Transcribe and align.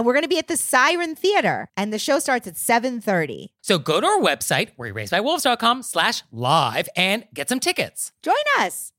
And 0.00 0.06
we're 0.06 0.14
going 0.14 0.22
to 0.22 0.28
be 0.28 0.38
at 0.38 0.48
the 0.48 0.56
Siren 0.56 1.14
Theater, 1.14 1.68
and 1.76 1.92
the 1.92 1.98
show 1.98 2.18
starts 2.20 2.46
at 2.46 2.54
7.30. 2.54 3.48
So 3.60 3.76
go 3.76 4.00
to 4.00 4.06
our 4.06 4.18
website, 4.18 4.70
wereraisedbywolves.com 4.78 5.82
slash 5.82 6.22
live 6.32 6.88
and 6.96 7.26
get 7.34 7.50
some 7.50 7.60
tickets. 7.60 8.10
Join 8.22 8.34
us. 8.60 8.94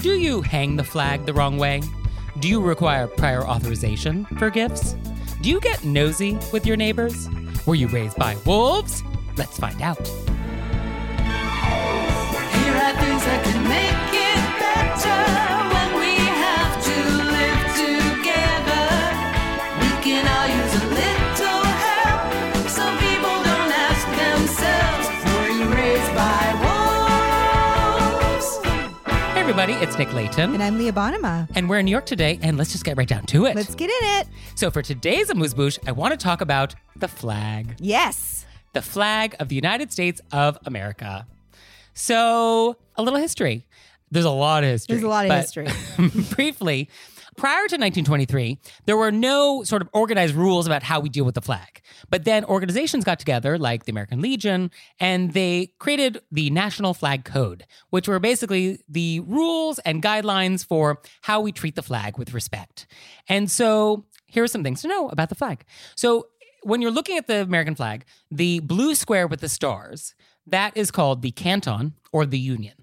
Do 0.00 0.20
you 0.20 0.42
hang 0.42 0.76
the 0.76 0.84
flag 0.84 1.26
the 1.26 1.34
wrong 1.34 1.58
way? 1.58 1.82
Do 2.38 2.46
you 2.46 2.62
require 2.62 3.08
prior 3.08 3.44
authorization 3.44 4.24
for 4.38 4.50
gifts? 4.50 4.92
Do 5.42 5.50
you 5.50 5.58
get 5.58 5.82
nosy 5.82 6.38
with 6.52 6.64
your 6.64 6.76
neighbors? 6.76 7.28
Were 7.66 7.74
you 7.74 7.88
raised 7.88 8.16
by 8.18 8.36
wolves? 8.46 9.02
Let's 9.36 9.58
find 9.58 9.82
out. 9.82 9.98
Everybody, 29.58 29.82
it's 29.82 29.96
Nick 29.96 30.12
Leighton. 30.12 30.52
And 30.52 30.62
I'm 30.62 30.76
Leah 30.76 30.92
Bonnema. 30.92 31.48
And 31.54 31.70
we're 31.70 31.78
in 31.78 31.86
New 31.86 31.90
York 31.90 32.04
today, 32.04 32.38
and 32.42 32.58
let's 32.58 32.72
just 32.72 32.84
get 32.84 32.98
right 32.98 33.08
down 33.08 33.24
to 33.24 33.46
it. 33.46 33.56
Let's 33.56 33.74
get 33.74 33.88
in 33.88 34.20
it. 34.20 34.28
so 34.54 34.70
for 34.70 34.82
today's 34.82 35.30
Amuse 35.30 35.54
Bouche, 35.54 35.78
I 35.86 35.92
want 35.92 36.12
to 36.12 36.18
talk 36.18 36.42
about 36.42 36.74
the 36.94 37.08
flag. 37.08 37.74
Yes. 37.78 38.44
the 38.74 38.82
flag 38.82 39.34
of 39.40 39.48
the 39.48 39.54
United 39.54 39.90
States 39.92 40.20
of 40.30 40.58
America. 40.66 41.26
So, 41.94 42.76
a 42.96 43.02
little 43.02 43.18
history. 43.18 43.64
There's 44.10 44.26
a 44.26 44.30
lot 44.30 44.62
of 44.62 44.68
history. 44.68 44.96
There's 44.96 45.04
a 45.04 45.08
lot 45.08 45.24
of 45.24 45.32
history. 45.32 45.68
briefly, 46.34 46.90
prior 47.36 47.66
to 47.68 47.76
1923, 47.76 48.58
there 48.86 48.96
were 48.96 49.12
no 49.12 49.62
sort 49.64 49.82
of 49.82 49.88
organized 49.92 50.34
rules 50.34 50.66
about 50.66 50.82
how 50.82 51.00
we 51.00 51.08
deal 51.08 51.24
with 51.24 51.34
the 51.34 51.40
flag. 51.40 51.80
But 52.10 52.24
then 52.24 52.44
organizations 52.44 53.04
got 53.04 53.18
together, 53.18 53.58
like 53.58 53.84
the 53.84 53.90
American 53.90 54.20
Legion, 54.20 54.70
and 54.98 55.32
they 55.32 55.72
created 55.78 56.20
the 56.30 56.50
National 56.50 56.94
Flag 56.94 57.24
Code, 57.24 57.64
which 57.90 58.08
were 58.08 58.18
basically 58.18 58.80
the 58.88 59.20
rules 59.20 59.78
and 59.80 60.02
guidelines 60.02 60.66
for 60.66 61.00
how 61.22 61.40
we 61.40 61.52
treat 61.52 61.74
the 61.74 61.82
flag 61.82 62.18
with 62.18 62.32
respect. 62.32 62.86
And 63.28 63.50
so, 63.50 64.06
here 64.26 64.42
are 64.42 64.48
some 64.48 64.64
things 64.64 64.82
to 64.82 64.88
know 64.88 65.08
about 65.08 65.28
the 65.28 65.34
flag. 65.34 65.64
So, 65.94 66.28
when 66.62 66.82
you're 66.82 66.90
looking 66.90 67.16
at 67.16 67.28
the 67.28 67.42
American 67.42 67.74
flag, 67.74 68.04
the 68.30 68.58
blue 68.60 68.94
square 68.94 69.28
with 69.28 69.40
the 69.40 69.48
stars, 69.48 70.14
that 70.46 70.76
is 70.76 70.90
called 70.90 71.22
the 71.22 71.30
canton 71.30 71.94
or 72.12 72.26
the 72.26 72.38
union. 72.38 72.74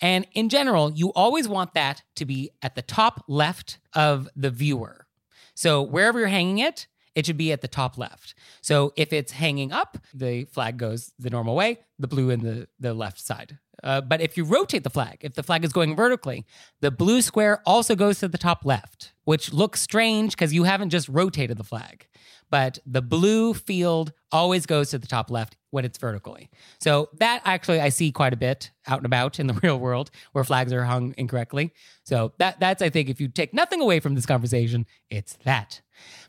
And 0.00 0.26
in 0.32 0.48
general, 0.48 0.90
you 0.92 1.12
always 1.14 1.48
want 1.48 1.74
that 1.74 2.02
to 2.16 2.24
be 2.24 2.50
at 2.62 2.74
the 2.74 2.82
top 2.82 3.24
left 3.28 3.78
of 3.94 4.28
the 4.36 4.50
viewer. 4.50 5.06
So 5.54 5.82
wherever 5.82 6.18
you're 6.18 6.28
hanging 6.28 6.58
it, 6.58 6.86
it 7.14 7.26
should 7.26 7.36
be 7.36 7.52
at 7.52 7.60
the 7.60 7.68
top 7.68 7.98
left. 7.98 8.34
So 8.62 8.92
if 8.96 9.12
it's 9.12 9.32
hanging 9.32 9.72
up, 9.72 9.98
the 10.14 10.44
flag 10.44 10.76
goes 10.76 11.12
the 11.18 11.30
normal 11.30 11.54
way, 11.56 11.80
the 11.98 12.08
blue 12.08 12.30
in 12.30 12.40
the, 12.40 12.68
the 12.78 12.94
left 12.94 13.20
side. 13.20 13.58
Uh, 13.82 14.00
but 14.00 14.20
if 14.20 14.36
you 14.36 14.44
rotate 14.44 14.84
the 14.84 14.90
flag, 14.90 15.18
if 15.20 15.34
the 15.34 15.42
flag 15.42 15.64
is 15.64 15.72
going 15.72 15.96
vertically, 15.96 16.44
the 16.80 16.90
blue 16.90 17.22
square 17.22 17.62
also 17.66 17.94
goes 17.94 18.18
to 18.20 18.28
the 18.28 18.38
top 18.38 18.64
left, 18.64 19.12
which 19.24 19.52
looks 19.52 19.80
strange 19.80 20.32
because 20.32 20.52
you 20.52 20.64
haven't 20.64 20.90
just 20.90 21.08
rotated 21.08 21.56
the 21.56 21.64
flag. 21.64 22.06
But 22.50 22.80
the 22.84 23.00
blue 23.00 23.54
field 23.54 24.12
always 24.32 24.66
goes 24.66 24.90
to 24.90 24.98
the 24.98 25.06
top 25.06 25.30
left 25.30 25.56
when 25.70 25.84
it's 25.84 25.98
vertically. 25.98 26.50
So 26.80 27.08
that 27.18 27.42
actually 27.44 27.80
I 27.80 27.90
see 27.90 28.10
quite 28.10 28.32
a 28.32 28.36
bit 28.36 28.72
out 28.88 28.98
and 28.98 29.06
about 29.06 29.38
in 29.38 29.46
the 29.46 29.54
real 29.62 29.78
world 29.78 30.10
where 30.32 30.44
flags 30.44 30.72
are 30.72 30.84
hung 30.84 31.14
incorrectly. 31.16 31.72
So 32.04 32.32
that 32.38 32.58
that's 32.58 32.82
I 32.82 32.90
think 32.90 33.08
if 33.08 33.20
you 33.20 33.28
take 33.28 33.54
nothing 33.54 33.80
away 33.80 34.00
from 34.00 34.14
this 34.14 34.26
conversation, 34.26 34.84
it's 35.10 35.38
that. 35.44 35.80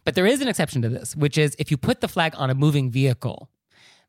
But 0.04 0.16
there 0.16 0.28
is 0.28 0.42
an 0.42 0.48
exception 0.48 0.82
to 0.84 0.90
this, 0.90 1.16
which 1.16 1.38
is 1.38 1.56
if 1.58 1.72
you 1.72 1.78
put 1.78 2.02
the 2.02 2.08
flag 2.08 2.34
on 2.38 2.50
a 2.50 2.56
moving 2.56 2.92
vehicle, 2.92 3.50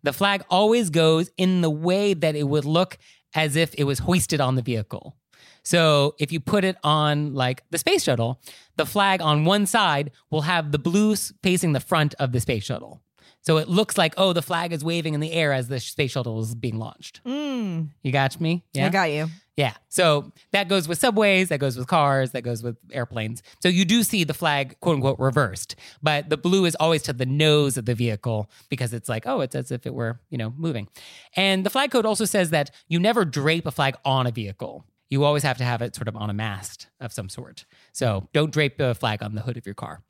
the 0.02 0.12
flag 0.12 0.44
always 0.50 0.90
goes 0.90 1.30
in 1.36 1.60
the 1.60 1.70
way 1.70 2.12
that 2.12 2.34
it 2.34 2.44
would 2.44 2.64
look 2.64 2.98
as 3.34 3.56
if 3.56 3.74
it 3.76 3.84
was 3.84 4.00
hoisted 4.00 4.40
on 4.40 4.54
the 4.56 4.62
vehicle. 4.62 5.16
So 5.64 6.14
if 6.18 6.32
you 6.32 6.40
put 6.40 6.64
it 6.64 6.76
on 6.82 7.34
like 7.34 7.62
the 7.70 7.78
space 7.78 8.02
shuttle, 8.04 8.40
the 8.76 8.86
flag 8.86 9.22
on 9.22 9.44
one 9.44 9.66
side 9.66 10.10
will 10.30 10.42
have 10.42 10.72
the 10.72 10.78
blue 10.78 11.14
facing 11.42 11.72
the 11.72 11.80
front 11.80 12.14
of 12.18 12.32
the 12.32 12.40
space 12.40 12.64
shuttle. 12.64 13.00
So 13.42 13.56
it 13.58 13.68
looks 13.68 13.98
like, 13.98 14.14
oh, 14.16 14.32
the 14.32 14.42
flag 14.42 14.72
is 14.72 14.84
waving 14.84 15.14
in 15.14 15.20
the 15.20 15.32
air 15.32 15.52
as 15.52 15.68
the 15.68 15.80
space 15.80 16.12
shuttle 16.12 16.40
is 16.40 16.54
being 16.54 16.78
launched. 16.78 17.20
Mm, 17.24 17.88
You 18.02 18.12
got 18.12 18.40
me? 18.40 18.64
Yeah. 18.72 18.86
I 18.86 18.88
got 18.90 19.10
you. 19.10 19.28
Yeah. 19.56 19.74
So 19.88 20.32
that 20.52 20.68
goes 20.68 20.88
with 20.88 20.98
subways, 20.98 21.50
that 21.50 21.58
goes 21.58 21.76
with 21.76 21.86
cars, 21.86 22.30
that 22.30 22.42
goes 22.42 22.62
with 22.62 22.76
airplanes. 22.90 23.42
So 23.60 23.68
you 23.68 23.84
do 23.84 24.02
see 24.02 24.24
the 24.24 24.32
flag, 24.32 24.76
quote 24.80 24.96
unquote, 24.96 25.18
reversed, 25.18 25.76
but 26.02 26.30
the 26.30 26.38
blue 26.38 26.64
is 26.64 26.74
always 26.76 27.02
to 27.02 27.12
the 27.12 27.26
nose 27.26 27.76
of 27.76 27.84
the 27.84 27.94
vehicle 27.94 28.50
because 28.70 28.94
it's 28.94 29.10
like, 29.10 29.26
oh, 29.26 29.40
it's 29.40 29.54
as 29.54 29.70
if 29.70 29.86
it 29.86 29.92
were, 29.92 30.20
you 30.30 30.38
know, 30.38 30.54
moving. 30.56 30.88
And 31.36 31.66
the 31.66 31.70
flag 31.70 31.90
code 31.90 32.06
also 32.06 32.24
says 32.24 32.50
that 32.50 32.70
you 32.88 32.98
never 32.98 33.26
drape 33.26 33.66
a 33.66 33.70
flag 33.70 33.94
on 34.06 34.26
a 34.26 34.30
vehicle. 34.30 34.86
You 35.12 35.24
always 35.24 35.42
have 35.42 35.58
to 35.58 35.64
have 35.64 35.82
it 35.82 35.94
sort 35.94 36.08
of 36.08 36.16
on 36.16 36.30
a 36.30 36.32
mast 36.32 36.86
of 36.98 37.12
some 37.12 37.28
sort. 37.28 37.66
So 37.92 38.30
don't 38.32 38.50
drape 38.50 38.78
the 38.78 38.94
flag 38.94 39.22
on 39.22 39.34
the 39.34 39.42
hood 39.42 39.58
of 39.58 39.66
your 39.66 39.74
car. 39.74 40.00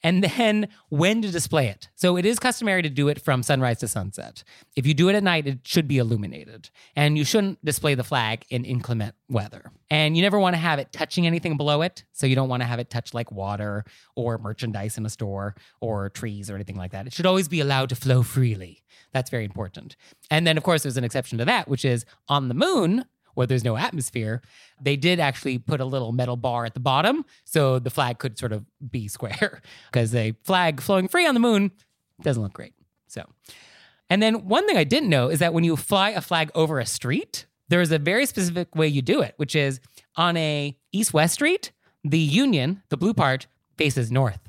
And 0.00 0.22
then 0.22 0.68
when 0.90 1.22
to 1.22 1.32
display 1.32 1.66
it. 1.66 1.88
So 1.96 2.16
it 2.16 2.24
is 2.24 2.38
customary 2.38 2.80
to 2.82 2.88
do 2.88 3.08
it 3.08 3.20
from 3.20 3.42
sunrise 3.42 3.80
to 3.80 3.88
sunset. 3.88 4.44
If 4.76 4.86
you 4.86 4.94
do 4.94 5.08
it 5.08 5.16
at 5.16 5.24
night, 5.24 5.48
it 5.48 5.66
should 5.66 5.88
be 5.88 5.98
illuminated. 5.98 6.70
And 6.94 7.18
you 7.18 7.24
shouldn't 7.24 7.64
display 7.64 7.96
the 7.96 8.04
flag 8.04 8.44
in 8.48 8.64
inclement 8.64 9.16
weather. 9.28 9.72
And 9.90 10.16
you 10.16 10.22
never 10.22 10.38
want 10.38 10.54
to 10.54 10.60
have 10.60 10.78
it 10.78 10.92
touching 10.92 11.26
anything 11.26 11.56
below 11.56 11.82
it. 11.82 12.04
So 12.12 12.24
you 12.24 12.36
don't 12.36 12.48
want 12.48 12.62
to 12.62 12.66
have 12.68 12.78
it 12.78 12.90
touch 12.90 13.12
like 13.12 13.32
water 13.32 13.84
or 14.14 14.38
merchandise 14.38 14.96
in 14.96 15.04
a 15.04 15.10
store 15.10 15.56
or 15.80 16.10
trees 16.10 16.48
or 16.48 16.54
anything 16.54 16.76
like 16.76 16.92
that. 16.92 17.08
It 17.08 17.12
should 17.12 17.26
always 17.26 17.48
be 17.48 17.58
allowed 17.58 17.88
to 17.88 17.96
flow 17.96 18.22
freely. 18.22 18.84
That's 19.12 19.30
very 19.30 19.44
important. 19.44 19.96
And 20.30 20.46
then, 20.46 20.56
of 20.56 20.62
course, 20.62 20.84
there's 20.84 20.96
an 20.96 21.02
exception 21.02 21.38
to 21.38 21.44
that, 21.44 21.66
which 21.66 21.84
is 21.84 22.04
on 22.28 22.46
the 22.46 22.54
moon, 22.54 23.04
where 23.34 23.46
there's 23.46 23.64
no 23.64 23.76
atmosphere, 23.76 24.42
they 24.80 24.96
did 24.96 25.20
actually 25.20 25.58
put 25.58 25.80
a 25.80 25.84
little 25.84 26.12
metal 26.12 26.36
bar 26.36 26.64
at 26.64 26.74
the 26.74 26.80
bottom 26.80 27.24
so 27.44 27.78
the 27.78 27.90
flag 27.90 28.18
could 28.18 28.38
sort 28.38 28.52
of 28.52 28.64
be 28.90 29.08
square 29.08 29.60
because 29.90 30.14
a 30.14 30.34
flag 30.44 30.80
flowing 30.80 31.08
free 31.08 31.26
on 31.26 31.34
the 31.34 31.40
moon 31.40 31.70
doesn't 32.22 32.42
look 32.42 32.52
great. 32.52 32.74
So, 33.08 33.24
and 34.10 34.22
then 34.22 34.46
one 34.46 34.66
thing 34.66 34.76
I 34.76 34.84
didn't 34.84 35.08
know 35.08 35.28
is 35.28 35.38
that 35.38 35.54
when 35.54 35.64
you 35.64 35.76
fly 35.76 36.10
a 36.10 36.20
flag 36.20 36.50
over 36.54 36.78
a 36.78 36.86
street, 36.86 37.46
there 37.68 37.80
is 37.80 37.92
a 37.92 37.98
very 37.98 38.26
specific 38.26 38.74
way 38.74 38.88
you 38.88 39.02
do 39.02 39.22
it, 39.22 39.34
which 39.36 39.56
is 39.56 39.80
on 40.16 40.36
a 40.36 40.76
east-west 40.92 41.34
street, 41.34 41.72
the 42.04 42.18
Union, 42.18 42.82
the 42.90 42.96
blue 42.96 43.14
part, 43.14 43.46
faces 43.78 44.12
north. 44.12 44.40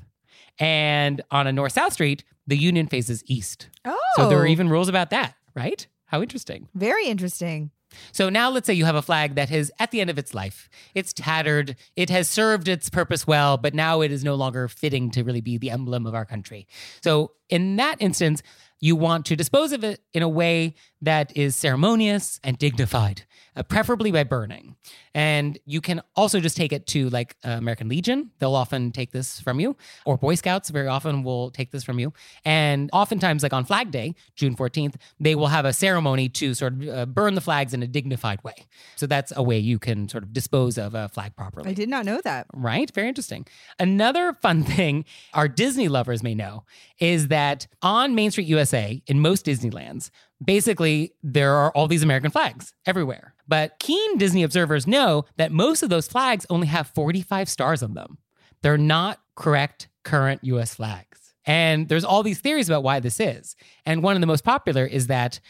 And 0.58 1.22
on 1.30 1.46
a 1.46 1.52
north-south 1.52 1.92
street, 1.92 2.24
the 2.46 2.56
Union 2.56 2.86
faces 2.86 3.22
east. 3.26 3.68
Oh. 3.84 3.96
So 4.16 4.28
there 4.28 4.38
are 4.38 4.46
oh. 4.46 4.50
even 4.50 4.68
rules 4.68 4.88
about 4.88 5.10
that, 5.10 5.34
right? 5.54 5.86
How 6.06 6.22
interesting. 6.22 6.68
Very 6.74 7.06
interesting. 7.06 7.70
So 8.12 8.28
now 8.28 8.50
let's 8.50 8.66
say 8.66 8.74
you 8.74 8.84
have 8.84 8.94
a 8.94 9.02
flag 9.02 9.34
that 9.34 9.50
is 9.50 9.72
at 9.78 9.90
the 9.90 10.00
end 10.00 10.10
of 10.10 10.18
its 10.18 10.34
life. 10.34 10.68
It's 10.94 11.12
tattered. 11.12 11.76
It 11.96 12.10
has 12.10 12.28
served 12.28 12.68
its 12.68 12.88
purpose 12.90 13.26
well, 13.26 13.56
but 13.56 13.74
now 13.74 14.00
it 14.00 14.12
is 14.12 14.24
no 14.24 14.34
longer 14.34 14.68
fitting 14.68 15.10
to 15.12 15.22
really 15.22 15.40
be 15.40 15.58
the 15.58 15.70
emblem 15.70 16.06
of 16.06 16.14
our 16.14 16.24
country. 16.24 16.66
So 17.02 17.32
in 17.48 17.76
that 17.76 17.96
instance, 18.00 18.42
you 18.80 18.96
want 18.96 19.26
to 19.26 19.36
dispose 19.36 19.72
of 19.72 19.84
it 19.84 20.00
in 20.12 20.22
a 20.22 20.28
way 20.28 20.74
that 21.02 21.36
is 21.36 21.56
ceremonious 21.56 22.40
and 22.42 22.58
dignified, 22.58 23.22
uh, 23.54 23.62
preferably 23.62 24.10
by 24.10 24.24
burning. 24.24 24.76
And 25.14 25.58
you 25.64 25.80
can 25.80 26.02
also 26.14 26.40
just 26.40 26.56
take 26.56 26.72
it 26.72 26.86
to 26.88 27.08
like 27.10 27.36
uh, 27.44 27.50
American 27.50 27.88
Legion. 27.88 28.30
They'll 28.38 28.54
often 28.54 28.92
take 28.92 29.12
this 29.12 29.40
from 29.40 29.60
you, 29.60 29.76
or 30.04 30.16
Boy 30.16 30.34
Scouts 30.34 30.70
very 30.70 30.88
often 30.88 31.22
will 31.22 31.50
take 31.50 31.70
this 31.70 31.84
from 31.84 31.98
you. 31.98 32.12
And 32.44 32.90
oftentimes, 32.92 33.42
like 33.42 33.52
on 33.52 33.64
Flag 33.64 33.90
Day, 33.90 34.14
June 34.34 34.56
14th, 34.56 34.96
they 35.20 35.34
will 35.34 35.46
have 35.46 35.64
a 35.64 35.72
ceremony 35.72 36.28
to 36.30 36.54
sort 36.54 36.74
of 36.74 36.88
uh, 36.88 37.06
burn 37.06 37.34
the 37.34 37.40
flags 37.40 37.72
in 37.72 37.82
a 37.82 37.86
dignified 37.86 38.42
way. 38.42 38.66
So 38.96 39.06
that's 39.06 39.32
a 39.34 39.42
way 39.42 39.58
you 39.58 39.78
can 39.78 40.08
sort 40.08 40.22
of 40.22 40.32
dispose 40.32 40.78
of 40.78 40.94
a 40.94 41.08
flag 41.08 41.36
properly. 41.36 41.70
I 41.70 41.74
did 41.74 41.88
not 41.88 42.04
know 42.04 42.20
that. 42.24 42.46
Right? 42.54 42.90
Very 42.90 43.08
interesting. 43.08 43.46
Another 43.78 44.32
fun 44.42 44.64
thing 44.64 45.04
our 45.34 45.48
Disney 45.48 45.88
lovers 45.88 46.22
may 46.22 46.34
know 46.34 46.64
is 46.98 47.28
that 47.28 47.66
on 47.82 48.14
Main 48.14 48.30
Street 48.30 48.46
USA, 48.48 49.02
in 49.06 49.20
most 49.20 49.46
Disneylands, 49.46 50.10
basically 50.44 51.12
there 51.22 51.54
are 51.54 51.70
all 51.72 51.88
these 51.88 52.02
American 52.02 52.30
flags 52.30 52.74
everywhere. 52.86 53.34
But 53.48 53.78
keen 53.78 54.18
Disney 54.18 54.42
observers 54.42 54.86
know 54.86 55.24
that 55.36 55.52
most 55.52 55.82
of 55.82 55.88
those 55.88 56.08
flags 56.08 56.46
only 56.50 56.66
have 56.66 56.88
45 56.88 57.48
stars 57.48 57.82
on 57.82 57.94
them. 57.94 58.18
They're 58.62 58.78
not 58.78 59.20
correct 59.34 59.88
current 60.04 60.42
US 60.44 60.74
flags. 60.74 61.34
And 61.44 61.88
there's 61.88 62.04
all 62.04 62.22
these 62.22 62.40
theories 62.40 62.68
about 62.68 62.82
why 62.82 63.00
this 63.00 63.20
is. 63.20 63.54
And 63.84 64.02
one 64.02 64.16
of 64.16 64.20
the 64.20 64.26
most 64.26 64.44
popular 64.44 64.84
is 64.84 65.06
that 65.06 65.40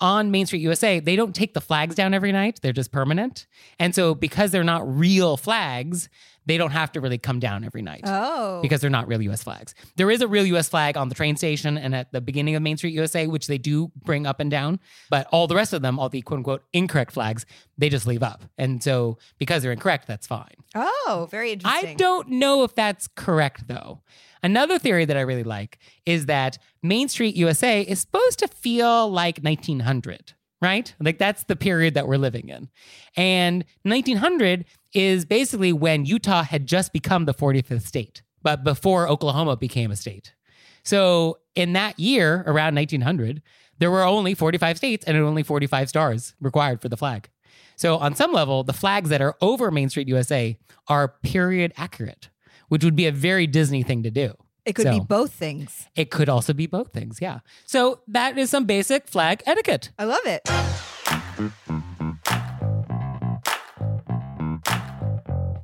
on 0.00 0.30
Main 0.30 0.44
Street 0.44 0.60
USA, 0.60 1.00
they 1.00 1.16
don't 1.16 1.34
take 1.34 1.54
the 1.54 1.60
flags 1.60 1.94
down 1.94 2.12
every 2.12 2.32
night. 2.32 2.60
They're 2.62 2.72
just 2.72 2.92
permanent. 2.92 3.46
And 3.78 3.94
so 3.94 4.14
because 4.14 4.50
they're 4.50 4.64
not 4.64 4.86
real 4.86 5.38
flags, 5.38 6.10
they 6.46 6.56
don't 6.56 6.70
have 6.70 6.90
to 6.92 7.00
really 7.00 7.18
come 7.18 7.40
down 7.40 7.64
every 7.64 7.82
night 7.82 8.02
Oh. 8.06 8.60
because 8.62 8.80
they're 8.80 8.88
not 8.90 9.08
real 9.08 9.20
US 9.22 9.42
flags. 9.42 9.74
There 9.96 10.10
is 10.10 10.20
a 10.22 10.28
real 10.28 10.46
US 10.46 10.68
flag 10.68 10.96
on 10.96 11.08
the 11.08 11.14
train 11.14 11.36
station 11.36 11.76
and 11.76 11.94
at 11.94 12.12
the 12.12 12.20
beginning 12.20 12.54
of 12.54 12.62
Main 12.62 12.76
Street 12.76 12.94
USA, 12.94 13.26
which 13.26 13.46
they 13.48 13.58
do 13.58 13.90
bring 14.04 14.26
up 14.26 14.40
and 14.40 14.50
down. 14.50 14.80
But 15.10 15.26
all 15.32 15.46
the 15.46 15.56
rest 15.56 15.72
of 15.72 15.82
them, 15.82 15.98
all 15.98 16.08
the 16.08 16.22
quote 16.22 16.38
unquote 16.38 16.64
incorrect 16.72 17.12
flags, 17.12 17.44
they 17.76 17.88
just 17.88 18.06
leave 18.06 18.22
up. 18.22 18.44
And 18.56 18.82
so 18.82 19.18
because 19.38 19.62
they're 19.62 19.72
incorrect, 19.72 20.06
that's 20.06 20.26
fine. 20.26 20.54
oh, 20.74 21.28
very 21.30 21.52
interesting. 21.52 21.90
I 21.90 21.94
don't 21.94 22.28
know 22.28 22.62
if 22.64 22.74
that's 22.74 23.08
correct 23.08 23.68
though. 23.68 24.02
Another 24.42 24.78
theory 24.78 25.04
that 25.06 25.16
I 25.16 25.22
really 25.22 25.42
like 25.42 25.78
is 26.04 26.26
that 26.26 26.58
Main 26.82 27.08
Street 27.08 27.34
USA 27.34 27.82
is 27.82 27.98
supposed 28.00 28.38
to 28.38 28.46
feel 28.48 29.10
like 29.10 29.40
1900, 29.40 30.34
right? 30.60 30.94
Like 31.00 31.18
that's 31.18 31.44
the 31.44 31.56
period 31.56 31.94
that 31.94 32.08
we're 32.08 32.16
living 32.16 32.48
in. 32.48 32.68
And 33.16 33.64
1900 33.82 34.64
is 34.92 35.24
basically 35.24 35.72
when 35.72 36.06
Utah 36.06 36.42
had 36.42 36.66
just 36.66 36.92
become 36.92 37.24
the 37.24 37.34
45th 37.34 37.86
state, 37.86 38.22
but 38.42 38.64
before 38.64 39.08
Oklahoma 39.08 39.56
became 39.56 39.90
a 39.90 39.96
state. 39.96 40.34
So 40.82 41.38
in 41.54 41.72
that 41.74 41.98
year, 41.98 42.44
around 42.46 42.74
1900, 42.76 43.42
there 43.78 43.90
were 43.90 44.04
only 44.04 44.34
45 44.34 44.76
states 44.76 45.04
and 45.04 45.16
only 45.16 45.42
45 45.42 45.88
stars 45.88 46.34
required 46.40 46.80
for 46.80 46.88
the 46.88 46.96
flag. 46.96 47.28
So 47.76 47.98
on 47.98 48.14
some 48.14 48.32
level, 48.32 48.64
the 48.64 48.72
flags 48.72 49.10
that 49.10 49.20
are 49.20 49.36
over 49.42 49.70
Main 49.70 49.90
Street 49.90 50.08
USA 50.08 50.56
are 50.88 51.08
period 51.22 51.74
accurate, 51.76 52.30
which 52.68 52.84
would 52.84 52.96
be 52.96 53.06
a 53.06 53.12
very 53.12 53.46
Disney 53.46 53.82
thing 53.82 54.02
to 54.02 54.10
do. 54.10 54.34
It 54.66 54.74
could 54.74 54.90
be 54.90 54.98
both 54.98 55.32
things. 55.32 55.86
It 55.94 56.10
could 56.10 56.28
also 56.28 56.52
be 56.52 56.66
both 56.66 56.92
things, 56.92 57.20
yeah. 57.22 57.38
So 57.66 58.00
that 58.08 58.36
is 58.36 58.50
some 58.50 58.64
basic 58.64 59.06
flag 59.06 59.44
etiquette. 59.46 59.90
I 59.96 60.04
love 60.04 60.26
it. 60.26 60.42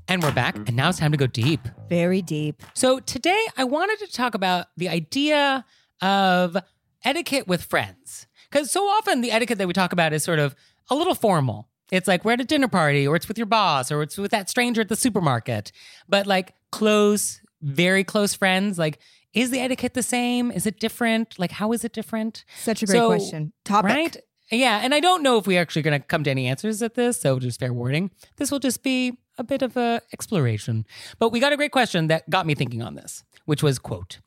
And 0.07 0.23
we're 0.23 0.33
back, 0.33 0.57
and 0.57 0.77
now 0.77 0.89
it's 0.89 1.01
time 1.01 1.11
to 1.11 1.19
go 1.19 1.27
deep. 1.27 1.67
Very 1.89 2.23
deep. 2.23 2.63
So 2.75 3.01
today 3.01 3.45
I 3.57 3.65
wanted 3.65 3.99
to 3.99 4.13
talk 4.13 4.37
about 4.37 4.67
the 4.77 4.89
idea 4.89 5.65
of 6.01 6.57
etiquette 7.05 7.49
with 7.49 7.63
friends. 7.63 8.29
Because 8.49 8.71
so 8.71 8.85
often 8.85 9.21
the 9.21 9.33
etiquette 9.33 9.59
that 9.59 9.67
we 9.67 9.73
talk 9.73 9.93
about 9.93 10.13
is 10.13 10.23
sort 10.23 10.39
of 10.39 10.55
a 10.91 10.95
little 10.95 11.17
formal. 11.17 11.69
It's 11.91 12.07
like 12.07 12.25
we're 12.25 12.33
at 12.33 12.41
a 12.41 12.45
dinner 12.45 12.69
party, 12.69 13.07
or 13.09 13.17
it's 13.17 13.27
with 13.27 13.37
your 13.37 13.47
boss, 13.47 13.91
or 13.91 14.03
it's 14.03 14.17
with 14.17 14.31
that 14.31 14.49
stranger 14.49 14.81
at 14.81 14.89
the 14.89 14.97
supermarket. 14.97 15.73
But 16.09 16.27
like 16.29 16.55
close, 16.71 17.41
very 17.63 18.05
close 18.05 18.35
friends, 18.35 18.79
like 18.79 18.99
is 19.33 19.51
the 19.51 19.61
etiquette 19.61 19.95
the 19.95 20.03
same? 20.03 20.51
Is 20.51 20.67
it 20.67 20.79
different? 20.79 21.39
Like 21.39 21.53
how 21.53 21.73
is 21.73 21.85
it 21.85 21.93
different? 21.93 22.45
Such 22.59 22.83
a 22.83 22.87
great 22.87 22.99
So, 22.99 23.09
question. 23.09 23.53
Topic. 23.65 23.89
Right? 23.91 24.17
Yeah, 24.51 24.81
and 24.83 24.95
I 24.95 25.01
don't 25.01 25.23
know 25.23 25.39
if 25.39 25.47
we're 25.47 25.61
actually 25.63 25.81
going 25.81 25.99
to 25.99 26.07
come 26.07 26.25
to 26.25 26.31
any 26.31 26.47
answers 26.47 26.83
at 26.83 26.95
this, 26.95 27.19
so 27.19 27.39
just 27.39 27.59
fair 27.59 27.73
warning. 27.73 28.11
This 28.37 28.51
will 28.51 28.59
just 28.59 28.83
be 28.83 29.17
a 29.39 29.43
bit 29.45 29.63
of 29.63 29.79
a 29.79 30.03
exploration. 30.13 30.85
But 31.19 31.31
we 31.33 31.41
got 31.41 31.55
a 31.55 31.57
great 31.57 31.73
question 31.73 32.09
that 32.09 32.29
got 32.29 32.45
me 32.45 32.55
thinking 32.55 32.83
on 32.83 32.95
this, 32.95 33.25
which 33.47 33.63
was 33.63 33.79
quote, 33.79 34.19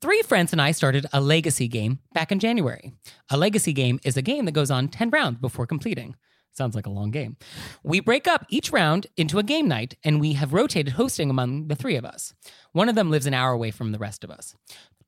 Three 0.00 0.22
friends 0.22 0.52
and 0.52 0.62
I 0.62 0.70
started 0.70 1.06
a 1.12 1.20
legacy 1.20 1.66
game 1.66 1.98
back 2.12 2.30
in 2.30 2.38
January. 2.38 2.92
A 3.30 3.36
legacy 3.36 3.72
game 3.72 3.98
is 4.04 4.16
a 4.16 4.22
game 4.22 4.44
that 4.44 4.52
goes 4.52 4.70
on 4.70 4.86
10 4.88 5.10
rounds 5.10 5.38
before 5.40 5.66
completing. 5.66 6.14
Sounds 6.54 6.76
like 6.76 6.86
a 6.86 6.90
long 6.90 7.10
game. 7.10 7.36
We 7.82 7.98
break 7.98 8.28
up 8.28 8.46
each 8.48 8.70
round 8.70 9.08
into 9.16 9.40
a 9.40 9.42
game 9.42 9.66
night, 9.66 9.96
and 10.04 10.20
we 10.20 10.34
have 10.34 10.52
rotated 10.52 10.94
hosting 10.94 11.28
among 11.28 11.66
the 11.66 11.74
three 11.74 11.96
of 11.96 12.04
us. 12.04 12.32
One 12.72 12.88
of 12.88 12.94
them 12.94 13.10
lives 13.10 13.26
an 13.26 13.34
hour 13.34 13.52
away 13.52 13.72
from 13.72 13.90
the 13.90 13.98
rest 13.98 14.22
of 14.22 14.30
us. 14.30 14.54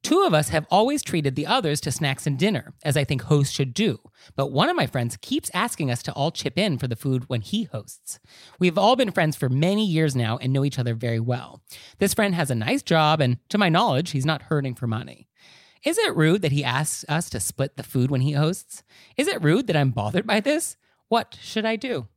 Two 0.02 0.22
of 0.22 0.34
us 0.34 0.50
have 0.50 0.66
always 0.70 1.02
treated 1.02 1.34
the 1.34 1.46
others 1.46 1.80
to 1.80 1.90
snacks 1.92 2.26
and 2.26 2.38
dinner, 2.38 2.74
as 2.84 2.96
I 2.96 3.04
think 3.04 3.22
hosts 3.22 3.54
should 3.54 3.74
do. 3.74 3.98
But 4.34 4.52
one 4.52 4.68
of 4.68 4.76
my 4.76 4.86
friends 4.86 5.16
keeps 5.16 5.50
asking 5.54 5.90
us 5.90 6.02
to 6.04 6.12
all 6.12 6.30
chip 6.30 6.58
in 6.58 6.78
for 6.78 6.88
the 6.88 6.96
food 6.96 7.28
when 7.28 7.40
he 7.40 7.64
hosts. 7.64 8.18
We've 8.58 8.78
all 8.78 8.96
been 8.96 9.10
friends 9.10 9.36
for 9.36 9.48
many 9.48 9.86
years 9.86 10.14
now 10.14 10.38
and 10.38 10.52
know 10.52 10.64
each 10.64 10.78
other 10.78 10.94
very 10.94 11.20
well. 11.20 11.62
This 11.98 12.14
friend 12.14 12.34
has 12.34 12.50
a 12.50 12.56
nice 12.56 12.82
job, 12.82 13.20
and 13.20 13.38
to 13.50 13.58
my 13.58 13.68
knowledge, 13.68 14.10
he's 14.10 14.26
not 14.26 14.42
hurting 14.42 14.74
for 14.74 14.86
money. 14.86 15.28
Is 15.84 15.98
it 15.98 16.16
rude 16.16 16.42
that 16.42 16.52
he 16.52 16.64
asks 16.64 17.04
us 17.08 17.30
to 17.30 17.40
split 17.40 17.76
the 17.76 17.82
food 17.84 18.10
when 18.10 18.20
he 18.20 18.32
hosts? 18.32 18.82
Is 19.16 19.28
it 19.28 19.42
rude 19.42 19.68
that 19.68 19.76
I'm 19.76 19.90
bothered 19.90 20.26
by 20.26 20.40
this? 20.40 20.76
What 21.08 21.36
should 21.40 21.64
I 21.64 21.76
do? 21.76 22.08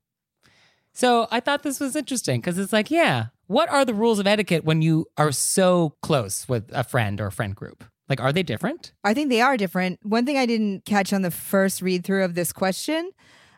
So 0.93 1.27
I 1.31 1.39
thought 1.39 1.63
this 1.63 1.79
was 1.79 1.95
interesting 1.95 2.41
because 2.41 2.57
it's 2.57 2.73
like, 2.73 2.91
yeah, 2.91 3.27
what 3.47 3.69
are 3.69 3.85
the 3.85 3.93
rules 3.93 4.19
of 4.19 4.27
etiquette 4.27 4.65
when 4.65 4.81
you 4.81 5.05
are 5.17 5.31
so 5.31 5.95
close 6.01 6.47
with 6.49 6.69
a 6.73 6.83
friend 6.83 7.21
or 7.21 7.27
a 7.27 7.31
friend 7.31 7.55
group? 7.55 7.83
Like, 8.09 8.19
are 8.19 8.33
they 8.33 8.43
different? 8.43 8.93
I 9.03 9.13
think 9.13 9.29
they 9.29 9.41
are 9.41 9.55
different. 9.55 9.99
One 10.03 10.25
thing 10.25 10.37
I 10.37 10.47
didn't 10.47 10.85
catch 10.85 11.13
on 11.13 11.21
the 11.21 11.31
first 11.31 11.81
read 11.81 12.03
through 12.03 12.23
of 12.23 12.33
this 12.33 12.51
question, 12.51 13.11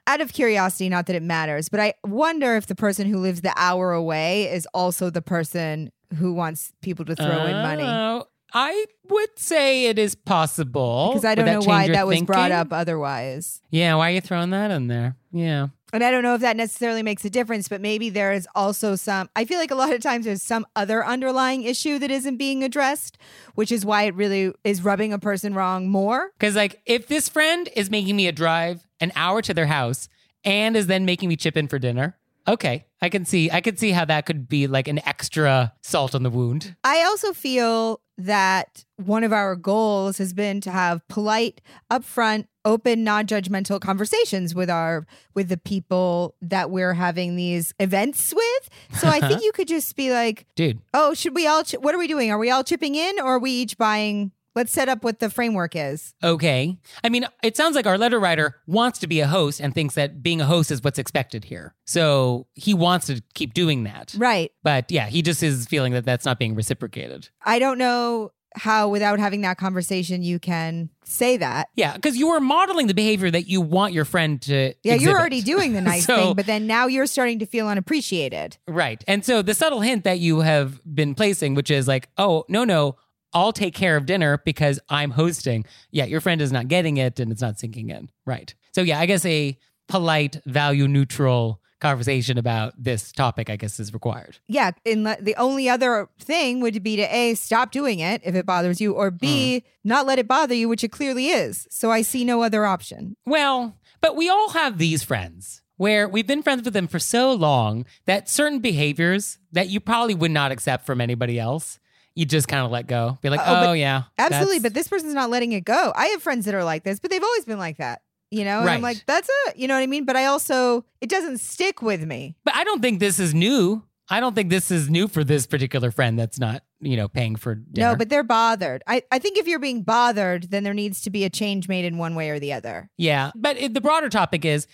out 0.07 0.19
of 0.19 0.33
curiosity, 0.33 0.89
not 0.89 1.05
that 1.07 1.15
it 1.15 1.23
matters, 1.23 1.69
but 1.69 1.79
I 1.79 1.93
wonder 2.05 2.57
if 2.57 2.67
the 2.67 2.75
person 2.75 3.07
who 3.07 3.17
lives 3.17 3.41
the 3.41 3.53
hour 3.55 3.93
away 3.93 4.51
is 4.51 4.67
also 4.73 5.09
the 5.09 5.21
person 5.21 5.91
who 6.17 6.33
wants 6.33 6.73
people 6.81 7.05
to 7.05 7.15
throw 7.15 7.45
in 7.45 7.53
money. 7.53 7.83
Oh, 7.85 8.25
I 8.53 8.85
would 9.09 9.37
say 9.37 9.85
it 9.85 9.97
is 9.97 10.15
possible. 10.15 11.09
Because 11.09 11.25
I 11.25 11.35
don't 11.35 11.45
know 11.45 11.61
why 11.61 11.87
that 11.89 12.07
was 12.07 12.21
brought 12.23 12.51
up 12.51 12.71
otherwise. 12.71 13.61
Yeah, 13.69 13.95
why 13.95 14.11
are 14.11 14.13
you 14.15 14.21
throwing 14.21 14.49
that 14.51 14.71
in 14.71 14.87
there? 14.87 15.15
Yeah. 15.31 15.67
And 15.93 16.03
I 16.03 16.11
don't 16.11 16.23
know 16.23 16.35
if 16.35 16.41
that 16.41 16.55
necessarily 16.55 17.03
makes 17.03 17.25
a 17.25 17.29
difference, 17.29 17.67
but 17.67 17.81
maybe 17.81 18.09
there 18.09 18.31
is 18.31 18.47
also 18.55 18.95
some. 18.95 19.29
I 19.35 19.43
feel 19.45 19.59
like 19.59 19.71
a 19.71 19.75
lot 19.75 19.91
of 19.93 20.01
times 20.01 20.25
there's 20.25 20.41
some 20.41 20.65
other 20.75 21.05
underlying 21.05 21.63
issue 21.63 21.99
that 21.99 22.09
isn't 22.09 22.37
being 22.37 22.63
addressed, 22.63 23.17
which 23.55 23.71
is 23.71 23.85
why 23.85 24.03
it 24.03 24.15
really 24.15 24.53
is 24.63 24.83
rubbing 24.83 25.11
a 25.11 25.19
person 25.19 25.53
wrong 25.53 25.89
more. 25.89 26.31
Because, 26.39 26.55
like, 26.55 26.81
if 26.85 27.07
this 27.07 27.27
friend 27.27 27.67
is 27.75 27.89
making 27.89 28.15
me 28.15 28.27
a 28.27 28.31
drive 28.31 28.87
an 29.01 29.11
hour 29.15 29.41
to 29.41 29.53
their 29.53 29.65
house 29.65 30.07
and 30.45 30.77
is 30.77 30.87
then 30.87 31.03
making 31.03 31.27
me 31.27 31.35
chip 31.35 31.57
in 31.57 31.67
for 31.67 31.77
dinner, 31.77 32.17
okay, 32.47 32.85
I 33.01 33.09
can 33.09 33.25
see, 33.25 33.49
I 33.49 33.61
can 33.61 33.77
see 33.77 33.91
how 33.91 34.05
that 34.05 34.25
could 34.25 34.47
be 34.47 34.67
like 34.67 34.87
an 34.87 34.99
extra 35.07 35.73
salt 35.81 36.13
on 36.13 36.23
the 36.23 36.29
wound. 36.29 36.75
I 36.83 37.03
also 37.03 37.33
feel 37.33 37.99
that 38.17 38.85
one 38.97 39.23
of 39.23 39.33
our 39.33 39.55
goals 39.55 40.19
has 40.19 40.33
been 40.33 40.61
to 40.61 40.71
have 40.71 41.07
polite, 41.07 41.61
upfront, 41.91 42.45
open, 42.63 43.03
non-judgmental 43.03 43.81
conversations 43.81 44.53
with 44.53 44.69
our 44.69 45.07
with 45.33 45.49
the 45.49 45.57
people 45.57 46.35
that 46.41 46.69
we're 46.69 46.93
having 46.93 47.35
these 47.35 47.73
events 47.79 48.33
with. 48.35 48.69
So 48.99 49.07
I 49.07 49.19
think 49.19 49.41
you 49.43 49.51
could 49.51 49.67
just 49.67 49.95
be 49.95 50.11
like, 50.11 50.45
Dude, 50.55 50.79
"Oh, 50.93 51.15
should 51.15 51.33
we 51.33 51.47
all? 51.47 51.63
Ch- 51.63 51.79
what 51.79 51.95
are 51.95 51.97
we 51.97 52.07
doing? 52.07 52.29
Are 52.29 52.37
we 52.37 52.51
all 52.51 52.63
chipping 52.63 52.93
in, 52.93 53.19
or 53.19 53.35
are 53.35 53.39
we 53.39 53.51
each 53.51 53.77
buying?" 53.77 54.31
Let's 54.55 54.71
set 54.71 54.89
up 54.89 55.03
what 55.03 55.19
the 55.19 55.29
framework 55.29 55.75
is. 55.75 56.13
okay. 56.23 56.77
I 57.03 57.09
mean, 57.09 57.25
it 57.41 57.55
sounds 57.55 57.75
like 57.75 57.85
our 57.87 57.97
letter 57.97 58.19
writer 58.19 58.57
wants 58.67 58.99
to 58.99 59.07
be 59.07 59.19
a 59.21 59.27
host 59.27 59.59
and 59.61 59.73
thinks 59.73 59.95
that 59.95 60.21
being 60.21 60.41
a 60.41 60.45
host 60.45 60.71
is 60.71 60.83
what's 60.83 60.99
expected 60.99 61.45
here. 61.45 61.73
So 61.85 62.47
he 62.53 62.73
wants 62.73 63.07
to 63.07 63.21
keep 63.33 63.53
doing 63.53 63.83
that. 63.83 64.13
Right. 64.17 64.51
But 64.63 64.91
yeah, 64.91 65.07
he 65.07 65.21
just 65.21 65.41
is 65.41 65.65
feeling 65.67 65.93
that 65.93 66.03
that's 66.05 66.25
not 66.25 66.37
being 66.39 66.55
reciprocated. 66.55 67.29
I 67.45 67.59
don't 67.59 67.77
know 67.77 68.31
how, 68.57 68.89
without 68.89 69.17
having 69.19 69.39
that 69.41 69.57
conversation, 69.57 70.21
you 70.23 70.37
can 70.37 70.89
say 71.05 71.37
that. 71.37 71.69
Yeah, 71.75 71.93
because 71.95 72.17
you 72.17 72.27
are 72.31 72.41
modeling 72.41 72.87
the 72.87 72.93
behavior 72.93 73.31
that 73.31 73.47
you 73.47 73.61
want 73.61 73.93
your 73.93 74.03
friend 74.03 74.41
to. 74.41 74.73
Yeah, 74.83 74.95
exhibit. 74.95 75.01
you're 75.01 75.17
already 75.17 75.41
doing 75.41 75.71
the 75.71 75.79
nice 75.93 76.05
So- 76.05 76.17
thing, 76.17 76.35
but 76.35 76.45
then 76.47 76.67
now 76.67 76.87
you're 76.87 77.05
starting 77.05 77.39
to 77.39 77.45
feel 77.45 77.69
unappreciated. 77.69 78.57
Right. 78.67 79.01
And 79.07 79.23
so 79.23 79.41
the 79.41 79.53
subtle 79.53 79.79
hint 79.79 80.03
that 80.03 80.19
you 80.19 80.41
have 80.41 80.81
been 80.93 81.15
placing, 81.15 81.55
which 81.55 81.71
is 81.71 81.87
like, 81.87 82.09
oh, 82.17 82.43
no, 82.49 82.65
no, 82.65 82.97
I'll 83.33 83.53
take 83.53 83.73
care 83.73 83.97
of 83.97 84.05
dinner 84.05 84.41
because 84.45 84.79
I'm 84.89 85.11
hosting. 85.11 85.65
Yeah, 85.91 86.05
your 86.05 86.21
friend 86.21 86.41
is 86.41 86.51
not 86.51 86.67
getting 86.67 86.97
it 86.97 87.19
and 87.19 87.31
it's 87.31 87.41
not 87.41 87.59
sinking 87.59 87.89
in. 87.89 88.09
Right. 88.25 88.53
So 88.73 88.81
yeah, 88.81 88.99
I 88.99 89.05
guess 89.05 89.25
a 89.25 89.57
polite, 89.87 90.41
value 90.45 90.87
neutral 90.87 91.61
conversation 91.81 92.37
about 92.37 92.73
this 92.77 93.11
topic, 93.11 93.49
I 93.49 93.57
guess, 93.57 93.79
is 93.79 93.93
required. 93.93 94.37
Yeah, 94.47 94.71
and 94.85 95.05
the 95.05 95.35
only 95.37 95.67
other 95.67 96.07
thing 96.19 96.61
would 96.61 96.81
be 96.83 96.95
to 96.95 97.15
A, 97.15 97.33
stop 97.33 97.71
doing 97.71 97.99
it 97.99 98.21
if 98.23 98.35
it 98.35 98.45
bothers 98.45 98.79
you, 98.79 98.93
or 98.93 99.11
B, 99.11 99.59
hmm. 99.59 99.67
not 99.83 100.05
let 100.05 100.19
it 100.19 100.27
bother 100.27 100.53
you, 100.53 100.69
which 100.69 100.83
it 100.83 100.91
clearly 100.91 101.27
is. 101.27 101.67
So 101.69 101.91
I 101.91 102.03
see 102.03 102.23
no 102.23 102.43
other 102.43 102.65
option. 102.65 103.17
Well, 103.25 103.75
but 103.99 104.15
we 104.15 104.29
all 104.29 104.51
have 104.51 104.77
these 104.77 105.03
friends 105.03 105.61
where 105.77 106.07
we've 106.07 106.27
been 106.27 106.43
friends 106.43 106.63
with 106.63 106.75
them 106.75 106.87
for 106.87 106.99
so 106.99 107.33
long 107.33 107.85
that 108.05 108.29
certain 108.29 108.59
behaviors 108.59 109.39
that 109.51 109.69
you 109.69 109.79
probably 109.79 110.13
would 110.13 110.31
not 110.31 110.51
accept 110.51 110.85
from 110.85 111.01
anybody 111.01 111.39
else, 111.39 111.79
you 112.15 112.25
just 112.25 112.47
kind 112.47 112.65
of 112.65 112.71
let 112.71 112.87
go. 112.87 113.17
Be 113.21 113.29
like, 113.29 113.41
Oh, 113.43 113.69
oh, 113.69 113.73
yeah. 113.73 114.03
Absolutely, 114.17 114.59
but 114.59 114.73
this 114.73 114.87
person's 114.87 115.13
not 115.13 115.29
letting 115.29 115.51
it 115.53 115.63
go. 115.63 115.93
I 115.95 116.07
have 116.07 116.21
friends 116.21 116.45
that 116.45 116.55
are 116.55 116.63
like 116.63 116.83
this, 116.83 116.99
but 116.99 117.11
they've 117.11 117.23
always 117.23 117.45
been 117.45 117.59
like 117.59 117.77
that. 117.77 118.01
You 118.33 118.45
know, 118.45 118.61
and 118.61 118.69
I'm 118.69 118.81
like, 118.81 119.05
that's 119.05 119.29
it. 119.47 119.57
You 119.57 119.67
know 119.67 119.73
what 119.73 119.81
I 119.81 119.87
mean? 119.87 120.05
But 120.05 120.15
I 120.15 120.25
also, 120.25 120.85
it 121.01 121.09
doesn't 121.09 121.39
stick 121.39 121.81
with 121.81 122.01
me. 122.05 122.37
But 122.45 122.55
I 122.55 122.63
don't 122.63 122.81
think 122.81 123.01
this 123.01 123.19
is 123.19 123.33
new. 123.33 123.83
I 124.09 124.21
don't 124.21 124.35
think 124.35 124.49
this 124.49 124.71
is 124.71 124.89
new 124.89 125.09
for 125.09 125.23
this 125.25 125.45
particular 125.45 125.91
friend 125.91 126.17
that's 126.17 126.39
not, 126.39 126.63
you 126.79 126.95
know, 126.95 127.09
paying 127.09 127.35
for 127.35 127.55
dinner. 127.55 127.89
No, 127.91 127.95
but 127.97 128.09
they're 128.09 128.23
bothered. 128.23 128.83
I, 128.87 129.03
I 129.11 129.19
think 129.19 129.37
if 129.37 129.47
you're 129.47 129.59
being 129.59 129.83
bothered, 129.83 130.49
then 130.49 130.63
there 130.63 130.73
needs 130.73 131.01
to 131.01 131.09
be 131.09 131.25
a 131.25 131.29
change 131.29 131.67
made 131.67 131.83
in 131.83 131.97
one 131.97 132.15
way 132.15 132.29
or 132.29 132.39
the 132.39 132.53
other. 132.53 132.89
Yeah. 132.97 133.31
But 133.35 133.57
it, 133.57 133.73
the 133.73 133.81
broader 133.81 134.09
topic 134.09 134.45
is 134.45 134.65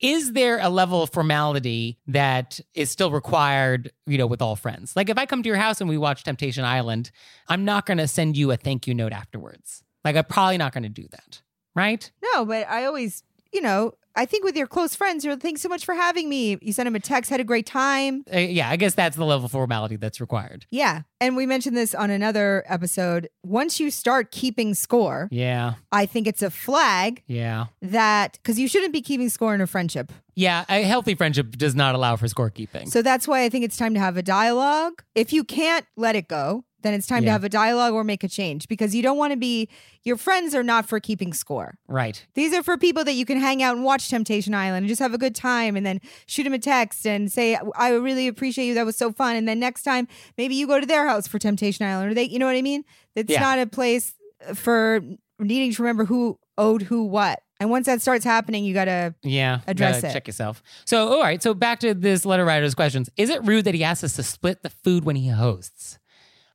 is 0.00 0.32
there 0.32 0.58
a 0.60 0.68
level 0.68 1.02
of 1.02 1.10
formality 1.10 1.98
that 2.06 2.60
is 2.74 2.90
still 2.90 3.10
required, 3.10 3.92
you 4.06 4.18
know, 4.18 4.26
with 4.26 4.42
all 4.42 4.56
friends? 4.56 4.94
Like 4.94 5.08
if 5.08 5.18
I 5.18 5.26
come 5.26 5.42
to 5.42 5.48
your 5.48 5.56
house 5.56 5.80
and 5.80 5.88
we 5.88 5.96
watch 5.96 6.24
Temptation 6.24 6.64
Island, 6.64 7.10
I'm 7.48 7.64
not 7.64 7.86
going 7.86 7.98
to 7.98 8.08
send 8.08 8.36
you 8.36 8.50
a 8.50 8.56
thank 8.56 8.86
you 8.86 8.94
note 8.94 9.12
afterwards. 9.12 9.82
Like 10.04 10.16
I'm 10.16 10.24
probably 10.24 10.58
not 10.58 10.72
going 10.72 10.82
to 10.82 10.88
do 10.88 11.06
that. 11.10 11.42
Right? 11.74 12.10
No, 12.22 12.44
but 12.44 12.68
I 12.68 12.86
always, 12.86 13.22
you 13.52 13.60
know, 13.60 13.94
I 14.16 14.24
think 14.24 14.44
with 14.44 14.56
your 14.56 14.66
close 14.66 14.94
friends, 14.96 15.24
you're 15.24 15.36
thanks 15.36 15.60
so 15.62 15.68
much 15.68 15.84
for 15.84 15.94
having 15.94 16.28
me. 16.28 16.58
You 16.62 16.72
sent 16.72 16.86
him 16.86 16.96
a 16.96 17.00
text, 17.00 17.30
had 17.30 17.38
a 17.40 17.44
great 17.44 17.66
time. 17.66 18.24
Uh, 18.32 18.38
yeah, 18.38 18.70
I 18.70 18.76
guess 18.76 18.94
that's 18.94 19.16
the 19.16 19.24
level 19.24 19.44
of 19.44 19.52
formality 19.52 19.96
that's 19.96 20.20
required. 20.20 20.66
Yeah. 20.70 21.02
And 21.20 21.36
we 21.36 21.46
mentioned 21.46 21.76
this 21.76 21.94
on 21.94 22.10
another 22.10 22.64
episode. 22.66 23.28
Once 23.44 23.78
you 23.80 23.90
start 23.90 24.30
keeping 24.30 24.74
score, 24.74 25.28
Yeah. 25.30 25.74
I 25.92 26.06
think 26.06 26.26
it's 26.26 26.42
a 26.42 26.50
flag 26.50 27.22
Yeah. 27.26 27.66
that 27.82 28.32
because 28.42 28.58
you 28.58 28.68
shouldn't 28.68 28.92
be 28.92 29.00
keeping 29.02 29.28
score 29.28 29.54
in 29.54 29.60
a 29.60 29.66
friendship. 29.66 30.12
Yeah, 30.34 30.66
a 30.68 30.82
healthy 30.82 31.14
friendship 31.14 31.52
does 31.56 31.74
not 31.74 31.94
allow 31.94 32.16
for 32.16 32.26
scorekeeping. 32.26 32.88
So 32.90 33.00
that's 33.00 33.26
why 33.26 33.44
I 33.44 33.48
think 33.48 33.64
it's 33.64 33.78
time 33.78 33.94
to 33.94 34.00
have 34.00 34.18
a 34.18 34.22
dialogue. 34.22 35.02
If 35.14 35.32
you 35.32 35.44
can't 35.44 35.86
let 35.96 36.14
it 36.14 36.28
go, 36.28 36.64
then 36.86 36.94
it's 36.94 37.06
time 37.06 37.24
to 37.24 37.30
have 37.30 37.42
a 37.44 37.48
dialogue 37.48 37.92
or 37.92 38.04
make 38.04 38.22
a 38.22 38.28
change 38.28 38.68
because 38.68 38.94
you 38.94 39.02
don't 39.02 39.18
want 39.18 39.32
to 39.32 39.36
be, 39.36 39.68
your 40.04 40.16
friends 40.16 40.54
are 40.54 40.62
not 40.62 40.86
for 40.88 41.00
keeping 41.00 41.32
score. 41.32 41.76
right. 41.88 42.24
These 42.34 42.54
are 42.54 42.62
for 42.62 42.78
people 42.78 43.02
that 43.04 43.14
you 43.14 43.26
can 43.26 43.38
hang 43.40 43.62
out 43.62 43.74
and 43.74 43.84
watch 43.84 44.08
Temptation 44.08 44.54
Island 44.54 44.84
and 44.84 44.88
just 44.88 45.00
have 45.00 45.12
a 45.12 45.18
good 45.18 45.34
time 45.34 45.74
and 45.76 45.84
then 45.84 46.00
shoot 46.26 46.46
him 46.46 46.54
a 46.54 46.58
text 46.58 47.06
and 47.06 47.30
say, 47.32 47.58
I 47.76 47.90
really 47.94 48.28
appreciate 48.28 48.66
you. 48.66 48.74
That 48.74 48.86
was 48.86 48.96
so 48.96 49.10
fun. 49.12 49.34
And 49.36 49.48
then 49.48 49.58
next 49.58 49.82
time, 49.82 50.06
maybe 50.38 50.54
you 50.54 50.66
go 50.66 50.78
to 50.80 50.86
their 50.86 51.08
house 51.08 51.26
for 51.26 51.38
Temptation 51.38 51.84
Island 51.84 52.12
or 52.12 52.14
they, 52.14 52.24
you 52.24 52.38
know 52.38 52.46
what 52.46 52.56
I 52.56 52.62
mean? 52.62 52.84
It's 53.16 53.30
Yeah. 53.32 53.40
not 53.40 53.58
a 53.58 53.66
place 53.66 54.14
for 54.54 55.00
needing 55.38 55.72
to 55.72 55.82
remember 55.82 56.04
who 56.04 56.38
owed 56.56 56.82
who 56.82 57.04
what. 57.04 57.40
And 57.58 57.70
once 57.70 57.86
that 57.86 58.02
starts 58.02 58.22
happening, 58.24 58.64
you 58.66 58.74
got 58.74 58.84
to, 58.84 59.14
Yeah. 59.22 59.60
Address 59.66 59.96
gotta 60.02 60.08
it. 60.08 60.12
Check 60.12 60.26
yourself. 60.26 60.62
So, 60.84 61.08
all 61.08 61.22
right. 61.22 61.42
So, 61.42 61.54
back 61.54 61.80
to 61.80 61.94
this 61.94 62.26
letter 62.26 62.44
writer's 62.44 62.74
questions. 62.74 63.08
Is 63.16 63.30
it 63.30 63.42
rude 63.44 63.64
that 63.64 63.72
he 63.74 63.82
asks 63.82 64.04
us 64.04 64.12
to 64.16 64.22
split 64.22 64.62
the 64.62 64.68
food 64.68 65.04
when 65.04 65.16
he 65.16 65.28
hosts? 65.28 65.98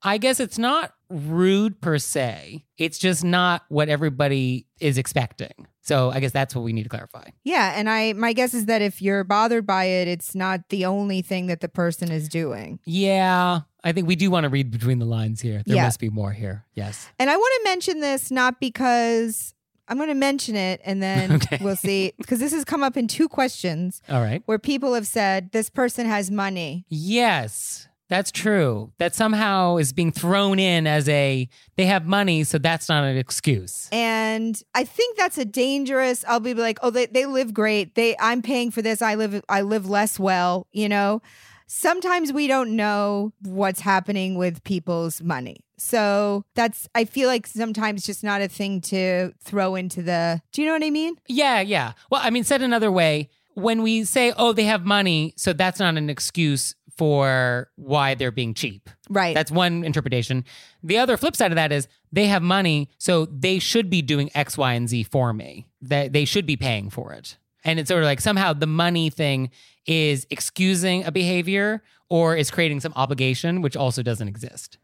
I 0.03 0.17
guess 0.17 0.39
it's 0.39 0.57
not 0.57 0.93
rude 1.09 1.79
per 1.81 1.97
se. 1.97 2.65
It's 2.77 2.97
just 2.97 3.23
not 3.23 3.63
what 3.69 3.89
everybody 3.89 4.65
is 4.79 4.97
expecting. 4.97 5.67
So, 5.83 6.11
I 6.11 6.19
guess 6.19 6.31
that's 6.31 6.55
what 6.55 6.63
we 6.63 6.73
need 6.73 6.83
to 6.83 6.89
clarify. 6.89 7.29
yeah. 7.43 7.73
And 7.75 7.89
I, 7.89 8.13
my 8.13 8.33
guess 8.33 8.53
is 8.53 8.67
that 8.67 8.81
if 8.83 9.01
you're 9.01 9.23
bothered 9.23 9.65
by 9.65 9.85
it, 9.85 10.07
it's 10.07 10.35
not 10.35 10.69
the 10.69 10.85
only 10.85 11.21
thing 11.23 11.47
that 11.47 11.59
the 11.59 11.67
person 11.69 12.11
is 12.11 12.29
doing. 12.29 12.79
Yeah. 12.85 13.61
I 13.83 13.91
think 13.91 14.07
we 14.07 14.15
do 14.15 14.29
want 14.29 14.43
to 14.43 14.49
read 14.49 14.69
between 14.69 14.99
the 14.99 15.05
lines 15.07 15.41
here. 15.41 15.63
There 15.65 15.75
Yeah. 15.77 15.85
must 15.85 15.99
be 15.99 16.09
more 16.11 16.31
here. 16.33 16.65
Yes. 16.75 17.09
And 17.17 17.31
I 17.31 17.35
want 17.35 17.51
to 17.63 17.69
mention 17.69 17.99
this 17.99 18.29
not 18.29 18.59
because 18.59 19.55
I'm 19.87 19.97
going 19.97 20.09
to 20.09 20.13
mention 20.15 20.55
it 20.55 20.81
and 20.85 21.01
then 21.01 21.31
Okay. 21.37 21.57
we'll 21.61 21.75
see, 21.75 22.13
because 22.19 22.39
this 22.39 22.53
has 22.53 22.63
come 22.63 22.83
up 22.83 22.95
in 22.95 23.07
two 23.07 23.27
questions. 23.27 24.03
All 24.07 24.21
right. 24.21 24.43
where 24.45 24.59
people 24.59 24.93
have 24.93 25.07
said 25.07 25.51
this 25.51 25.71
person 25.71 26.05
has 26.05 26.29
money. 26.29 26.85
Yes. 26.89 27.87
That's 28.11 28.29
true. 28.29 28.91
That 28.97 29.15
somehow 29.15 29.77
is 29.77 29.93
being 29.93 30.11
thrown 30.11 30.59
in 30.59 30.85
as 30.85 31.07
a 31.07 31.47
they 31.77 31.85
have 31.85 32.05
money, 32.05 32.43
so 32.43 32.57
that's 32.57 32.89
not 32.89 33.05
an 33.05 33.15
excuse. 33.15 33.87
And 33.89 34.61
I 34.75 34.83
think 34.83 35.17
that's 35.17 35.37
a 35.37 35.45
dangerous 35.45 36.25
I'll 36.27 36.41
be 36.41 36.53
like, 36.53 36.77
"Oh, 36.83 36.89
they, 36.89 37.05
they 37.05 37.25
live 37.25 37.53
great. 37.53 37.95
They 37.95 38.17
I'm 38.19 38.41
paying 38.41 38.69
for 38.69 38.81
this. 38.81 39.01
I 39.01 39.15
live 39.15 39.41
I 39.47 39.61
live 39.61 39.89
less 39.89 40.19
well, 40.19 40.67
you 40.73 40.89
know." 40.89 41.21
Sometimes 41.67 42.33
we 42.33 42.47
don't 42.47 42.75
know 42.75 43.31
what's 43.43 43.79
happening 43.79 44.35
with 44.35 44.61
people's 44.65 45.21
money. 45.21 45.63
So 45.77 46.43
that's 46.53 46.89
I 46.93 47.05
feel 47.05 47.29
like 47.29 47.47
sometimes 47.47 48.05
just 48.05 48.25
not 48.25 48.41
a 48.41 48.49
thing 48.49 48.81
to 48.81 49.31
throw 49.41 49.75
into 49.75 50.01
the 50.01 50.41
Do 50.51 50.61
you 50.61 50.67
know 50.67 50.73
what 50.73 50.83
I 50.83 50.89
mean? 50.89 51.15
Yeah, 51.29 51.61
yeah. 51.61 51.93
Well, 52.09 52.19
I 52.21 52.29
mean, 52.29 52.43
said 52.43 52.61
another 52.61 52.91
way, 52.91 53.29
when 53.53 53.81
we 53.81 54.03
say, 54.03 54.33
oh, 54.37 54.53
they 54.53 54.63
have 54.63 54.85
money, 54.85 55.33
so 55.37 55.53
that's 55.53 55.79
not 55.79 55.97
an 55.97 56.09
excuse 56.09 56.75
for 57.01 57.67
why 57.77 58.13
they're 58.13 58.31
being 58.31 58.53
cheap. 58.53 58.87
Right. 59.09 59.33
That's 59.33 59.49
one 59.49 59.83
interpretation. 59.83 60.45
The 60.83 60.99
other 60.99 61.17
flip 61.17 61.35
side 61.35 61.51
of 61.51 61.55
that 61.55 61.71
is 61.71 61.87
they 62.11 62.27
have 62.27 62.43
money, 62.43 62.89
so 62.99 63.25
they 63.25 63.57
should 63.57 63.89
be 63.89 64.03
doing 64.03 64.29
X, 64.35 64.55
Y, 64.55 64.73
and 64.73 64.87
Z 64.87 65.01
for 65.05 65.33
me. 65.33 65.65
That 65.81 66.13
they 66.13 66.25
should 66.25 66.45
be 66.45 66.57
paying 66.57 66.91
for 66.91 67.11
it. 67.11 67.39
And 67.63 67.79
it's 67.79 67.87
sort 67.87 68.03
of 68.03 68.05
like 68.05 68.21
somehow 68.21 68.53
the 68.53 68.67
money 68.67 69.09
thing 69.09 69.49
is 69.87 70.27
excusing 70.29 71.03
a 71.03 71.11
behavior 71.11 71.81
or 72.07 72.35
is 72.35 72.51
creating 72.51 72.81
some 72.81 72.93
obligation, 72.95 73.63
which 73.63 73.75
also 73.75 74.03
doesn't 74.03 74.27
exist. 74.27 74.77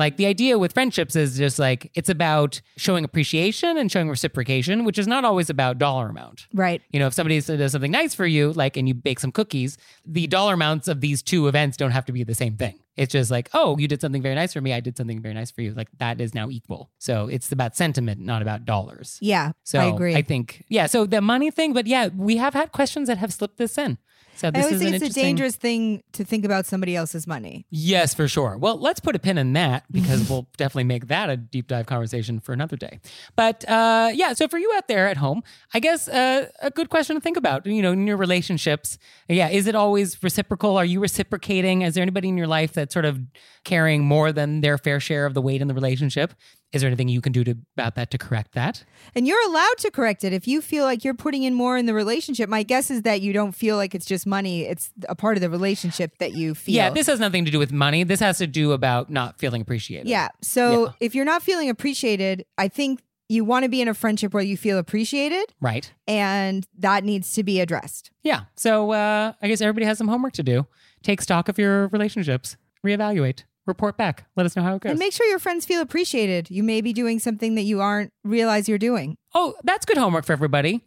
Like 0.00 0.16
the 0.16 0.24
idea 0.24 0.58
with 0.58 0.72
friendships 0.72 1.14
is 1.14 1.36
just 1.36 1.58
like 1.58 1.90
it's 1.94 2.08
about 2.08 2.62
showing 2.78 3.04
appreciation 3.04 3.76
and 3.76 3.92
showing 3.92 4.08
reciprocation, 4.08 4.84
which 4.86 4.98
is 4.98 5.06
not 5.06 5.26
always 5.26 5.50
about 5.50 5.76
dollar 5.76 6.08
amount. 6.08 6.48
right. 6.54 6.80
You 6.90 6.98
know, 6.98 7.06
if 7.06 7.12
somebody 7.12 7.38
does 7.38 7.72
something 7.72 7.90
nice 7.90 8.14
for 8.14 8.26
you, 8.26 8.52
like, 8.54 8.78
and 8.78 8.88
you 8.88 8.94
bake 8.94 9.20
some 9.20 9.30
cookies, 9.30 9.76
the 10.06 10.26
dollar 10.26 10.54
amounts 10.54 10.88
of 10.88 11.02
these 11.02 11.22
two 11.22 11.48
events 11.48 11.76
don't 11.76 11.90
have 11.90 12.06
to 12.06 12.12
be 12.12 12.24
the 12.24 12.34
same 12.34 12.56
thing. 12.56 12.80
It's 12.96 13.12
just 13.12 13.30
like, 13.30 13.50
oh, 13.52 13.76
you 13.76 13.88
did 13.88 14.00
something 14.00 14.22
very 14.22 14.34
nice 14.34 14.54
for 14.54 14.62
me. 14.62 14.72
I 14.72 14.80
did 14.80 14.96
something 14.96 15.20
very 15.20 15.34
nice 15.34 15.50
for 15.50 15.60
you. 15.60 15.74
Like, 15.74 15.88
that 15.98 16.18
is 16.18 16.34
now 16.34 16.48
equal. 16.48 16.90
So 16.98 17.28
it's 17.28 17.52
about 17.52 17.76
sentiment, 17.76 18.20
not 18.20 18.40
about 18.40 18.64
dollars. 18.64 19.18
Yeah. 19.20 19.52
So 19.64 19.80
I 19.80 19.84
agree. 19.84 20.14
I 20.16 20.22
think, 20.22 20.64
yeah. 20.68 20.86
So 20.86 21.04
the 21.06 21.20
money 21.20 21.50
thing, 21.50 21.72
but 21.74 21.86
yeah, 21.86 22.08
we 22.08 22.38
have 22.38 22.54
had 22.54 22.72
questions 22.72 23.08
that 23.08 23.18
have 23.18 23.32
slipped 23.32 23.58
this 23.58 23.76
in. 23.76 23.98
So 24.40 24.48
I 24.48 24.52
this 24.52 24.64
always 24.64 24.80
is 24.80 24.90
think 24.90 25.02
it's 25.02 25.16
a 25.16 25.20
dangerous 25.20 25.54
thing 25.54 26.02
to 26.12 26.24
think 26.24 26.46
about 26.46 26.64
somebody 26.64 26.96
else's 26.96 27.26
money. 27.26 27.66
Yes, 27.68 28.14
for 28.14 28.26
sure. 28.26 28.56
Well, 28.56 28.78
let's 28.78 28.98
put 28.98 29.14
a 29.14 29.18
pin 29.18 29.36
in 29.36 29.52
that 29.52 29.84
because 29.92 30.30
we'll 30.30 30.48
definitely 30.56 30.84
make 30.84 31.08
that 31.08 31.28
a 31.28 31.36
deep 31.36 31.68
dive 31.68 31.84
conversation 31.84 32.40
for 32.40 32.54
another 32.54 32.76
day. 32.76 33.00
But 33.36 33.68
uh, 33.68 34.12
yeah, 34.14 34.32
so 34.32 34.48
for 34.48 34.56
you 34.56 34.72
out 34.74 34.88
there 34.88 35.08
at 35.08 35.18
home, 35.18 35.42
I 35.74 35.80
guess 35.80 36.08
uh, 36.08 36.46
a 36.62 36.70
good 36.70 36.88
question 36.88 37.16
to 37.16 37.20
think 37.20 37.36
about, 37.36 37.66
you 37.66 37.82
know, 37.82 37.92
in 37.92 38.06
your 38.06 38.16
relationships. 38.16 38.96
Yeah, 39.28 39.50
is 39.50 39.66
it 39.66 39.74
always 39.74 40.22
reciprocal? 40.22 40.78
Are 40.78 40.86
you 40.86 41.00
reciprocating? 41.00 41.82
Is 41.82 41.92
there 41.92 42.02
anybody 42.02 42.30
in 42.30 42.38
your 42.38 42.46
life 42.46 42.72
that's 42.72 42.94
sort 42.94 43.04
of 43.04 43.20
carrying 43.64 44.04
more 44.06 44.32
than 44.32 44.62
their 44.62 44.78
fair 44.78 45.00
share 45.00 45.26
of 45.26 45.34
the 45.34 45.42
weight 45.42 45.60
in 45.60 45.68
the 45.68 45.74
relationship? 45.74 46.32
Is 46.72 46.82
there 46.82 46.88
anything 46.88 47.08
you 47.08 47.20
can 47.20 47.32
do 47.32 47.42
to, 47.42 47.56
about 47.76 47.96
that 47.96 48.12
to 48.12 48.18
correct 48.18 48.52
that? 48.52 48.84
And 49.16 49.26
you're 49.26 49.44
allowed 49.48 49.78
to 49.78 49.90
correct 49.90 50.22
it 50.22 50.32
if 50.32 50.46
you 50.46 50.60
feel 50.60 50.84
like 50.84 51.02
you're 51.04 51.14
putting 51.14 51.42
in 51.42 51.52
more 51.52 51.76
in 51.76 51.86
the 51.86 51.94
relationship. 51.94 52.48
My 52.48 52.62
guess 52.62 52.90
is 52.92 53.02
that 53.02 53.20
you 53.22 53.32
don't 53.32 53.52
feel 53.52 53.76
like 53.76 53.92
it's 53.94 54.06
just 54.06 54.24
money; 54.26 54.62
it's 54.62 54.90
a 55.08 55.16
part 55.16 55.36
of 55.36 55.40
the 55.40 55.50
relationship 55.50 56.18
that 56.18 56.32
you 56.34 56.54
feel. 56.54 56.76
Yeah, 56.76 56.90
this 56.90 57.08
has 57.08 57.18
nothing 57.18 57.44
to 57.44 57.50
do 57.50 57.58
with 57.58 57.72
money. 57.72 58.04
This 58.04 58.20
has 58.20 58.38
to 58.38 58.46
do 58.46 58.70
about 58.72 59.10
not 59.10 59.38
feeling 59.38 59.60
appreciated. 59.62 60.06
Yeah. 60.08 60.28
So 60.42 60.84
Yeah. 60.86 60.92
if 61.00 61.14
you're 61.14 61.24
not 61.24 61.42
feeling 61.42 61.68
appreciated, 61.70 62.44
I 62.56 62.68
think 62.68 63.00
you 63.28 63.44
want 63.44 63.64
to 63.64 63.68
be 63.68 63.80
in 63.80 63.86
a 63.88 63.94
friendship 63.94 64.32
where 64.34 64.42
you 64.42 64.56
feel 64.56 64.76
appreciated, 64.78 65.52
Right. 65.60 65.92
and 66.08 66.66
that 66.78 67.04
needs 67.04 67.32
to 67.34 67.42
be 67.44 67.60
addressed. 67.60 68.10
Yeah. 68.22 68.42
So 68.56 68.92
uh, 68.92 69.32
I 69.42 69.48
guess 69.48 69.60
everybody 69.60 69.86
has 69.86 69.98
some 69.98 70.08
homework 70.08 70.32
to 70.34 70.42
do. 70.42 70.66
Take 71.02 71.20
stock 71.20 71.48
of 71.48 71.56
your 71.58 71.88
relationships, 71.88 72.56
reevaluate, 72.86 73.44
report 73.70 73.96
back. 73.96 74.26
Let 74.36 74.44
us 74.46 74.54
know 74.56 74.62
how 74.62 74.74
it 74.74 74.82
goes. 74.82 74.90
And 74.90 74.98
make 74.98 75.12
sure 75.14 75.26
your 75.28 75.38
friends 75.38 75.64
feel 75.64 75.80
appreciated. 75.80 76.50
You 76.50 76.62
may 76.62 76.82
be 76.82 76.92
doing 76.92 77.18
something 77.18 77.54
that 77.54 77.62
you 77.62 77.80
aren't 77.80 78.12
realize 78.24 78.68
you're 78.68 78.78
doing. 78.78 79.16
oh, 79.34 79.54
that's 79.64 79.86
good 79.86 79.96
homework 79.96 80.26
for 80.26 80.32
everybody. 80.34 80.82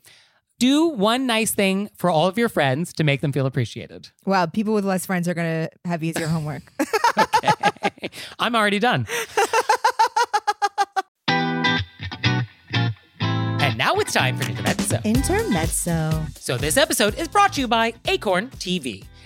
Do 0.60 0.86
one 0.88 1.26
nice 1.26 1.52
thing 1.52 1.90
for 1.98 2.10
all 2.10 2.28
of 2.28 2.38
your 2.38 2.48
friends 2.48 2.94
to 2.94 3.04
make 3.04 3.20
them 3.22 3.32
feel 3.34 3.46
appreciated. 3.48 4.10
Wow, 4.26 4.46
people 4.46 4.74
with 4.74 4.86
less 4.86 5.06
friends 5.06 5.28
are 5.28 5.34
going 5.34 5.68
to 5.68 5.70
have 5.86 6.04
easier 6.04 6.28
homework. 6.28 6.64
Okay. 7.16 8.10
I'm 8.40 8.56
already 8.56 8.80
done. 8.80 9.06
and 11.28 11.84
now 13.78 13.94
it's 13.96 14.14
time 14.14 14.38
for 14.38 14.50
Intermezzo. 14.50 15.00
Intermezzo. 15.04 16.26
So 16.38 16.58
this 16.58 16.78
episode 16.78 17.18
is 17.20 17.28
brought 17.28 17.54
to 17.54 17.62
you 17.62 17.68
by 17.68 17.94
Acorn 18.06 18.50
TV. 18.50 19.06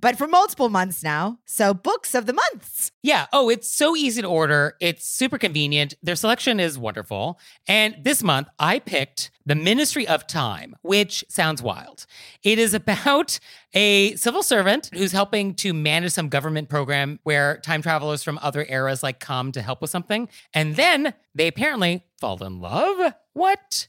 but 0.00 0.16
for 0.16 0.26
multiple 0.26 0.68
months 0.68 1.02
now. 1.02 1.38
So, 1.44 1.74
books 1.74 2.14
of 2.14 2.26
the 2.26 2.32
months. 2.32 2.92
Yeah. 3.02 3.26
Oh, 3.32 3.48
it's 3.48 3.70
so 3.70 3.96
easy 3.96 4.22
to 4.22 4.28
order. 4.28 4.74
It's 4.80 5.06
super 5.06 5.38
convenient. 5.38 5.94
Their 6.02 6.16
selection 6.16 6.60
is 6.60 6.78
wonderful. 6.78 7.38
And 7.68 7.96
this 8.02 8.22
month, 8.22 8.48
I 8.58 8.78
picked 8.78 9.30
The 9.46 9.54
Ministry 9.54 10.06
of 10.06 10.26
Time, 10.26 10.76
which 10.82 11.24
sounds 11.28 11.62
wild. 11.62 12.06
It 12.42 12.58
is 12.58 12.74
about 12.80 13.38
a 13.72 14.16
civil 14.16 14.42
servant 14.42 14.90
who's 14.92 15.12
helping 15.12 15.54
to 15.56 15.72
manage 15.72 16.12
some 16.12 16.28
government 16.28 16.68
program 16.68 17.20
where 17.22 17.58
time 17.58 17.82
travelers 17.82 18.22
from 18.22 18.38
other 18.42 18.66
eras 18.68 19.02
like 19.02 19.20
come 19.20 19.52
to 19.52 19.62
help 19.62 19.80
with 19.80 19.90
something. 19.90 20.28
And 20.54 20.76
then 20.76 21.14
they 21.34 21.46
apparently 21.46 22.04
fall 22.20 22.42
in 22.42 22.60
love. 22.60 23.14
What? 23.32 23.88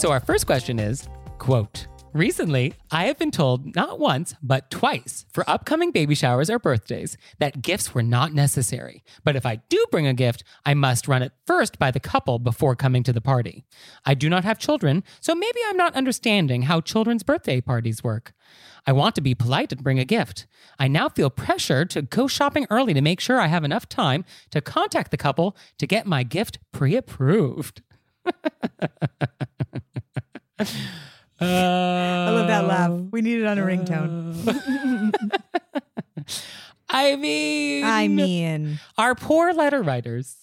So 0.00 0.10
our 0.12 0.20
first 0.20 0.46
question 0.46 0.78
is, 0.78 1.06
quote, 1.36 1.86
Recently, 2.14 2.72
I 2.90 3.04
have 3.04 3.18
been 3.18 3.30
told 3.30 3.76
not 3.76 4.00
once, 4.00 4.34
but 4.42 4.70
twice 4.70 5.26
for 5.30 5.44
upcoming 5.46 5.90
baby 5.90 6.14
showers 6.14 6.48
or 6.48 6.58
birthdays 6.58 7.18
that 7.38 7.60
gifts 7.60 7.92
were 7.92 8.02
not 8.02 8.32
necessary. 8.32 9.04
But 9.24 9.36
if 9.36 9.44
I 9.44 9.56
do 9.68 9.84
bring 9.90 10.06
a 10.06 10.14
gift, 10.14 10.42
I 10.64 10.72
must 10.72 11.06
run 11.06 11.22
it 11.22 11.32
first 11.46 11.78
by 11.78 11.90
the 11.90 12.00
couple 12.00 12.38
before 12.38 12.74
coming 12.74 13.02
to 13.02 13.12
the 13.12 13.20
party. 13.20 13.66
I 14.06 14.14
do 14.14 14.30
not 14.30 14.42
have 14.42 14.58
children, 14.58 15.04
so 15.20 15.34
maybe 15.34 15.60
I'm 15.66 15.76
not 15.76 15.94
understanding 15.94 16.62
how 16.62 16.80
children's 16.80 17.22
birthday 17.22 17.60
parties 17.60 18.02
work. 18.02 18.32
I 18.86 18.92
want 18.92 19.14
to 19.16 19.20
be 19.20 19.34
polite 19.34 19.70
and 19.70 19.84
bring 19.84 19.98
a 19.98 20.06
gift. 20.06 20.46
I 20.78 20.88
now 20.88 21.10
feel 21.10 21.28
pressure 21.28 21.84
to 21.84 22.00
go 22.00 22.26
shopping 22.26 22.66
early 22.70 22.94
to 22.94 23.02
make 23.02 23.20
sure 23.20 23.38
I 23.38 23.48
have 23.48 23.64
enough 23.64 23.86
time 23.86 24.24
to 24.50 24.62
contact 24.62 25.10
the 25.10 25.18
couple 25.18 25.58
to 25.76 25.86
get 25.86 26.06
my 26.06 26.22
gift 26.22 26.58
pre 26.72 26.96
approved. 26.96 27.82
I 31.40 32.30
love 32.30 32.46
that 32.48 32.66
laugh. 32.66 32.90
We 33.10 33.22
need 33.22 33.40
it 33.40 33.46
on 33.46 33.58
a 33.58 33.62
ringtone. 33.62 35.14
I 36.90 37.16
mean, 37.16 37.84
I 37.84 38.08
mean, 38.08 38.80
our 38.98 39.14
poor 39.14 39.52
letter 39.52 39.82
writers. 39.82 40.36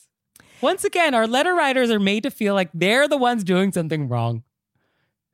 Once 0.62 0.84
again, 0.84 1.14
our 1.14 1.28
letter 1.28 1.54
writers 1.54 1.92
are 1.92 2.00
made 2.00 2.24
to 2.24 2.32
feel 2.32 2.54
like 2.56 2.70
they're 2.74 3.08
the 3.08 3.18
ones 3.18 3.44
doing 3.44 3.72
something 3.72 4.08
wrong. 4.08 4.44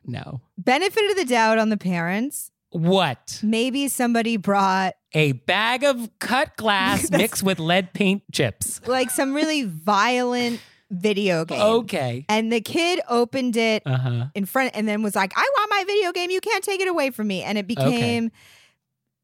No. 0.06 0.42
Benefit 0.58 1.12
of 1.12 1.16
the 1.18 1.24
doubt 1.26 1.60
on 1.60 1.70
the 1.70 1.78
parents. 1.78 2.52
What? 2.72 3.40
Maybe 3.44 3.88
somebody 3.88 4.36
brought 4.36 4.96
A 5.14 5.34
bag 5.34 5.84
of 5.84 6.10
cut 6.20 6.58
glass 6.58 7.10
mixed 7.12 7.44
with 7.44 7.60
lead 7.60 7.94
paint 7.94 8.24
chips. 8.34 8.82
like 8.88 9.12
some 9.12 9.34
really 9.34 9.64
violent 9.64 10.60
video 10.94 11.44
game. 11.46 11.60
Okay. 11.62 12.26
And 12.30 12.52
the 12.54 12.62
kid 12.62 13.02
opened 13.10 13.58
it 13.58 13.84
Uh 13.86 13.98
huh. 13.98 14.26
in 14.36 14.46
front 14.46 14.72
and 14.76 14.88
then 14.88 15.02
was 15.02 15.16
like, 15.16 15.34
I 15.36 15.50
want 15.58 15.70
my 15.70 15.84
video 15.86 16.12
game. 16.12 16.30
You 16.30 16.40
can't 16.42 16.64
take 16.64 16.80
it 16.82 16.88
away 16.88 17.10
from 17.10 17.28
me. 17.28 17.42
And 17.44 17.58
it 17.58 17.68
became 17.68 18.32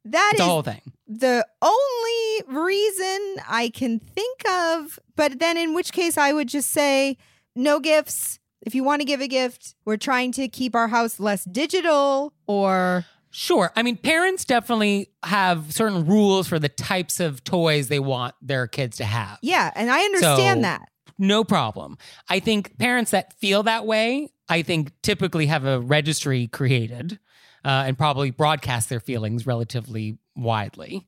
that 0.06 0.34
The 0.38 0.44
is 0.44 0.48
whole 0.50 0.62
thing. 0.62 0.82
the 1.08 1.46
only 1.62 2.62
reason 2.66 3.38
I 3.48 3.70
can 3.74 4.00
think 4.00 4.48
of. 4.50 5.00
But 5.16 5.40
then, 5.40 5.58
in 5.58 5.74
which 5.74 5.92
case, 5.92 6.18
I 6.18 6.34
would 6.34 6.48
just 6.48 6.72
say 6.72 7.18
no 7.56 7.80
gifts. 7.80 8.40
If 8.62 8.76
you 8.76 8.84
want 8.84 9.02
to 9.02 9.06
give 9.06 9.22
a 9.22 9.28
gift, 9.28 9.76
we're 9.86 9.98
trying 9.98 10.32
to 10.34 10.48
keep 10.48 10.76
our 10.76 10.88
house 10.88 11.20
less 11.20 11.44
digital 11.46 12.34
or 12.48 13.06
Sure. 13.32 13.72
I 13.76 13.84
mean, 13.84 13.96
parents 13.96 14.44
definitely 14.44 15.12
have 15.24 15.72
certain 15.72 16.08
rules 16.08 16.48
for 16.48 16.58
the 16.58 16.68
types 16.70 17.20
of 17.20 17.44
toys 17.44 17.88
they 17.88 18.00
want 18.00 18.34
their 18.42 18.66
kids 18.66 18.98
to 18.98 19.06
have. 19.06 19.38
yeah. 19.44 19.72
And 19.76 19.92
I 19.92 20.00
understand 20.04 20.60
So- 20.60 20.62
that. 20.64 20.90
No 21.20 21.44
problem. 21.44 21.98
I 22.30 22.40
think 22.40 22.78
parents 22.80 23.12
that 23.12 23.34
feel 23.40 23.62
that 23.64 23.86
way, 23.86 24.30
I 24.48 24.62
think 24.64 24.92
typically 25.04 25.46
have 25.48 25.66
a 25.66 25.80
registry 25.80 26.48
created 26.48 27.20
uh, 27.66 27.84
and 27.86 27.98
probably 27.98 28.32
broadcast 28.32 28.90
their 28.90 29.02
feelings 29.02 29.46
relatively 29.46 30.18
widely. 30.36 31.08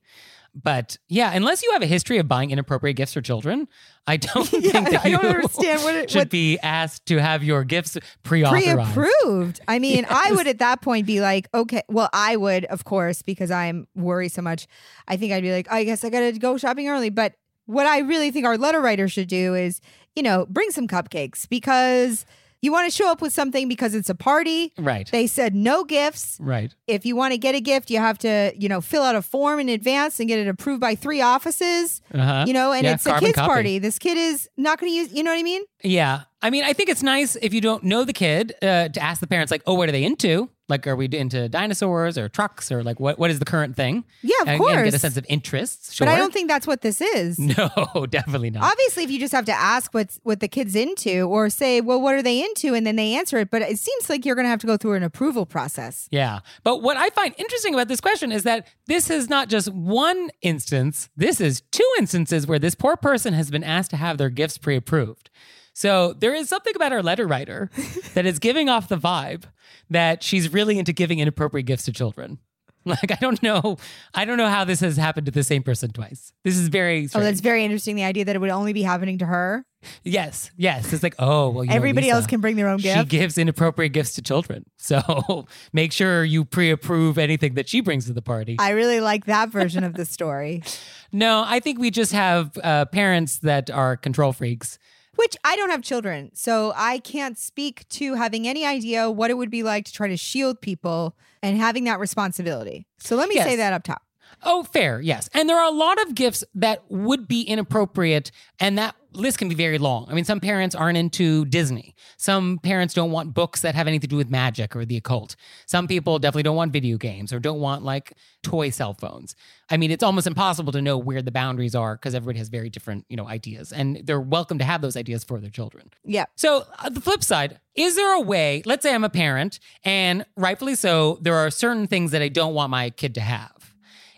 But 0.54 0.98
yeah, 1.08 1.32
unless 1.32 1.62
you 1.62 1.70
have 1.72 1.80
a 1.80 1.86
history 1.86 2.18
of 2.18 2.28
buying 2.28 2.50
inappropriate 2.50 2.94
gifts 2.94 3.14
for 3.14 3.22
children, 3.22 3.68
I 4.06 4.18
don't 4.18 4.44
think 4.48 4.70
that 4.70 5.02
I 5.02 5.10
don't 5.10 5.22
you 5.22 5.28
understand 5.30 5.82
what 5.82 5.94
it- 5.94 6.10
should 6.10 6.18
what- 6.18 6.30
be 6.30 6.58
asked 6.58 7.06
to 7.06 7.16
have 7.16 7.42
your 7.42 7.64
gifts 7.64 7.96
pre-authorized. 8.22 8.92
Pre-approved. 8.92 9.60
I 9.66 9.78
mean, 9.78 10.04
I 10.10 10.32
would 10.32 10.46
at 10.46 10.58
that 10.58 10.82
point 10.82 11.06
be 11.06 11.22
like, 11.22 11.48
okay, 11.54 11.80
well, 11.88 12.10
I 12.12 12.36
would, 12.36 12.66
of 12.66 12.84
course, 12.84 13.22
because 13.22 13.50
I'm 13.50 13.86
worried 13.94 14.28
so 14.32 14.42
much. 14.42 14.66
I 15.08 15.16
think 15.16 15.32
I'd 15.32 15.42
be 15.42 15.52
like, 15.52 15.72
I 15.72 15.84
guess 15.84 16.04
I 16.04 16.10
gotta 16.10 16.32
go 16.38 16.58
shopping 16.58 16.86
early. 16.86 17.08
But 17.08 17.32
what 17.64 17.86
I 17.86 18.00
really 18.00 18.30
think 18.30 18.44
our 18.44 18.58
letter 18.58 18.82
writer 18.82 19.08
should 19.08 19.28
do 19.28 19.54
is, 19.54 19.80
you 20.16 20.22
know, 20.22 20.46
bring 20.48 20.70
some 20.70 20.86
cupcakes 20.88 21.48
because 21.48 22.24
you 22.60 22.70
want 22.70 22.88
to 22.88 22.96
show 22.96 23.10
up 23.10 23.20
with 23.20 23.32
something 23.32 23.68
because 23.68 23.92
it's 23.92 24.08
a 24.08 24.14
party. 24.14 24.72
Right. 24.78 25.10
They 25.10 25.26
said 25.26 25.52
no 25.54 25.82
gifts. 25.82 26.38
right. 26.40 26.72
If 26.86 27.04
you 27.04 27.16
want 27.16 27.32
to 27.32 27.38
get 27.38 27.56
a 27.56 27.60
gift, 27.60 27.90
you 27.90 27.98
have 27.98 28.18
to, 28.18 28.52
you 28.56 28.68
know, 28.68 28.80
fill 28.80 29.02
out 29.02 29.16
a 29.16 29.22
form 29.22 29.58
in 29.58 29.68
advance 29.68 30.20
and 30.20 30.28
get 30.28 30.38
it 30.38 30.46
approved 30.46 30.80
by 30.80 30.94
three 30.94 31.20
offices. 31.20 32.00
Uh-huh. 32.14 32.44
You 32.46 32.52
know, 32.52 32.70
and 32.72 32.84
Yeah, 32.84 32.94
it's 32.94 33.06
a 33.06 33.18
kids 33.18 33.34
copy. 33.34 33.48
party. 33.48 33.78
This 33.80 33.98
kid 33.98 34.16
is 34.16 34.48
not 34.56 34.78
going 34.78 34.92
to 34.92 34.96
use. 34.96 35.12
You 35.12 35.24
know 35.24 35.32
what 35.32 35.40
I 35.40 35.42
mean? 35.42 35.62
Yeah. 35.82 36.20
I 36.40 36.50
mean, 36.50 36.62
I 36.62 36.72
think 36.72 36.88
it's 36.88 37.02
nice 37.02 37.36
if 37.42 37.52
you 37.52 37.60
don't 37.60 37.82
know 37.82 38.04
the 38.04 38.12
kid 38.12 38.54
uh, 38.62 38.88
to 38.90 39.00
ask 39.02 39.20
the 39.20 39.26
parents, 39.26 39.50
like, 39.50 39.62
oh, 39.66 39.74
what 39.74 39.88
are 39.88 39.92
they 39.92 40.04
into? 40.04 40.48
Like, 40.72 40.86
are 40.86 40.96
we 40.96 41.04
into 41.04 41.50
dinosaurs 41.50 42.16
or 42.16 42.30
trucks 42.30 42.72
or 42.72 42.82
like 42.82 42.98
what, 42.98 43.18
what 43.18 43.30
is 43.30 43.38
the 43.38 43.44
current 43.44 43.76
thing? 43.76 44.04
Yeah, 44.22 44.32
of 44.40 44.48
and, 44.48 44.58
course. 44.58 44.72
And 44.72 44.84
get 44.86 44.94
a 44.94 44.98
sense 44.98 45.18
of 45.18 45.26
interests. 45.28 45.92
Sure. 45.92 46.06
But 46.06 46.14
I 46.14 46.16
don't 46.16 46.32
think 46.32 46.48
that's 46.48 46.66
what 46.66 46.80
this 46.80 47.02
is. 47.02 47.38
No, 47.52 48.06
definitely 48.08 48.48
not. 48.48 48.64
Obviously, 48.64 49.04
if 49.04 49.10
you 49.10 49.20
just 49.20 49.34
have 49.34 49.44
to 49.44 49.52
ask 49.52 49.92
what's 49.92 50.18
what 50.22 50.40
the 50.40 50.48
kid's 50.48 50.74
into, 50.74 51.24
or 51.24 51.50
say, 51.50 51.82
"Well, 51.82 52.00
what 52.00 52.14
are 52.14 52.22
they 52.22 52.42
into?" 52.42 52.72
and 52.72 52.86
then 52.86 52.96
they 52.96 53.14
answer 53.14 53.36
it, 53.36 53.50
but 53.50 53.60
it 53.60 53.78
seems 53.78 54.08
like 54.08 54.24
you're 54.24 54.34
going 54.34 54.46
to 54.46 54.50
have 54.50 54.60
to 54.60 54.66
go 54.66 54.78
through 54.78 54.94
an 54.94 55.02
approval 55.02 55.44
process. 55.44 56.08
Yeah. 56.10 56.40
But 56.62 56.80
what 56.80 56.96
I 56.96 57.10
find 57.10 57.34
interesting 57.36 57.74
about 57.74 57.88
this 57.88 58.00
question 58.00 58.32
is 58.32 58.44
that 58.44 58.68
this 58.86 59.10
is 59.10 59.28
not 59.28 59.50
just 59.50 59.68
one 59.68 60.30
instance, 60.40 61.10
this 61.14 61.42
is 61.42 61.60
two 61.72 61.88
instances 61.98 62.46
where 62.46 62.58
this 62.58 62.74
poor 62.74 62.96
person 62.96 63.34
has 63.34 63.50
been 63.50 63.64
asked 63.64 63.90
to 63.90 63.98
have 63.98 64.16
their 64.16 64.30
gifts 64.30 64.56
pre 64.56 64.76
approved. 64.76 65.28
So 65.72 66.12
there 66.12 66.34
is 66.34 66.48
something 66.48 66.74
about 66.76 66.92
our 66.92 67.02
letter 67.02 67.26
writer 67.26 67.70
that 68.14 68.26
is 68.26 68.38
giving 68.38 68.68
off 68.68 68.88
the 68.88 68.96
vibe 68.96 69.44
that 69.90 70.22
she's 70.22 70.52
really 70.52 70.78
into 70.78 70.92
giving 70.92 71.18
inappropriate 71.18 71.66
gifts 71.66 71.84
to 71.84 71.92
children. 71.92 72.38
Like 72.84 73.12
I 73.12 73.18
don't 73.20 73.40
know, 73.44 73.76
I 74.12 74.24
don't 74.24 74.38
know 74.38 74.48
how 74.48 74.64
this 74.64 74.80
has 74.80 74.96
happened 74.96 75.26
to 75.26 75.30
the 75.30 75.44
same 75.44 75.62
person 75.62 75.92
twice. 75.92 76.32
This 76.42 76.58
is 76.58 76.66
very 76.66 77.08
Oh, 77.14 77.20
that's 77.20 77.40
very 77.40 77.64
interesting. 77.64 77.94
The 77.94 78.02
idea 78.02 78.24
that 78.24 78.34
it 78.34 78.40
would 78.40 78.50
only 78.50 78.72
be 78.72 78.82
happening 78.82 79.18
to 79.18 79.24
her. 79.24 79.64
yes, 80.02 80.50
yes. 80.56 80.92
It's 80.92 81.04
like 81.04 81.14
oh 81.20 81.50
well, 81.50 81.62
you 81.62 81.70
know, 81.70 81.76
Everybody 81.76 82.06
Lisa, 82.08 82.16
else 82.16 82.26
can 82.26 82.40
bring 82.40 82.56
their 82.56 82.68
own 82.68 82.78
gift. 82.78 82.98
She 82.98 83.04
gives 83.04 83.38
inappropriate 83.38 83.92
gifts 83.92 84.14
to 84.14 84.22
children, 84.22 84.64
so 84.78 85.46
make 85.72 85.92
sure 85.92 86.24
you 86.24 86.44
pre-approve 86.44 87.18
anything 87.18 87.54
that 87.54 87.68
she 87.68 87.82
brings 87.82 88.06
to 88.06 88.14
the 88.14 88.20
party. 88.20 88.56
I 88.58 88.70
really 88.70 88.98
like 88.98 89.26
that 89.26 89.50
version 89.50 89.84
of 89.84 89.94
the 89.94 90.04
story, 90.04 90.64
no, 91.12 91.44
I 91.46 91.60
think 91.60 91.78
we 91.78 91.90
just 91.90 92.12
have 92.12 92.58
uh, 92.64 92.86
parents 92.86 93.38
that 93.38 93.70
are 93.70 93.96
control 93.96 94.32
freaks. 94.32 94.78
Which 95.22 95.36
I 95.44 95.54
don't 95.56 95.70
have 95.70 95.82
children. 95.82 96.30
So 96.34 96.72
I 96.76 96.98
can't 96.98 97.38
speak 97.38 97.88
to 97.90 98.14
having 98.14 98.46
any 98.48 98.66
idea 98.66 99.10
what 99.10 99.30
it 99.30 99.34
would 99.34 99.50
be 99.50 99.62
like 99.62 99.84
to 99.86 99.92
try 99.92 100.08
to 100.08 100.16
shield 100.16 100.60
people 100.60 101.16
and 101.42 101.56
having 101.56 101.84
that 101.84 102.00
responsibility. 102.00 102.86
So 102.98 103.14
let 103.16 103.28
me 103.28 103.36
Yes. 103.36 103.46
say 103.46 103.56
that 103.56 103.72
up 103.72 103.84
top. 103.84 104.02
Oh, 104.42 104.64
fair, 104.64 105.00
yes. 105.00 105.28
And 105.32 105.48
there 105.48 105.56
are 105.58 105.68
a 105.68 105.70
lot 105.76 106.00
of 106.02 106.14
gifts 106.16 106.42
that 106.56 106.82
would 106.88 107.28
be 107.28 107.42
inappropriate, 107.42 108.32
and 108.58 108.76
that 108.78 108.96
list 109.14 109.38
can 109.38 109.48
be 109.48 109.54
very 109.54 109.78
long. 109.78 110.06
I 110.08 110.14
mean, 110.14 110.24
some 110.24 110.40
parents 110.40 110.74
aren't 110.74 110.98
into 110.98 111.44
Disney. 111.46 111.94
Some 112.16 112.58
parents 112.58 112.94
don't 112.94 113.10
want 113.10 113.34
books 113.34 113.62
that 113.62 113.74
have 113.74 113.86
anything 113.86 114.02
to 114.02 114.06
do 114.06 114.16
with 114.16 114.30
magic 114.30 114.74
or 114.74 114.84
the 114.84 114.96
occult. 114.96 115.36
Some 115.66 115.86
people 115.86 116.18
definitely 116.18 116.44
don't 116.44 116.56
want 116.56 116.72
video 116.72 116.96
games 116.96 117.32
or 117.32 117.38
don't 117.38 117.60
want 117.60 117.82
like 117.82 118.14
toy 118.42 118.70
cell 118.70 118.94
phones. 118.94 119.34
I 119.70 119.76
mean, 119.76 119.90
it's 119.90 120.02
almost 120.02 120.26
impossible 120.26 120.72
to 120.72 120.82
know 120.82 120.98
where 120.98 121.22
the 121.22 121.30
boundaries 121.30 121.74
are 121.74 121.94
because 121.96 122.14
everybody 122.14 122.38
has 122.38 122.48
very 122.48 122.68
different, 122.68 123.06
you 123.08 123.16
know, 123.16 123.26
ideas, 123.26 123.72
and 123.72 124.00
they're 124.04 124.20
welcome 124.20 124.58
to 124.58 124.64
have 124.64 124.82
those 124.82 124.96
ideas 124.96 125.24
for 125.24 125.40
their 125.40 125.50
children. 125.50 125.90
Yeah. 126.04 126.24
So, 126.36 126.64
uh, 126.78 126.90
the 126.90 127.00
flip 127.00 127.24
side, 127.24 127.60
is 127.74 127.96
there 127.96 128.14
a 128.14 128.20
way, 128.20 128.62
let's 128.66 128.82
say 128.82 128.94
I'm 128.94 129.04
a 129.04 129.10
parent, 129.10 129.60
and 129.84 130.26
rightfully 130.36 130.74
so, 130.74 131.18
there 131.22 131.36
are 131.36 131.50
certain 131.50 131.86
things 131.86 132.10
that 132.10 132.22
I 132.22 132.28
don't 132.28 132.54
want 132.54 132.70
my 132.70 132.90
kid 132.90 133.14
to 133.14 133.20
have. 133.20 133.74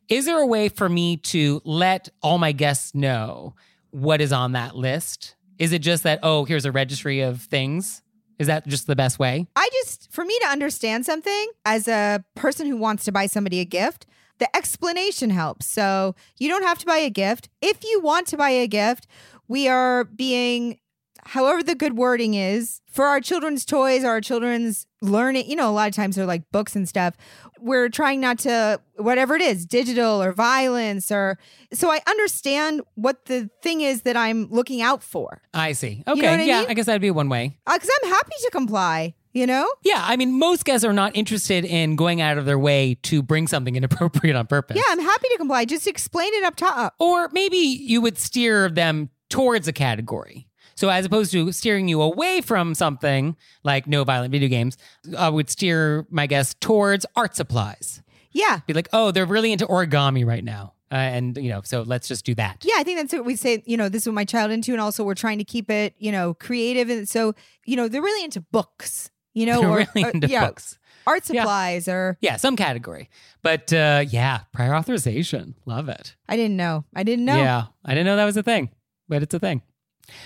Is 0.09 0.26
there 0.26 0.38
a 0.38 0.46
way 0.46 0.68
for 0.68 0.88
me 0.88 1.16
to 1.16 1.62
let 1.64 2.09
all 2.22 2.38
my 2.38 2.52
guests 2.52 2.94
know 2.94 3.54
what 3.94 4.20
is 4.20 4.33
on 4.33 4.52
that 4.52 4.74
list? 4.74 5.37
Is 5.57 5.72
it 5.72 5.78
just 5.78 6.02
that, 6.02 6.18
oh, 6.24 6.44
here's 6.44 6.64
a 6.64 6.72
registry 6.72 7.20
of 7.20 7.40
things? 7.40 8.02
Is 8.40 8.48
that 8.48 8.66
just 8.66 8.88
the 8.88 8.96
best 8.96 9.20
way? 9.20 9.46
I 9.54 9.68
just, 9.72 10.11
for 10.11 10.24
me 10.24 10.37
to 10.40 10.48
understand 10.48 11.07
something 11.07 11.48
as 11.64 11.87
a 11.87 12.24
person 12.35 12.66
who 12.66 12.76
wants 12.76 13.04
to 13.04 13.12
buy 13.12 13.26
somebody 13.26 13.61
a 13.61 13.64
gift, 13.64 14.07
the 14.38 14.57
explanation 14.57 15.30
helps. 15.30 15.66
So 15.66 16.16
you 16.40 16.48
don't 16.48 16.64
have 16.64 16.80
to 16.80 16.87
buy 16.87 16.96
a 16.96 17.11
gift. 17.11 17.48
If 17.62 17.85
you 17.85 18.00
want 18.00 18.26
to 18.28 18.37
buy 18.37 18.50
a 18.50 18.66
gift, 18.66 19.07
we 19.46 19.68
are 19.68 20.02
being, 20.02 20.80
however, 21.26 21.62
the 21.62 21.74
good 21.74 21.96
wording 21.96 22.34
is 22.34 22.80
for 22.90 23.06
our 23.06 23.20
children's 23.20 23.64
toys, 23.64 24.04
our 24.04 24.20
children's 24.20 24.87
learning. 25.00 25.48
You 25.50 25.56
know, 25.56 25.68
a 25.68 25.72
lot 25.72 25.88
of 25.88 25.94
times 25.94 26.16
they're 26.16 26.26
like 26.26 26.42
books 26.52 26.74
and 26.76 26.88
stuff. 26.88 27.14
We're 27.60 27.88
trying 27.88 28.20
not 28.20 28.38
to, 28.40 28.80
whatever 28.96 29.34
it 29.37 29.42
is, 29.42 29.64
digital 29.66 30.22
or 30.22 30.32
violence 30.32 31.10
or, 31.10 31.38
so 31.72 31.90
I 31.90 32.00
understand 32.06 32.82
what 32.94 33.24
the 33.26 33.48
thing 33.62 33.80
is 33.80 34.02
that 34.02 34.16
I'm 34.16 34.48
looking 34.50 34.82
out 34.82 35.02
for. 35.02 35.42
I 35.52 35.72
see. 35.72 36.02
know 36.06 36.12
Okay. 36.14 36.30
what 36.30 36.40
I 36.40 36.42
yeah, 36.44 36.60
mean? 36.60 36.70
I 36.70 36.74
guess 36.74 36.87
that'd 36.87 37.00
be 37.02 37.10
one 37.10 37.28
way. 37.28 37.56
Uh, 37.66 37.74
because 37.74 37.90
I'm 38.02 38.10
happy 38.10 38.32
to 38.42 38.50
comply, 38.50 39.14
you 39.32 39.46
know? 39.46 39.66
Yeah, 39.82 40.02
I 40.06 40.16
mean, 40.16 40.38
most 40.38 40.64
guests 40.64 40.84
are 40.84 40.92
not 40.92 41.16
interested 41.16 41.64
in 41.64 41.96
going 41.96 42.20
out 42.20 42.38
of 42.38 42.44
their 42.44 42.58
way 42.58 42.96
to 43.04 43.22
bring 43.22 43.46
something 43.48 43.74
inappropriate 43.80 44.37
on 44.37 44.46
purpose. 44.46 44.76
Yeah, 44.76 44.82
I'm 44.90 45.00
happy 45.00 45.28
to 45.32 45.38
comply. 45.38 45.64
Just 45.64 45.87
explain 45.87 46.32
it 46.34 46.44
up 46.44 46.56
top. 46.56 46.94
Or 46.98 47.28
maybe 47.32 47.56
you 47.56 48.00
would 48.02 48.18
steer 48.18 48.68
them 48.68 49.08
towards 49.30 49.66
a 49.66 49.72
category. 49.72 50.48
So 50.74 50.88
as 50.88 51.04
opposed 51.04 51.32
to 51.32 51.52
steering 51.52 51.88
you 51.88 52.00
away 52.02 52.40
from 52.40 52.74
something 52.74 53.37
like 53.62 53.87
no 53.87 54.04
violent 54.04 54.32
video 54.32 54.48
games, 54.48 54.76
I 55.16 55.28
would 55.28 55.48
steer 55.50 56.06
my 56.10 56.26
guests 56.26 56.54
towards 56.60 57.06
art 57.16 57.37
supplies. 57.37 58.02
Yeah. 58.32 58.60
Be 58.66 58.72
like, 58.74 58.88
oh, 58.92 59.10
they're 59.12 59.26
really 59.26 59.52
into 59.52 59.66
origami 59.66 60.26
right 60.26 60.42
now. 60.44 60.72
Uh, 60.92 60.96
and, 60.96 61.37
you 61.38 61.48
know, 61.50 61.60
so 61.64 61.82
let's 61.82 62.06
just 62.06 62.24
do 62.24 62.34
that. 62.34 62.62
Yeah, 62.64 62.74
I 62.76 62.82
think 62.84 62.98
that's 62.98 63.12
what 63.12 63.24
we 63.24 63.34
say, 63.37 63.62
you 63.66 63.76
know, 63.76 63.88
this 63.88 64.02
is 64.02 64.08
what 64.08 64.14
my 64.14 64.24
child 64.24 64.50
into. 64.52 64.72
And 64.72 64.80
also 64.80 65.02
we're 65.02 65.14
trying 65.14 65.38
to 65.38 65.44
keep 65.44 65.70
it, 65.70 65.94
you 65.98 66.12
know, 66.12 66.34
creative. 66.34 66.88
And 66.90 67.08
so, 67.08 67.34
you 67.64 67.74
know, 67.76 67.88
they're 67.88 68.02
really 68.02 68.24
into 68.24 68.40
books, 68.40 69.10
you 69.32 69.46
know, 69.46 69.60
They're 69.60 69.70
or, 69.70 69.76
really 69.78 70.04
or- 70.04 70.10
into 70.10 70.28
yeah, 70.28 70.46
books. 70.46 70.78
art 71.06 71.22
Yeah. 71.30 71.42
supplies 71.42 71.88
or 71.88 72.16
Yeah, 72.20 72.37
some 72.37 72.54
category. 72.56 73.08
But 73.42 73.72
uh, 73.72 74.04
yeah, 74.08 74.40
prior 74.52 74.74
authorization. 74.74 75.54
Love 75.66 75.88
it. 75.88 76.14
I 76.28 76.37
didn't 76.37 76.56
know. 76.56 76.84
I 76.94 77.02
didn't 77.02 77.24
know. 77.24 77.37
Yeah, 77.38 77.64
I 77.84 77.90
didn't 77.94 78.06
know 78.06 78.16
that 78.16 78.24
was 78.24 78.37
a 78.37 78.42
thing, 78.44 78.70
but 79.08 79.22
it's 79.22 79.34
a 79.34 79.38
thing. 79.40 79.62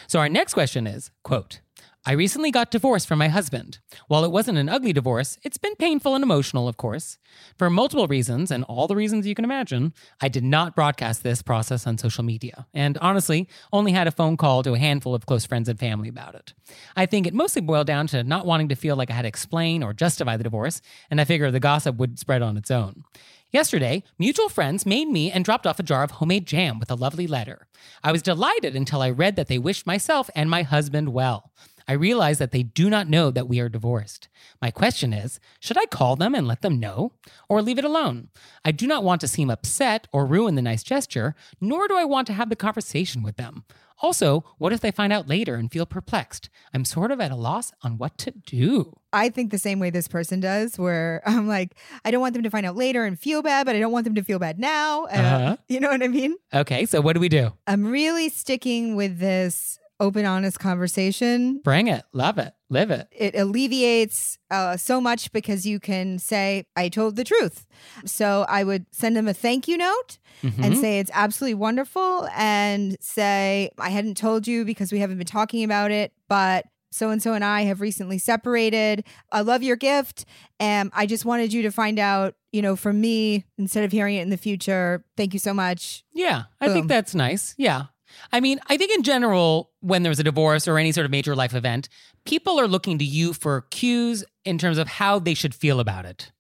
So 0.07 0.19
our 0.19 0.29
next 0.29 0.55
question 0.55 0.87
is, 0.87 1.11
quote, 1.23 1.61
I 2.09 2.13
recently 2.13 2.51
got 2.51 2.71
divorced 2.71 3.07
from 3.07 3.19
my 3.19 3.29
husband. 3.29 3.81
While 4.07 4.25
it 4.25 4.31
wasn't 4.31 4.57
an 4.57 4.71
ugly 4.71 4.95
divorce, 4.95 5.37
it's 5.43 5.59
been 5.59 5.75
painful 5.77 6.15
and 6.15 6.23
emotional, 6.25 6.67
of 6.67 6.79
course. 6.79 7.19
For 7.59 7.69
multiple 7.69 8.07
reasons, 8.07 8.51
and 8.51 8.65
all 8.65 8.87
the 8.87 8.97
reasons 8.97 9.27
you 9.27 9.35
can 9.35 9.45
imagine, 9.45 9.93
I 10.19 10.29
did 10.29 10.45
not 10.45 10.75
broadcast 10.75 11.23
this 11.23 11.43
process 11.43 11.87
on 11.87 11.99
social 11.99 12.25
media, 12.25 12.67
and 12.73 12.97
honestly, 12.99 13.47
only 13.75 13.93
had 13.93 14.07
a 14.07 14.13
phone 14.13 14.39
call 14.39 14.63
to 14.63 14.73
a 14.73 14.79
handful 14.79 15.15
of 15.15 15.27
close 15.27 15.45
friends 15.45 15.69
and 15.69 15.79
family 15.79 16.09
about 16.09 16.35
it. 16.35 16.55
I 16.97 17.05
think 17.05 17.27
it 17.27 17.35
mostly 17.35 17.61
boiled 17.61 17.89
down 17.89 18.07
to 18.07 18.25
not 18.25 18.47
wanting 18.47 18.71
to 18.71 18.75
feel 18.75 18.97
like 18.97 19.11
I 19.11 19.15
had 19.15 19.23
to 19.23 19.29
explain 19.29 19.83
or 19.83 19.93
justify 19.93 20.39
the 20.39 20.45
divorce, 20.45 20.81
and 21.11 21.21
I 21.21 21.25
figured 21.25 21.53
the 21.53 21.61
gossip 21.61 21.97
would 21.97 22.19
spread 22.19 22.41
on 22.41 22.57
its 22.57 22.71
own. 22.71 23.05
Yesterday, 23.51 24.03
mutual 24.19 24.51
friends 24.51 24.85
made 24.85 25.09
me 25.09 25.33
and 25.33 25.43
dropped 25.43 25.67
off 25.67 25.81
a 25.81 25.83
jar 25.83 26.03
of 26.03 26.11
homemade 26.11 26.47
jam 26.47 26.79
with 26.79 26.91
a 26.91 26.95
lovely 26.95 27.27
letter. 27.27 27.67
I 28.05 28.13
was 28.13 28.21
delighted 28.21 28.77
until 28.77 29.01
I 29.01 29.09
read 29.09 29.37
that 29.37 29.47
they 29.47 29.57
wished 29.57 29.87
myself 29.87 30.29
and 30.35 30.51
my 30.51 30.65
husband 30.65 31.15
well. 31.15 31.51
I 31.89 31.95
realize 31.95 32.37
that 32.37 32.51
they 32.51 32.63
do 32.63 32.91
not 32.91 33.09
know 33.09 33.31
that 33.31 33.49
we 33.49 33.59
are 33.59 33.71
divorced. 33.71 34.29
My 34.61 34.71
question 34.71 35.15
is 35.15 35.41
should 35.61 35.79
I 35.79 35.87
call 35.87 36.15
them 36.15 36.35
and 36.35 36.47
let 36.47 36.61
them 36.61 36.79
know? 36.79 37.13
Or 37.49 37.63
leave 37.63 37.79
it 37.79 37.87
alone? 37.87 38.29
I 38.67 38.71
do 38.71 38.87
not 38.87 39.03
want 39.03 39.23
to 39.23 39.29
seem 39.29 39.49
upset 39.49 40.09
or 40.13 40.27
ruin 40.27 40.55
the 40.55 40.61
nice 40.61 40.83
gesture, 40.83 41.35
nor 41.59 41.89
do 41.89 41.97
I 41.97 42.05
want 42.05 42.27
to 42.27 42.35
have 42.35 42.51
the 42.51 42.57
conversation 42.57 43.23
with 43.23 43.37
them. 43.37 43.65
Also, 44.01 44.45
what 44.59 44.73
if 44.73 44.81
they 44.81 44.91
find 44.91 45.13
out 45.13 45.27
later 45.29 45.55
and 45.57 45.71
feel 45.71 45.87
perplexed? 45.87 46.51
I'm 46.73 46.85
sort 46.85 47.11
of 47.11 47.21
at 47.21 47.31
a 47.31 47.37
loss 47.37 47.73
on 47.83 47.99
what 47.99 48.17
to 48.19 48.31
do. 48.31 48.97
I 49.13 49.29
think 49.29 49.51
the 49.51 49.59
same 49.59 49.81
way 49.81 49.91
this 49.91 50.09
person 50.09 50.41
does, 50.41 50.79
where 50.79 51.23
I'm 51.27 51.49
like, 51.49 51.77
I 52.05 52.11
don't 52.11 52.21
want 52.21 52.35
them 52.35 52.43
to 52.43 52.51
find 52.51 52.65
out 52.67 52.77
later 52.77 53.05
and 53.05 53.19
feel 53.19 53.43
bad, 53.43 53.67
but 53.67 53.75
I 53.75 53.81
don't 53.81 53.93
want 53.93 54.05
them 54.05 54.15
to 54.15 54.23
feel 54.23 54.39
bad 54.39 54.59
now. 54.59 55.05
Uh, 55.05 55.09
Uh-huh. 55.09 55.57
You 55.69 55.81
know 55.81 55.91
what 55.91 56.03
I 56.03 56.09
mean? 56.09 56.37
Okay, 56.55 56.87
so 56.87 57.01
what 57.01 57.13
do 57.15 57.21
we 57.21 57.29
do? 57.29 57.53
I'm 57.67 57.87
really 57.87 58.29
sticking 58.29 58.97
with 58.97 59.19
this 59.19 59.79
open, 60.01 60.25
honest 60.25 60.59
conversation. 60.61 61.61
Bring 61.65 61.89
it, 61.89 62.05
love 62.13 62.39
it, 62.39 62.53
live 62.71 62.91
it. 62.91 63.09
It 63.11 63.35
alleviates 63.35 64.39
uh, 64.51 64.77
so 64.77 65.01
much 65.01 65.33
because 65.33 65.67
you 65.67 65.81
can 65.81 66.19
say, 66.19 66.65
I 66.77 66.89
told 66.89 67.17
the 67.17 67.25
truth. 67.25 67.67
So 68.05 68.47
I 68.49 68.65
would 68.65 68.87
send 68.93 69.17
them 69.17 69.29
a 69.29 69.35
thank 69.35 69.69
you 69.69 69.77
note 69.77 70.19
and 70.43 70.75
Mhm. 70.75 70.81
say, 70.81 70.99
it's 71.01 71.11
absolutely 71.15 71.55
wonderful. 71.55 72.29
And 72.37 72.97
say, 73.01 73.71
I 73.79 73.91
hadn't 73.91 74.17
told 74.17 74.47
you 74.47 74.65
because 74.65 74.93
we 74.93 74.99
haven't 75.01 75.19
been 75.19 75.27
talking 75.27 75.65
about 75.65 75.91
it, 75.91 76.13
but 76.29 76.65
so 76.91 77.11
and 77.11 77.23
so 77.23 77.35
and 77.35 77.45
I 77.45 77.63
have 77.63 77.81
recently 77.83 78.19
separated. 78.19 79.05
I 79.31 79.43
love 79.43 79.63
your 79.63 79.77
gift. 79.77 80.25
And 80.59 80.91
I 80.95 81.05
just 81.07 81.25
wanted 81.25 81.53
you 81.53 81.63
to 81.63 81.71
find 81.71 81.99
out, 81.99 82.35
you 82.53 82.63
know, 82.63 82.77
from 82.77 83.01
me 83.01 83.45
instead 83.59 83.85
of 83.85 83.93
hearing 83.93 84.15
it 84.17 84.23
in 84.23 84.31
the 84.31 84.39
future. 84.39 85.05
Thank 85.17 85.35
you 85.35 85.39
so 85.41 85.53
much. 85.53 86.03
Yeah, 86.15 86.45
I 86.61 86.67
Boom. 86.67 86.75
think 86.75 86.89
that's 86.89 87.15
nice. 87.15 87.55
Yeah. 87.59 87.87
I 88.33 88.41
mean, 88.41 88.61
I 88.67 88.77
think 88.77 88.93
in 88.93 89.03
general, 89.03 89.71
when 89.81 90.03
there's 90.03 90.19
a 90.19 90.25
divorce 90.25 90.67
or 90.69 90.79
any 90.79 90.93
sort 90.93 91.05
of 91.05 91.11
major 91.11 91.35
life 91.35 91.55
event, 91.55 91.89
people 92.25 92.59
are 92.61 92.69
looking 92.69 92.99
to 92.99 93.05
you 93.05 93.33
for 93.33 93.63
cues 93.71 94.25
in 94.45 94.59
terms 94.59 94.79
of 94.79 94.89
how 94.89 95.19
they 95.19 95.35
should 95.35 95.55
feel 95.55 95.81
about 95.81 96.05
it. 96.05 96.31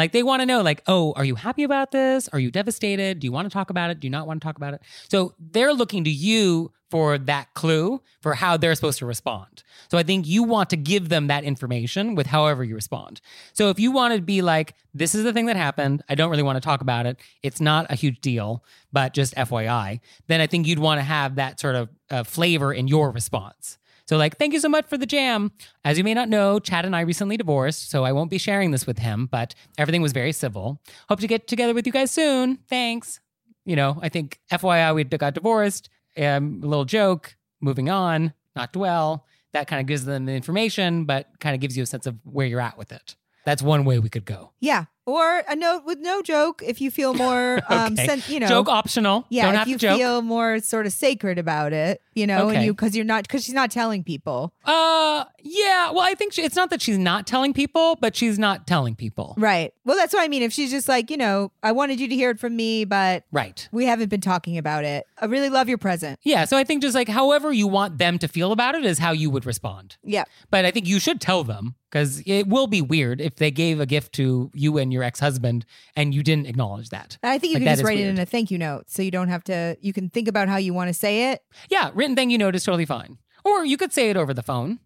Like 0.00 0.12
they 0.12 0.22
want 0.22 0.40
to 0.40 0.46
know, 0.46 0.62
like, 0.62 0.82
oh, 0.86 1.12
are 1.14 1.26
you 1.26 1.34
happy 1.34 1.62
about 1.62 1.90
this? 1.90 2.26
Are 2.28 2.38
you 2.38 2.50
devastated? 2.50 3.20
Do 3.20 3.26
you 3.26 3.32
want 3.32 3.44
to 3.44 3.52
talk 3.52 3.68
about 3.68 3.90
it? 3.90 4.00
Do 4.00 4.06
you 4.06 4.10
not 4.10 4.26
want 4.26 4.40
to 4.40 4.46
talk 4.46 4.56
about 4.56 4.72
it? 4.72 4.80
So 5.10 5.34
they're 5.38 5.74
looking 5.74 6.04
to 6.04 6.10
you 6.10 6.72
for 6.88 7.18
that 7.18 7.52
clue 7.52 8.00
for 8.22 8.32
how 8.32 8.56
they're 8.56 8.74
supposed 8.74 8.98
to 9.00 9.06
respond. 9.06 9.62
So 9.90 9.98
I 9.98 10.02
think 10.02 10.26
you 10.26 10.42
want 10.42 10.70
to 10.70 10.78
give 10.78 11.10
them 11.10 11.26
that 11.26 11.44
information 11.44 12.14
with 12.14 12.26
however 12.26 12.64
you 12.64 12.74
respond. 12.74 13.20
So 13.52 13.68
if 13.68 13.78
you 13.78 13.92
want 13.92 14.14
to 14.14 14.22
be 14.22 14.40
like, 14.40 14.74
this 14.94 15.14
is 15.14 15.22
the 15.22 15.34
thing 15.34 15.44
that 15.46 15.56
happened, 15.56 16.02
I 16.08 16.14
don't 16.14 16.30
really 16.30 16.42
want 16.42 16.56
to 16.56 16.60
talk 16.62 16.80
about 16.80 17.04
it, 17.04 17.18
it's 17.42 17.60
not 17.60 17.84
a 17.90 17.94
huge 17.94 18.22
deal, 18.22 18.64
but 18.92 19.12
just 19.12 19.34
FYI, 19.34 20.00
then 20.28 20.40
I 20.40 20.46
think 20.46 20.66
you'd 20.66 20.78
want 20.78 20.98
to 20.98 21.04
have 21.04 21.34
that 21.34 21.60
sort 21.60 21.76
of 21.76 21.90
uh, 22.08 22.24
flavor 22.24 22.72
in 22.72 22.88
your 22.88 23.10
response. 23.10 23.76
So, 24.10 24.16
like, 24.16 24.38
thank 24.38 24.52
you 24.52 24.58
so 24.58 24.68
much 24.68 24.88
for 24.88 24.98
the 24.98 25.06
jam. 25.06 25.52
As 25.84 25.96
you 25.96 26.02
may 26.02 26.14
not 26.14 26.28
know, 26.28 26.58
Chad 26.58 26.84
and 26.84 26.96
I 26.96 27.02
recently 27.02 27.36
divorced, 27.36 27.90
so 27.90 28.02
I 28.02 28.10
won't 28.10 28.28
be 28.28 28.38
sharing 28.38 28.72
this 28.72 28.84
with 28.84 28.98
him, 28.98 29.28
but 29.30 29.54
everything 29.78 30.02
was 30.02 30.10
very 30.10 30.32
civil. 30.32 30.82
Hope 31.08 31.20
to 31.20 31.28
get 31.28 31.46
together 31.46 31.74
with 31.74 31.86
you 31.86 31.92
guys 31.92 32.10
soon. 32.10 32.58
Thanks. 32.68 33.20
You 33.64 33.76
know, 33.76 34.00
I 34.02 34.08
think 34.08 34.40
FYI, 34.50 34.96
we 34.96 35.04
got 35.04 35.34
divorced. 35.34 35.90
Um, 36.18 36.60
a 36.60 36.66
little 36.66 36.84
joke, 36.84 37.36
moving 37.60 37.88
on, 37.88 38.32
not 38.56 38.72
dwell. 38.72 39.26
That 39.52 39.68
kind 39.68 39.80
of 39.80 39.86
gives 39.86 40.04
them 40.04 40.26
the 40.26 40.32
information, 40.32 41.04
but 41.04 41.28
kind 41.38 41.54
of 41.54 41.60
gives 41.60 41.76
you 41.76 41.84
a 41.84 41.86
sense 41.86 42.08
of 42.08 42.16
where 42.24 42.48
you're 42.48 42.60
at 42.60 42.76
with 42.76 42.90
it. 42.90 43.14
That's 43.44 43.62
one 43.62 43.84
way 43.84 44.00
we 44.00 44.08
could 44.08 44.24
go. 44.24 44.50
Yeah. 44.58 44.86
Or 45.06 45.42
a 45.48 45.56
note 45.56 45.82
with 45.86 45.98
no 45.98 46.22
joke 46.22 46.62
if 46.64 46.80
you 46.80 46.90
feel 46.90 47.14
more, 47.14 47.60
um, 47.68 47.94
Okay. 47.94 48.06
sen- 48.06 48.22
you 48.32 48.38
know, 48.40 48.46
joke 48.46 48.68
optional. 48.68 49.24
Yeah, 49.28 49.46
Don't 49.46 49.54
if 49.54 49.58
have 49.60 49.68
you 49.68 49.74
to 49.76 49.78
joke. 49.80 49.98
feel 49.98 50.22
more 50.22 50.60
sort 50.60 50.86
of 50.86 50.92
sacred 50.92 51.38
about 51.38 51.72
it, 51.72 52.00
you 52.14 52.26
know, 52.26 52.46
Okay. 52.48 52.56
and 52.56 52.64
you 52.64 52.72
because 52.74 52.94
you're 52.94 53.04
not 53.04 53.24
because 53.24 53.44
she's 53.44 53.54
not 53.54 53.70
telling 53.70 54.04
people, 54.04 54.52
uh, 54.66 55.24
yeah. 55.42 55.90
Well, 55.90 56.00
I 56.04 56.14
think 56.14 56.32
she, 56.32 56.42
it's 56.42 56.54
not 56.56 56.70
that 56.70 56.80
she's 56.82 56.98
not 56.98 57.26
telling 57.26 57.52
people, 57.54 57.96
but 58.00 58.14
she's 58.14 58.38
not 58.38 58.66
telling 58.66 58.94
people. 58.94 59.34
right? 59.38 59.72
Well, 59.84 59.96
that's 59.96 60.12
what 60.14 60.22
I 60.22 60.28
mean. 60.28 60.42
If 60.42 60.52
she's 60.52 60.70
just 60.70 60.86
like, 60.88 61.10
you 61.10 61.16
know, 61.16 61.50
I 61.62 61.72
wanted 61.72 61.98
you 61.98 62.06
to 62.08 62.14
hear 62.14 62.30
it 62.30 62.38
from 62.38 62.54
me, 62.54 62.84
but 62.84 63.24
Right. 63.32 63.68
we 63.72 63.86
haven't 63.86 64.08
been 64.10 64.20
talking 64.20 64.58
about 64.58 64.84
it. 64.84 65.06
I 65.20 65.24
really 65.24 65.48
love 65.48 65.68
your 65.68 65.78
present. 65.78 66.20
Yeah. 66.22 66.44
So 66.44 66.56
I 66.56 66.62
think 66.64 66.82
just 66.82 66.94
like 66.94 67.08
however 67.08 67.52
you 67.52 67.66
want 67.66 67.98
them 67.98 68.18
to 68.18 68.28
feel 68.28 68.52
about 68.52 68.74
it 68.76 68.84
is 68.84 68.98
how 68.98 69.10
you 69.12 69.30
would 69.30 69.46
respond. 69.46 69.96
Yeah, 70.04 70.24
But 70.50 70.64
I 70.64 70.70
think 70.70 70.86
you 70.86 71.00
should 71.00 71.20
tell 71.20 71.42
them 71.42 71.74
because 71.90 72.22
it 72.26 72.46
will 72.46 72.66
be 72.68 72.80
weird 72.82 73.20
if 73.20 73.36
they 73.36 73.50
gave 73.50 73.80
a 73.80 73.86
gift 73.86 74.12
to 74.14 74.50
you 74.54 74.78
and 74.78 74.89
your 74.92 75.02
ex 75.02 75.20
husband 75.20 75.64
and 75.96 76.14
you 76.14 76.22
didn't 76.22 76.46
acknowledge 76.46 76.90
that. 76.90 77.18
I 77.22 77.38
think 77.38 77.52
you 77.52 77.58
Like, 77.58 77.66
can 77.66 77.76
just 77.76 77.84
write 77.84 77.98
it 77.98 78.06
in 78.08 78.18
a 78.18 78.26
thank 78.26 78.50
you 78.50 78.58
note, 78.58 78.90
so 78.90 79.02
you 79.02 79.10
don't 79.10 79.28
have 79.28 79.44
to. 79.44 79.76
You 79.80 79.92
can 79.92 80.10
think 80.10 80.28
about 80.28 80.48
how 80.48 80.56
you 80.56 80.74
want 80.74 80.88
to 80.88 80.94
say 80.94 81.32
it. 81.32 81.42
Yeah, 81.68 81.90
written 81.94 82.16
thank 82.16 82.30
you 82.30 82.38
note 82.38 82.54
is 82.54 82.64
totally 82.64 82.86
fine. 82.86 83.18
Or 83.44 83.64
you 83.64 83.76
could 83.76 83.92
say 83.92 84.10
it 84.10 84.16
over 84.16 84.34
the 84.34 84.42
phone. 84.42 84.80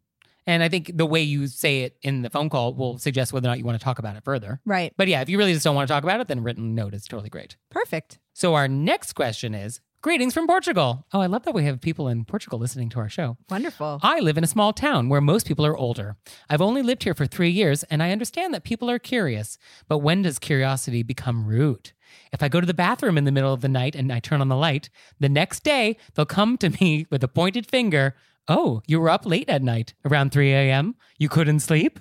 And 0.46 0.62
I 0.62 0.68
think 0.68 0.90
the 0.94 1.06
way 1.06 1.22
you 1.22 1.46
say 1.46 1.82
it 1.82 1.96
in 2.02 2.22
the 2.22 2.28
phone 2.28 2.50
call 2.50 2.74
will 2.74 2.98
suggest 2.98 3.32
whether 3.32 3.48
or 3.48 3.50
not 3.50 3.58
you 3.58 3.64
want 3.64 3.78
to 3.78 3.84
talk 3.84 3.98
about 3.98 4.16
it 4.16 4.24
further. 4.24 4.60
Right. 4.66 4.92
But 4.96 5.08
yeah, 5.08 5.22
if 5.22 5.28
you 5.30 5.38
really 5.38 5.54
just 5.54 5.64
don't 5.64 5.74
want 5.74 5.88
to 5.88 5.94
talk 5.94 6.04
about 6.04 6.20
it, 6.20 6.28
then 6.28 6.42
written 6.42 6.74
note 6.74 6.92
is 6.92 7.06
totally 7.06 7.30
great. 7.30 7.56
Perfect. 7.70 8.18
So 8.34 8.54
our 8.54 8.68
next 8.68 9.14
question 9.14 9.54
is 9.54 9.80
Greetings 10.04 10.34
from 10.34 10.46
Portugal. 10.46 11.06
Oh, 11.14 11.20
I 11.22 11.26
love 11.28 11.44
that 11.44 11.54
we 11.54 11.64
have 11.64 11.80
people 11.80 12.08
in 12.08 12.26
Portugal 12.26 12.58
listening 12.58 12.90
to 12.90 12.98
our 12.98 13.08
show. 13.08 13.38
Wonderful. 13.48 14.00
I 14.02 14.20
live 14.20 14.36
in 14.36 14.44
a 14.44 14.46
small 14.46 14.74
town 14.74 15.08
where 15.08 15.22
most 15.22 15.46
people 15.46 15.64
are 15.64 15.74
older. 15.74 16.16
I've 16.50 16.60
only 16.60 16.82
lived 16.82 17.04
here 17.04 17.14
for 17.14 17.24
three 17.24 17.48
years, 17.48 17.84
and 17.84 18.02
I 18.02 18.10
understand 18.10 18.52
that 18.52 18.64
people 18.64 18.90
are 18.90 18.98
curious. 18.98 19.56
But 19.88 20.00
when 20.00 20.20
does 20.20 20.38
curiosity 20.38 21.02
become 21.02 21.46
rude? 21.46 21.92
If 22.34 22.42
I 22.42 22.50
go 22.50 22.60
to 22.60 22.66
the 22.66 22.74
bathroom 22.74 23.16
in 23.16 23.24
the 23.24 23.32
middle 23.32 23.54
of 23.54 23.62
the 23.62 23.68
night 23.68 23.94
and 23.94 24.12
I 24.12 24.20
turn 24.20 24.42
on 24.42 24.48
the 24.48 24.58
light, 24.58 24.90
the 25.20 25.30
next 25.30 25.62
day 25.62 25.96
they'll 26.14 26.26
come 26.26 26.58
to 26.58 26.68
me 26.68 27.06
with 27.10 27.24
a 27.24 27.28
pointed 27.28 27.66
finger. 27.66 28.14
Oh, 28.46 28.82
you 28.86 29.00
were 29.00 29.08
up 29.08 29.24
late 29.24 29.48
at 29.48 29.62
night 29.62 29.94
around 30.04 30.32
3 30.32 30.52
a.m. 30.52 30.96
You 31.16 31.30
couldn't 31.30 31.60
sleep? 31.60 31.98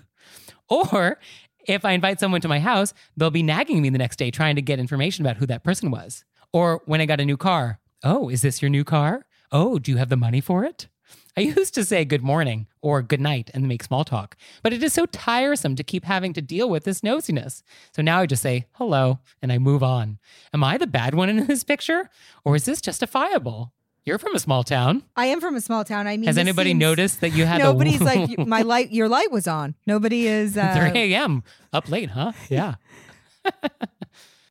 Or 0.68 1.22
if 1.70 1.86
I 1.86 1.94
invite 1.94 2.20
someone 2.20 2.42
to 2.42 2.50
my 2.50 2.60
house, 2.60 2.94
they'll 3.16 3.32
be 3.32 3.44
nagging 3.44 3.82
me 3.82 3.90
the 3.90 3.98
next 3.98 4.18
day 4.18 4.30
trying 4.30 4.58
to 4.58 4.62
get 4.62 4.78
information 4.78 5.26
about 5.26 5.38
who 5.38 5.46
that 5.46 5.64
person 5.64 5.90
was. 5.90 6.26
Or 6.52 6.82
when 6.86 7.00
I 7.00 7.06
got 7.06 7.22
a 7.22 7.26
new 7.26 7.38
car, 7.38 7.80
oh, 8.04 8.30
is 8.30 8.42
this 8.42 8.62
your 8.62 8.70
new 8.70 8.84
car? 8.84 9.26
Oh, 9.52 9.80
do 9.80 9.92
you 9.92 9.98
have 9.98 10.10
the 10.10 10.18
money 10.18 10.42
for 10.42 10.64
it? 10.64 10.88
I 11.36 11.42
used 11.42 11.74
to 11.76 11.84
say 11.84 12.06
good 12.06 12.22
morning 12.22 12.68
or 12.82 13.02
good 13.02 13.20
night 13.22 13.50
and 13.56 13.68
make 13.68 13.82
small 13.84 14.04
talk, 14.04 14.38
but 14.62 14.72
it 14.72 14.84
is 14.84 14.94
so 14.94 15.08
tiresome 15.08 15.76
to 15.76 15.84
keep 15.84 16.06
having 16.06 16.32
to 16.34 16.42
deal 16.42 16.70
with 16.70 16.84
this 16.84 17.02
nosiness. 17.02 17.64
So 17.96 18.02
now 18.04 18.20
I 18.20 18.28
just 18.28 18.44
say 18.44 18.68
hello 18.74 19.20
and 19.42 19.52
I 19.52 19.58
move 19.58 19.82
on. 19.82 20.20
Am 20.54 20.64
I 20.64 20.78
the 20.78 20.86
bad 20.86 21.16
one 21.16 21.30
in 21.30 21.48
this 21.48 21.64
picture? 21.64 22.10
Or 22.46 22.56
is 22.56 22.66
this 22.66 22.82
justifiable? 22.82 23.74
You're 24.06 24.20
from 24.20 24.36
a 24.36 24.40
small 24.40 24.64
town. 24.64 25.04
I 25.16 25.28
am 25.28 25.40
from 25.42 25.56
a 25.56 25.62
small 25.62 25.84
town. 25.86 26.06
I 26.08 26.18
mean, 26.18 26.28
Has 26.28 26.38
anybody 26.38 26.72
seems- 26.72 26.80
noticed 26.82 27.22
that 27.22 27.30
you 27.32 27.46
had 27.46 27.60
Nobody's 27.60 28.02
a 28.02 28.04
like 28.04 28.38
my 28.38 28.62
light. 28.62 28.92
Your 28.92 29.08
light 29.10 29.32
was 29.32 29.48
on. 29.48 29.76
Nobody 29.88 30.28
is. 30.28 30.56
Uh, 30.64 30.90
3 30.92 31.14
a.m. 31.14 31.42
up 31.72 31.90
late, 31.90 32.10
huh? 32.12 32.34
Yeah. 32.50 32.76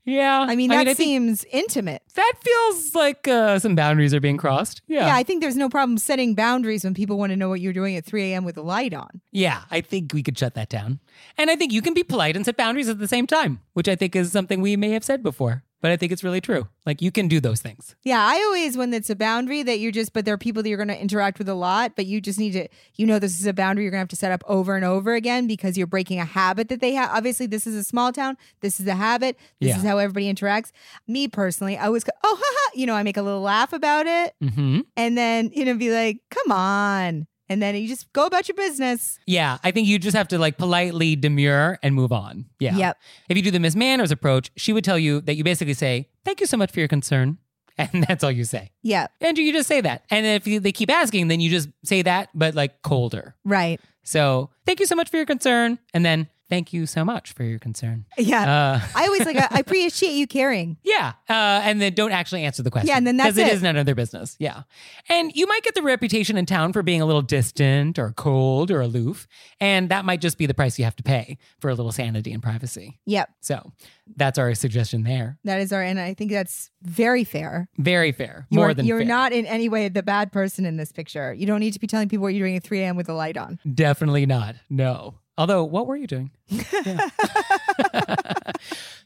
yeah. 0.05 0.45
I 0.49 0.57
mean, 0.57 0.71
that 0.71 0.89
I 0.89 0.95
think 0.95 0.97
seems 0.97 1.45
intimate. 1.53 2.03
that 2.15 2.33
feels 2.43 2.95
like 2.95 3.29
uh, 3.29 3.59
some 3.59 3.75
boundaries 3.75 4.13
are 4.15 4.21
being 4.21 4.37
crossed. 4.37 4.83
Yeah. 4.87 5.07
Yeah. 5.07 5.17
I 5.17 5.23
think 5.23 5.41
there's 5.43 5.57
no 5.57 5.69
problem 5.69 5.99
setting 5.99 6.35
boundaries 6.35 6.85
when 6.85 6.95
people 6.95 7.19
want 7.19 7.31
to 7.31 7.37
know 7.37 7.49
what 7.49 7.61
you're 7.61 7.73
doing 7.73 7.97
at 7.97 8.05
3 8.05 8.33
a.m. 8.33 8.45
with 8.45 8.57
the 8.57 8.63
light 8.63 8.95
on. 8.95 9.21
Yeah, 9.31 9.63
I 9.71 9.81
think 9.81 10.13
we 10.13 10.23
could 10.23 10.39
shut 10.39 10.55
that 10.55 10.69
down. 10.69 11.01
And 11.39 11.51
I 11.51 11.57
think 11.57 11.73
you 11.73 11.83
can 11.83 11.95
be 11.95 12.03
polite 12.03 12.37
and 12.37 12.45
set 12.45 12.57
boundaries 12.57 12.89
at 12.89 12.99
the 12.99 13.09
same 13.09 13.27
time, 13.27 13.61
which 13.75 13.89
I 13.89 13.97
think 13.97 14.17
is 14.17 14.33
something 14.33 14.61
we 14.61 14.77
may 14.77 14.91
have 14.91 15.05
said 15.05 15.23
before, 15.23 15.65
but 15.83 15.91
I 15.91 15.99
think 15.99 16.11
it's 16.13 16.25
really 16.25 16.41
true. 16.41 16.67
Like 16.87 17.03
you 17.03 17.13
can 17.13 17.29
do 17.29 17.39
those 17.41 17.61
things. 17.61 17.95
Yeah, 18.03 18.21
I 18.25 18.37
always 18.47 18.77
when 18.79 18.95
it's 18.95 19.11
a 19.11 19.15
boundary 19.15 19.63
that 19.65 19.79
you're 19.81 19.93
just, 19.93 20.15
but 20.15 20.25
there 20.25 20.33
are 20.33 20.39
people 20.39 20.63
that 20.63 20.69
you're 20.71 20.79
going 20.79 20.89
to 20.89 20.99
interact 21.01 21.39
with 21.39 21.49
a 21.49 21.55
lot, 21.55 21.95
but 21.97 22.07
you 22.07 22.21
just 22.21 22.39
need 22.39 22.53
to, 22.53 22.69
you 22.97 23.05
know, 23.07 23.19
this 23.19 23.39
is 23.39 23.47
a 23.47 23.53
boundary 23.53 23.85
you're 23.85 23.91
going 23.91 23.99
to 23.99 24.03
have 24.05 24.09
to 24.09 24.17
set 24.17 24.33
up 24.33 24.43
over 24.47 24.75
and 24.77 24.85
over 24.85 25.15
again 25.15 25.47
because 25.47 25.77
you're 25.77 25.87
breaking 25.87 26.19
a 26.19 26.25
habit 26.25 26.69
that 26.71 26.81
they 26.81 26.95
have. 26.95 27.11
Obviously, 27.13 27.47
this 27.47 27.67
is 27.67 27.77
a 27.77 27.85
small 27.85 28.13
town. 28.13 28.37
This 28.61 28.81
is 28.81 28.87
a 28.87 28.95
habit. 28.95 29.37
This 29.61 29.71
Yeah. 29.71 29.77
is 29.79 29.83
how 29.85 29.99
everybody 29.99 30.33
interacts. 30.33 30.71
Me 31.07 31.29
personally, 31.29 31.77
I 31.77 31.87
always 31.87 32.05
go, 32.05 32.13
oh, 32.25 32.41
haha, 32.43 32.79
you 32.79 32.87
know, 32.87 32.95
I 32.95 33.03
make 33.03 33.17
a 33.19 33.23
little 33.23 33.43
laugh 33.43 33.73
about 33.75 34.07
it, 34.07 34.35
hmm 34.41 34.81
and 34.97 35.19
then 35.19 35.51
you 35.53 35.65
know, 35.65 35.75
be 35.77 35.93
like, 35.93 36.19
come 36.31 36.53
on, 36.53 37.27
and 37.49 37.61
then 37.63 37.75
you 37.75 37.89
just 37.89 38.13
go 38.13 38.27
about 38.27 38.49
your 38.49 38.55
business. 38.57 39.19
Yeah, 39.27 39.59
I 39.63 39.71
think 39.71 39.87
you 39.89 39.99
just 39.99 40.17
have 40.17 40.29
to 40.29 40.39
like 40.39 40.57
politely 40.59 41.17
demur 41.17 41.79
and 41.83 41.95
move 41.95 42.13
on. 42.13 42.47
Yeah. 42.59 42.77
Yep. 42.77 42.99
If 43.29 43.37
you 43.37 43.43
do 43.43 43.51
the 43.51 43.61
Miss 43.61 43.75
Manners 43.77 44.11
approach, 44.11 44.51
she 44.57 44.73
would 44.73 44.85
tell 44.85 44.99
you 44.99 45.21
that 45.23 45.35
you 45.35 45.45
basically 45.45 45.75
say, 45.75 46.09
"Thank 46.25 46.41
you 46.41 46.47
so 46.47 46.57
much 46.57 46.71
for 46.73 46.79
your 46.79 46.89
concern," 46.89 47.39
and 47.79 48.05
that's 48.05 48.23
all 48.25 48.31
you 48.31 48.45
say. 48.45 48.71
Yeah, 48.83 49.07
And 49.21 49.37
you 49.39 49.53
just 49.53 49.69
say 49.69 49.81
that. 49.81 50.05
And 50.11 50.27
if 50.27 50.47
you, 50.47 50.61
they 50.61 50.73
keep 50.73 50.91
asking, 50.91 51.29
then 51.29 51.41
you 51.41 51.51
just 51.51 51.69
say 51.85 52.03
that, 52.03 52.29
but 52.35 52.55
like 52.55 52.83
colder. 52.83 53.35
right. 53.45 53.81
So, 54.05 54.51
thank 54.67 54.81
you 54.81 54.87
so 54.87 54.97
much 54.97 55.09
for 55.11 55.17
your 55.17 55.27
concern, 55.27 55.79
and 55.95 56.05
then 56.05 56.29
thank 56.53 56.75
you 56.75 56.85
so 56.85 57.03
much 57.03 57.33
for 57.33 57.45
your 57.45 57.59
concern. 57.59 58.05
Yeah. 58.19 58.43
Uh, 58.43 58.87
I 58.95 59.07
always 59.07 59.25
like, 59.25 59.39
I 59.39 59.59
appreciate 59.59 60.13
you 60.13 60.27
caring. 60.27 60.77
Yeah, 60.83 61.15
uh, 61.27 61.63
and 61.65 61.81
then 61.81 61.95
don't 61.95 62.13
actually 62.13 62.45
answer 62.45 62.63
the 62.63 62.71
question. 62.71 62.89
Yeah, 62.89 62.99
and 62.99 63.07
then 63.07 63.17
that's 63.17 63.37
because 63.37 63.49
it 63.49 63.53
it. 63.53 63.57
is 63.57 63.63
none 63.63 63.77
of 63.77 63.87
their 63.87 63.95
business. 63.95 64.37
Yeah, 64.39 64.65
and 65.09 65.33
you 65.35 65.47
might 65.47 65.63
get 65.63 65.75
the 65.75 65.83
reputation 65.83 66.37
in 66.37 66.45
town 66.45 66.75
for 66.75 66.83
being 66.83 67.01
a 67.01 67.07
little 67.07 67.23
distant 67.23 67.99
or 67.99 68.13
cold 68.13 68.71
or 68.71 68.83
aloof, 68.83 69.27
and 69.61 69.89
that 69.89 70.05
might 70.05 70.21
just 70.21 70.37
be 70.37 70.45
the 70.45 70.53
price 70.53 70.79
you 70.79 70.85
have 70.85 70.97
to 70.97 71.03
pay 71.03 71.39
for 71.59 71.71
a 71.71 71.75
little 71.75 71.91
sanity 71.91 72.33
and 72.33 72.43
privacy. 72.43 73.01
Yep. 73.07 73.31
So 73.41 73.73
that's 74.17 74.37
our 74.37 74.55
suggestion 74.55 75.05
there. 75.05 75.39
That 75.45 75.61
is 75.61 75.73
our, 75.73 75.83
and 75.83 75.99
I 75.99 76.13
think 76.13 76.33
that's 76.33 76.71
very 76.83 77.25
fair. 77.25 77.71
Very 77.79 78.13
fair, 78.13 78.47
more 78.51 78.67
you're, 78.67 78.75
than 78.75 78.87
you're 78.87 78.99
fair. 78.99 79.07
not 79.07 79.33
in 79.33 79.47
any 79.47 79.71
way 79.71 79.89
the 79.89 80.03
bad 80.03 80.33
person 80.33 80.67
in 80.67 80.77
this 80.77 80.93
picture. 80.93 81.33
You 81.33 81.47
don't 81.47 81.61
need 81.61 81.73
to 81.73 81.81
be 81.81 81.87
telling 81.87 82.11
people 82.11 82.25
what 82.25 82.35
you're 82.35 82.47
doing 82.47 82.57
at 82.57 82.63
3 82.63 82.81
a.m. 82.81 82.97
with 82.97 83.09
a 83.09 83.15
light 83.15 83.39
on. 83.39 83.59
Definitely 83.75 84.27
not. 84.27 84.57
No. 84.69 85.15
Although, 85.39 85.65
what 85.65 85.87
were 85.87 85.97
you 85.97 86.07
doing? 86.07 86.31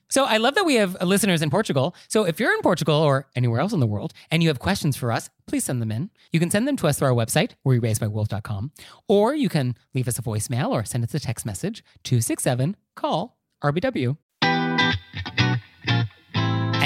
So 0.09 0.25
I 0.25 0.37
love 0.37 0.55
that 0.55 0.65
we 0.65 0.77
have 0.77 0.97
listeners 1.03 1.43
in 1.43 1.51
Portugal. 1.51 1.95
So 2.09 2.25
if 2.25 2.39
you're 2.39 2.55
in 2.55 2.62
Portugal 2.62 2.95
or 2.95 3.27
anywhere 3.35 3.61
else 3.61 3.73
in 3.73 3.81
the 3.81 3.87
world 3.87 4.12
and 4.31 4.43
you 4.43 4.49
have 4.49 4.59
questions 4.59 4.97
for 4.97 5.11
us, 5.11 5.31
please 5.47 5.65
send 5.65 5.83
them 5.83 5.91
in. 5.91 6.11
You 6.33 6.39
can 6.41 6.51
send 6.51 6.69
them 6.69 6.77
to 6.77 6.87
us 6.87 6.99
through 6.99 7.09
our 7.09 7.15
website, 7.15 7.53
wereraisedbywolves.com, 7.67 8.71
or 9.09 9.35
you 9.35 9.49
can 9.49 9.77
leave 9.95 10.09
us 10.09 10.19
a 10.19 10.23
voicemail 10.23 10.71
or 10.71 10.85
send 10.85 11.05
us 11.05 11.12
a 11.15 11.21
text 11.21 11.45
message, 11.45 11.83
267 12.05 12.77
call 12.95 13.37
RBW. 13.62 14.17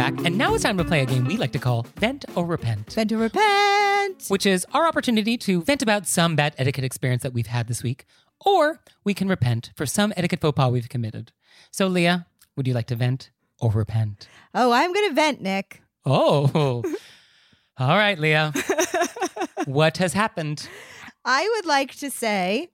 Back, 0.00 0.24
and 0.24 0.38
now 0.38 0.54
it's 0.54 0.62
time 0.62 0.78
to 0.78 0.84
play 0.84 1.02
a 1.02 1.04
game 1.04 1.26
we 1.26 1.36
like 1.36 1.52
to 1.52 1.58
call 1.58 1.84
Vent 1.96 2.24
or 2.34 2.46
Repent, 2.46 2.90
Vent 2.94 3.12
or 3.12 3.18
repent. 3.18 4.24
which 4.28 4.46
is 4.46 4.64
our 4.72 4.88
opportunity 4.88 5.36
to 5.36 5.60
vent 5.60 5.82
about 5.82 6.06
some 6.06 6.34
bad 6.34 6.54
etiquette 6.56 6.84
experience 6.84 7.22
that 7.22 7.34
we've 7.34 7.48
had 7.48 7.68
this 7.68 7.82
week, 7.82 8.06
or 8.46 8.80
we 9.04 9.12
can 9.12 9.28
repent 9.28 9.72
for 9.76 9.84
some 9.84 10.14
etiquette 10.16 10.40
faux 10.40 10.56
pas 10.56 10.70
we've 10.72 10.88
committed. 10.88 11.32
So, 11.70 11.86
Leah, 11.86 12.24
would 12.56 12.66
you 12.66 12.72
like 12.72 12.86
to 12.86 12.96
vent 12.96 13.30
or 13.60 13.70
repent? 13.72 14.26
Oh, 14.54 14.72
I'm 14.72 14.94
gonna 14.94 15.12
vent, 15.12 15.42
Nick. 15.42 15.82
Oh, 16.06 16.82
all 17.76 17.96
right, 17.98 18.18
Leah. 18.18 18.54
what 19.66 19.98
has 19.98 20.14
happened? 20.14 20.66
I 21.26 21.46
would 21.56 21.66
like 21.66 21.94
to 21.96 22.10
say, 22.10 22.70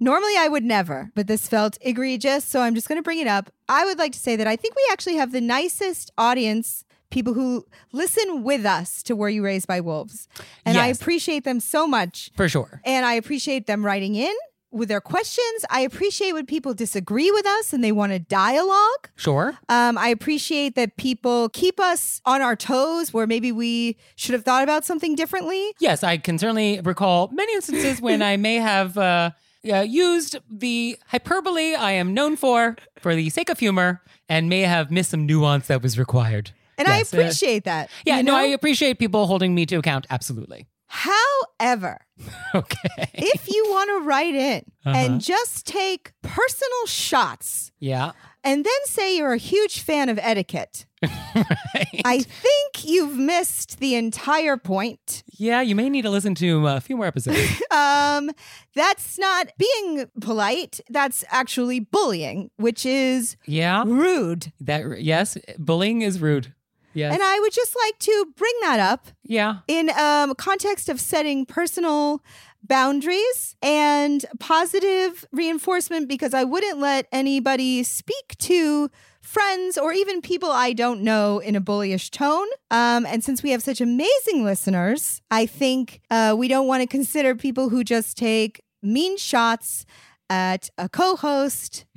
normally 0.00 0.34
I 0.38 0.48
would 0.48 0.64
never, 0.64 1.10
but 1.14 1.26
this 1.26 1.48
felt 1.48 1.78
egregious, 1.80 2.44
so 2.44 2.60
I'm 2.60 2.74
just 2.74 2.88
going 2.88 2.98
to 2.98 3.02
bring 3.02 3.20
it 3.20 3.26
up. 3.26 3.50
I 3.68 3.84
would 3.84 3.98
like 3.98 4.12
to 4.12 4.18
say 4.18 4.36
that 4.36 4.46
I 4.46 4.56
think 4.56 4.74
we 4.74 4.86
actually 4.90 5.16
have 5.16 5.32
the 5.32 5.40
nicest 5.40 6.10
audience, 6.16 6.84
people 7.10 7.34
who 7.34 7.64
listen 7.92 8.42
with 8.42 8.64
us 8.64 9.02
to 9.04 9.16
Were 9.16 9.28
You 9.28 9.44
Raised 9.44 9.66
by 9.66 9.80
Wolves. 9.80 10.28
And 10.64 10.78
I 10.78 10.86
appreciate 10.88 11.44
them 11.44 11.60
so 11.60 11.86
much. 11.86 12.30
For 12.36 12.48
sure. 12.48 12.80
And 12.84 13.06
I 13.06 13.14
appreciate 13.14 13.66
them 13.66 13.84
writing 13.84 14.14
in 14.14 14.34
with 14.72 14.88
their 14.88 15.00
questions. 15.00 15.64
I 15.70 15.80
appreciate 15.80 16.32
when 16.32 16.46
people 16.46 16.74
disagree 16.74 17.30
with 17.30 17.46
us 17.46 17.72
and 17.72 17.82
they 17.82 17.92
want 17.92 18.12
a 18.12 18.18
dialogue. 18.18 19.08
Sure. 19.14 19.56
Um, 19.68 19.96
I 19.96 20.08
appreciate 20.08 20.74
that 20.74 20.96
people 20.96 21.48
keep 21.48 21.80
us 21.80 22.20
on 22.24 22.42
our 22.42 22.56
toes 22.56 23.12
where 23.12 23.26
maybe 23.26 23.52
we 23.52 23.96
should 24.16 24.34
have 24.34 24.44
thought 24.44 24.62
about 24.62 24.84
something 24.84 25.14
differently. 25.14 25.72
Yes, 25.80 26.02
I 26.04 26.18
can 26.18 26.38
certainly 26.38 26.80
recall 26.80 27.28
many 27.32 27.54
instances 27.54 28.00
when 28.00 28.20
I 28.22 28.36
may 28.36 28.56
have 28.56 28.98
uh, 28.98 29.30
uh, 29.70 29.82
used 29.82 30.36
the 30.50 30.98
hyperbole 31.08 31.74
I 31.74 31.92
am 31.92 32.14
known 32.14 32.36
for 32.36 32.76
for 32.98 33.14
the 33.14 33.28
sake 33.30 33.48
of 33.50 33.58
humor 33.58 34.02
and 34.28 34.48
may 34.48 34.62
have 34.62 34.90
missed 34.90 35.10
some 35.10 35.26
nuance 35.26 35.66
that 35.68 35.82
was 35.82 35.98
required. 35.98 36.50
And 36.78 36.86
Yes, 36.88 37.12
I 37.14 37.16
uh, 37.16 37.20
appreciate 37.22 37.64
that. 37.64 37.90
yeah, 38.04 38.18
you 38.18 38.22
no. 38.24 38.36
I 38.36 38.42
appreciate 38.44 38.98
people 38.98 39.26
holding 39.26 39.54
me 39.54 39.64
to 39.66 39.76
account. 39.76 40.06
Absolutely. 40.10 40.66
However, 40.88 42.00
Okay. 42.54 43.10
if 43.14 43.48
you 43.48 43.64
want 43.68 43.90
to 43.90 44.06
write 44.06 44.34
in 44.34 44.62
Uh-huh. 44.84 44.96
and 44.96 45.20
just 45.20 45.66
take 45.66 46.12
personal 46.22 46.86
shots 46.86 47.72
Yeah. 47.80 48.12
And 48.46 48.64
then 48.64 48.80
say 48.84 49.16
you're 49.16 49.32
a 49.32 49.38
huge 49.38 49.80
fan 49.80 50.08
of 50.08 50.18
etiquette, 50.22 50.86
Right. 51.04 52.00
I 52.04 52.20
think 52.20 52.84
you've 52.84 53.16
missed 53.16 53.80
the 53.80 53.94
entire 53.96 54.56
point. 54.56 55.24
yeah, 55.32 55.60
you 55.60 55.74
may 55.74 55.90
need 55.90 56.02
to 56.02 56.10
listen 56.10 56.34
to 56.36 56.66
a 56.68 56.80
few 56.80 56.96
more 56.96 57.06
episodes. 57.06 57.62
Um, 57.70 58.30
that's 58.74 59.18
not 59.18 59.48
being 59.58 60.06
polite. 60.20 60.80
That's 60.88 61.24
actually 61.28 61.80
bullying, 61.80 62.50
which 62.56 62.86
is 62.86 63.36
yeah. 63.44 63.84
rude. 63.86 64.52
That 64.60 65.02
yes, 65.02 65.36
bullying 65.58 66.00
is 66.00 66.20
rude. 66.20 66.54
Yes. 66.94 67.12
And 67.12 67.22
I 67.22 67.38
would 67.40 67.52
just 67.52 67.76
like 67.84 67.98
to 67.98 68.32
bring 68.36 68.54
that 68.62 68.80
up 68.80 69.08
yeah. 69.24 69.58
in 69.68 69.90
um 69.90 70.34
context 70.36 70.88
of 70.88 70.98
setting 71.00 71.44
personal 71.44 72.22
boundaries 72.66 73.56
and 73.62 74.24
positive 74.38 75.24
reinforcement 75.32 76.08
because 76.08 76.34
I 76.34 76.44
wouldn't 76.44 76.78
let 76.78 77.06
anybody 77.12 77.82
speak 77.82 78.36
to 78.38 78.90
friends 79.20 79.76
or 79.76 79.92
even 79.92 80.20
people 80.20 80.50
I 80.50 80.72
don't 80.72 81.02
know 81.02 81.40
in 81.40 81.56
a 81.56 81.60
bullyish 81.60 82.10
tone. 82.10 82.46
Um, 82.70 83.04
and 83.06 83.24
since 83.24 83.42
we 83.42 83.50
have 83.50 83.62
such 83.62 83.80
amazing 83.80 84.44
listeners, 84.44 85.20
I 85.30 85.46
think 85.46 86.00
uh, 86.10 86.34
we 86.38 86.48
don't 86.48 86.66
want 86.66 86.82
to 86.82 86.86
consider 86.86 87.34
people 87.34 87.68
who 87.68 87.82
just 87.84 88.16
take 88.16 88.62
mean 88.82 89.16
shots 89.16 89.84
at 90.30 90.70
a 90.78 90.88
co-host. 90.88 91.84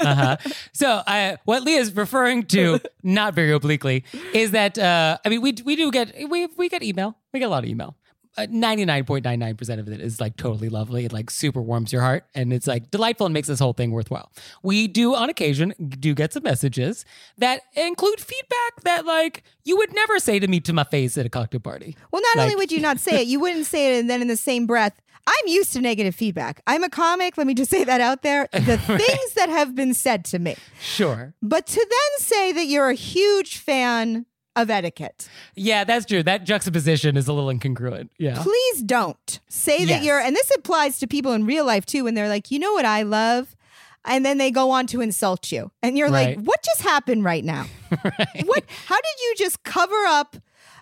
uh-huh. 0.00 0.36
So, 0.72 0.88
uh, 0.88 1.36
what 1.44 1.62
Leah's 1.62 1.94
referring 1.94 2.44
to, 2.46 2.80
not 3.02 3.34
very 3.34 3.52
obliquely, 3.52 4.04
is 4.32 4.52
that 4.52 4.78
uh, 4.78 5.18
I 5.24 5.28
mean, 5.28 5.40
we 5.40 5.54
we 5.64 5.76
do 5.76 5.90
get 5.90 6.14
we 6.28 6.46
we 6.56 6.68
get 6.68 6.82
email. 6.82 7.16
We 7.32 7.40
get 7.40 7.46
a 7.46 7.50
lot 7.50 7.64
of 7.64 7.70
email. 7.70 7.96
Uh, 8.36 8.46
Ninety 8.50 8.84
nine 8.84 9.04
point 9.04 9.24
nine 9.24 9.38
nine 9.38 9.56
percent 9.56 9.80
of 9.80 9.88
it 9.88 10.00
is 10.00 10.20
like 10.20 10.36
totally 10.36 10.68
lovely. 10.68 11.04
It 11.04 11.12
like 11.12 11.30
super 11.30 11.62
warms 11.62 11.92
your 11.92 12.02
heart, 12.02 12.24
and 12.34 12.52
it's 12.52 12.66
like 12.66 12.90
delightful 12.90 13.26
and 13.26 13.32
makes 13.34 13.48
this 13.48 13.60
whole 13.60 13.72
thing 13.72 13.90
worthwhile. 13.92 14.32
We 14.62 14.88
do 14.88 15.14
on 15.14 15.30
occasion 15.30 15.72
do 16.00 16.14
get 16.14 16.32
some 16.32 16.42
messages 16.42 17.04
that 17.38 17.60
include 17.74 18.20
feedback 18.20 18.80
that 18.82 19.06
like 19.06 19.44
you 19.64 19.76
would 19.76 19.94
never 19.94 20.18
say 20.18 20.38
to 20.38 20.48
me 20.48 20.60
to 20.60 20.72
my 20.72 20.84
face 20.84 21.16
at 21.16 21.26
a 21.26 21.28
cocktail 21.28 21.60
party. 21.60 21.96
Well, 22.10 22.22
not 22.34 22.42
only 22.42 22.56
would 22.56 22.72
you 22.72 22.80
not 22.80 22.98
say 22.98 23.22
it, 23.22 23.28
you 23.28 23.38
wouldn't 23.40 23.66
say 23.66 23.94
it 23.96 24.00
and 24.00 24.10
then 24.10 24.20
in 24.20 24.28
the 24.28 24.36
same 24.36 24.66
breath. 24.66 25.00
I'm 25.26 25.46
used 25.46 25.72
to 25.72 25.80
negative 25.80 26.14
feedback. 26.14 26.60
I'm 26.66 26.84
a 26.84 26.90
comic. 26.90 27.38
Let 27.38 27.46
me 27.46 27.54
just 27.54 27.70
say 27.70 27.82
that 27.84 28.00
out 28.00 28.22
there. 28.22 28.46
The 28.52 28.76
things 28.78 29.34
that 29.36 29.48
have 29.48 29.74
been 29.74 29.94
said 29.94 30.24
to 30.26 30.38
me. 30.38 30.56
Sure. 30.80 31.34
But 31.40 31.66
to 31.68 31.76
then 31.76 32.18
say 32.26 32.52
that 32.52 32.66
you're 32.66 32.90
a 32.90 32.94
huge 32.94 33.56
fan 33.56 34.26
of 34.56 34.70
etiquette, 34.70 35.28
Yeah, 35.56 35.84
that's 35.84 36.06
true. 36.06 36.22
That 36.22 36.44
juxtaposition 36.44 37.16
is 37.16 37.26
a 37.28 37.32
little 37.32 37.50
incongruent. 37.50 38.08
Yeah. 38.18 38.40
please 38.42 38.82
don't 38.82 39.40
say 39.48 39.78
that 39.84 39.88
Yes. 39.96 40.04
you're, 40.04 40.20
and 40.20 40.34
this 40.36 40.50
applies 40.56 40.98
to 41.00 41.06
people 41.06 41.32
in 41.32 41.44
real 41.44 41.64
life 41.64 41.84
too, 41.86 42.04
when 42.04 42.14
they're 42.14 42.28
like, 42.28 42.50
you 42.50 42.58
know 42.58 42.72
what 42.72 42.84
I 42.84 43.02
love? 43.02 43.56
And 44.04 44.24
then 44.24 44.36
they 44.38 44.50
go 44.50 44.70
on 44.70 44.86
to 44.88 45.00
insult 45.00 45.50
you. 45.50 45.70
And 45.82 45.96
you're 45.98 46.10
Right. 46.10 46.36
like, 46.36 46.46
what 46.46 46.62
just 46.62 46.82
happened 46.82 47.24
right 47.24 47.42
now? 47.44 47.66
What, 48.44 48.64
how 48.86 48.96
did 48.96 49.16
you 49.22 49.34
just 49.38 49.62
cover 49.62 49.96
up 50.06 50.36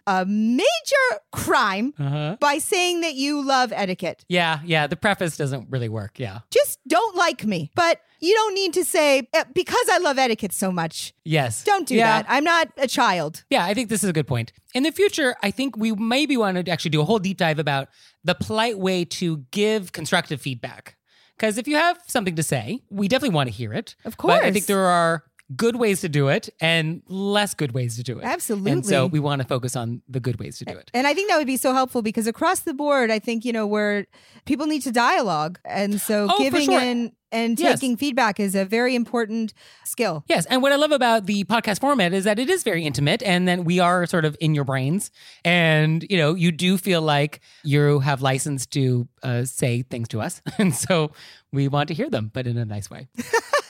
a 0.06 0.24
major 0.26 1.06
crime 1.30 1.94
Uh-huh. 1.98 2.36
by 2.40 2.58
saying 2.58 3.00
that 3.02 3.14
you 3.14 3.44
love 3.46 3.72
etiquette? 3.72 4.24
Yeah, 4.28 4.60
yeah. 4.64 4.86
The 4.86 4.96
preface 4.96 5.36
doesn't 5.36 5.68
really 5.70 5.88
work. 5.88 6.18
Yeah. 6.18 6.40
just 6.50 6.78
don't 6.88 7.16
like 7.16 7.44
me. 7.44 7.70
But 7.74 8.00
you 8.20 8.34
don't 8.34 8.54
need 8.54 8.72
to 8.74 8.84
say, 8.84 9.28
"Eh, 9.32 9.44
because 9.52 9.86
I 9.90 9.98
love 9.98 10.18
etiquette 10.18 10.52
so 10.52 10.70
much. 10.72 11.12
Yes. 11.24 11.64
Don't 11.64 11.86
do 11.88 11.94
Yeah. 11.94 12.22
that. 12.22 12.26
I'm 12.28 12.44
not 12.44 12.68
a 12.76 12.86
child. 12.88 13.44
Yeah, 13.50 13.64
I 13.64 13.74
think 13.74 13.88
this 13.88 14.02
is 14.04 14.10
a 14.10 14.12
good 14.12 14.26
point. 14.26 14.52
In 14.74 14.82
the 14.84 14.92
future, 14.92 15.34
I 15.42 15.50
think 15.50 15.76
we 15.76 15.92
maybe 15.92 16.36
want 16.36 16.64
to 16.64 16.70
actually 16.72 16.90
do 16.90 17.00
a 17.00 17.04
whole 17.04 17.18
deep 17.18 17.38
dive 17.38 17.58
about 17.58 17.88
the 18.24 18.34
polite 18.34 18.78
way 18.78 19.04
to 19.04 19.44
give 19.50 19.90
constructive 19.92 20.40
feedback. 20.40 20.96
Because 21.36 21.58
if 21.58 21.66
you 21.66 21.74
have 21.76 21.98
something 22.06 22.36
to 22.36 22.42
say, 22.42 22.80
we 22.90 23.08
definitely 23.08 23.34
want 23.34 23.48
to 23.48 23.54
hear 23.54 23.72
it. 23.72 23.96
Of 24.04 24.16
But 24.16 24.44
I 24.44 24.52
think 24.52 24.66
there 24.66 24.86
are 24.86 25.24
good 25.56 25.76
ways 25.76 26.00
to 26.02 26.08
do 26.08 26.28
it 26.28 26.48
and 26.60 27.02
less 27.08 27.54
good 27.54 27.72
ways 27.72 27.96
to 27.96 28.02
do 28.02 28.18
it. 28.18 28.24
Absolutely. 28.24 28.72
And 28.72 28.86
so 28.86 29.06
we 29.06 29.18
want 29.20 29.42
to 29.42 29.48
focus 29.48 29.74
on 29.76 30.02
the 30.08 30.20
good 30.20 30.38
ways 30.38 30.58
to 30.58 30.64
do 30.64 30.72
it. 30.76 30.90
And 30.94 31.06
I 31.06 31.14
think 31.14 31.28
that 31.30 31.36
would 31.38 31.46
be 31.46 31.56
so 31.56 31.72
helpful 31.72 32.02
because 32.02 32.26
across 32.26 32.60
the 32.60 32.74
board, 32.74 33.10
I 33.10 33.18
think, 33.18 33.44
you 33.44 33.52
know, 33.52 33.66
where 33.66 34.06
people 34.44 34.66
need 34.66 34.82
to 34.82 34.92
dialogue. 34.92 35.58
And 35.64 36.00
so 36.00 36.28
Oh, 36.30 36.38
giving 36.38 36.66
sure. 36.66 36.80
and, 36.80 37.12
and 37.32 37.58
Yes. 37.58 37.80
taking 37.80 37.96
feedback 37.96 38.38
is 38.38 38.54
a 38.54 38.64
very 38.64 38.94
important 38.94 39.54
skill. 39.84 40.22
Yes, 40.28 40.44
and 40.46 40.60
what 40.62 40.70
I 40.70 40.76
love 40.76 40.92
about 40.92 41.26
the 41.26 41.44
podcast 41.44 41.80
format 41.80 42.12
is 42.12 42.24
that 42.24 42.38
it 42.38 42.50
is 42.50 42.62
very 42.62 42.84
intimate, 42.84 43.22
and 43.22 43.48
then 43.48 43.64
we 43.64 43.80
are 43.80 44.04
sort 44.06 44.24
of 44.26 44.36
in 44.38 44.54
your 44.54 44.64
brains, 44.64 45.10
and 45.44 46.04
you 46.10 46.18
know 46.18 46.34
you 46.34 46.52
do 46.52 46.76
feel 46.76 47.00
like 47.00 47.40
you 47.64 48.00
have 48.00 48.20
license 48.20 48.66
to 48.66 49.08
uh, 49.22 49.44
say 49.44 49.80
things 49.82 50.08
to 50.08 50.20
us, 50.20 50.42
and 50.58 50.74
so 50.74 51.10
we 51.52 51.68
want 51.68 51.88
to 51.88 51.94
hear 51.94 52.10
them, 52.10 52.30
but 52.34 52.46
in 52.46 52.58
a 52.58 52.66
nice 52.66 52.90
way. 52.90 53.08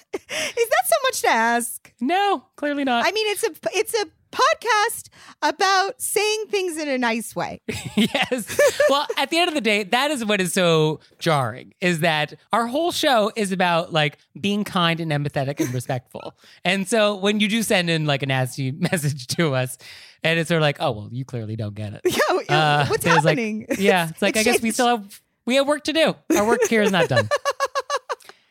Is 1.23 1.31
that 1.31 1.31
so 1.31 1.39
much 1.39 1.63
to 1.83 1.87
ask? 1.87 1.93
No, 2.01 2.45
clearly 2.57 2.85
not. 2.85 3.07
I 3.07 3.13
mean, 3.13 3.27
it's 3.29 3.43
a 3.45 3.51
it's 3.75 3.95
a 3.95 4.07
podcast 4.33 5.09
about 5.43 6.01
saying 6.01 6.45
things 6.49 6.79
in 6.79 6.89
a 6.89 6.97
nice 6.97 7.37
way. 7.37 7.61
yes. 7.97 8.59
Well, 8.89 9.07
at 9.19 9.29
the 9.29 9.37
end 9.39 9.49
of 9.49 9.55
the 9.55 9.61
day, 9.61 9.83
that 9.85 10.11
is 10.11 10.25
what 10.25 10.41
is 10.41 10.55
so 10.55 11.01
jarring 11.19 11.75
is 11.83 12.01
that 12.01 12.33
our 12.51 12.67
whole 12.67 12.93
show 12.93 13.31
is 13.37 13.53
about 13.53 13.93
like 13.93 14.17
being 14.41 14.65
kind 14.65 15.01
and 15.01 15.13
empathetic 15.13 15.61
and 15.61 15.73
respectful. 15.75 16.35
And 16.65 16.89
so 16.89 17.15
when 17.17 17.41
you 17.41 17.49
do 17.49 17.63
send 17.63 17.91
in 17.91 18.07
like 18.07 18.23
a 18.23 18.27
nasty 18.27 18.71
message 18.91 19.27
to 19.37 19.55
us, 19.55 19.77
and 20.25 20.39
it's 20.39 20.49
sort 20.49 20.59
of 20.59 20.63
like, 20.63 20.79
oh 20.81 20.93
well, 20.93 21.09
you 21.13 21.25
clearly 21.27 21.57
don't 21.57 21.75
get 21.75 21.93
it. 21.95 22.01
Yeah, 22.49 22.57
Uh, 22.57 22.87
what's 22.87 23.05
there's, 23.05 23.17
like- 23.25 23.39
happening? 23.39 23.67
yeah, 23.79 24.09
it's 24.09 24.23
like 24.23 24.37
I 24.39 24.43
guess 24.43 24.63
we 24.63 24.71
still 24.73 24.87
have 24.89 25.21
we 25.45 25.57
have 25.57 25.67
work 25.67 25.85
to 25.85 25.93
do. 25.93 26.15
Our 26.37 26.47
work 26.47 26.63
here 26.69 26.83
is 26.83 26.91
not 26.91 27.09
done. 27.09 27.29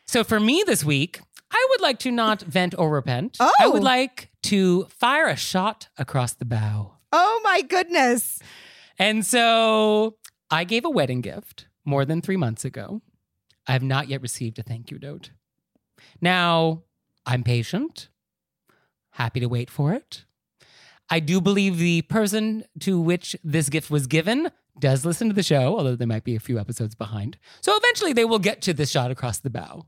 so 0.06 0.22
for 0.24 0.38
me 0.38 0.62
this 0.66 0.84
week, 0.84 1.20
I 1.52 1.66
would 1.70 1.80
like 1.80 1.98
to 2.00 2.10
not 2.10 2.40
vent 2.56 2.74
or 2.76 2.90
repent. 2.90 3.36
I 3.40 3.52
Oh. 3.60 3.72
would 3.72 3.82
like 3.84 4.30
to 4.44 4.84
fire 4.86 5.26
a 5.28 5.36
shot 5.36 5.88
across 5.98 6.32
the 6.32 6.44
bow. 6.44 6.94
Oh 7.12 7.40
my 7.44 7.62
goodness. 7.62 8.40
And 8.98 9.24
so 9.24 10.16
I 10.50 10.64
gave 10.64 10.84
a 10.84 10.90
wedding 10.90 11.20
gift 11.20 11.66
more 11.84 12.04
than 12.04 12.20
three 12.22 12.36
months 12.36 12.64
ago. 12.64 13.02
I 13.66 13.72
have 13.72 13.82
not 13.82 14.08
yet 14.08 14.22
received 14.22 14.58
a 14.58 14.62
thank 14.62 14.90
you 14.90 14.98
note. 14.98 15.30
Now, 16.20 16.82
I'm 17.26 17.42
patient, 17.44 18.08
happy 19.10 19.40
to 19.40 19.46
wait 19.46 19.70
for 19.70 19.92
it. 19.92 20.24
I 21.10 21.20
do 21.20 21.40
believe 21.40 21.78
the 21.78 22.02
person 22.02 22.64
to 22.80 22.98
which 23.00 23.36
this 23.44 23.68
gift 23.68 23.90
was 23.90 24.06
given 24.06 24.50
does 24.80 25.04
listen 25.04 25.28
to 25.28 25.34
the 25.34 25.42
show, 25.42 25.76
although 25.76 25.94
they 25.96 26.06
might 26.06 26.24
be 26.24 26.34
a 26.34 26.40
few 26.40 26.58
episodes 26.58 26.94
behind. 26.94 27.36
So 27.60 27.76
eventually 27.76 28.12
they 28.14 28.24
will 28.24 28.38
get 28.38 28.62
to 28.62 28.72
this 28.72 28.90
shot 28.90 29.10
across 29.10 29.38
the 29.38 29.50
bow. 29.50 29.86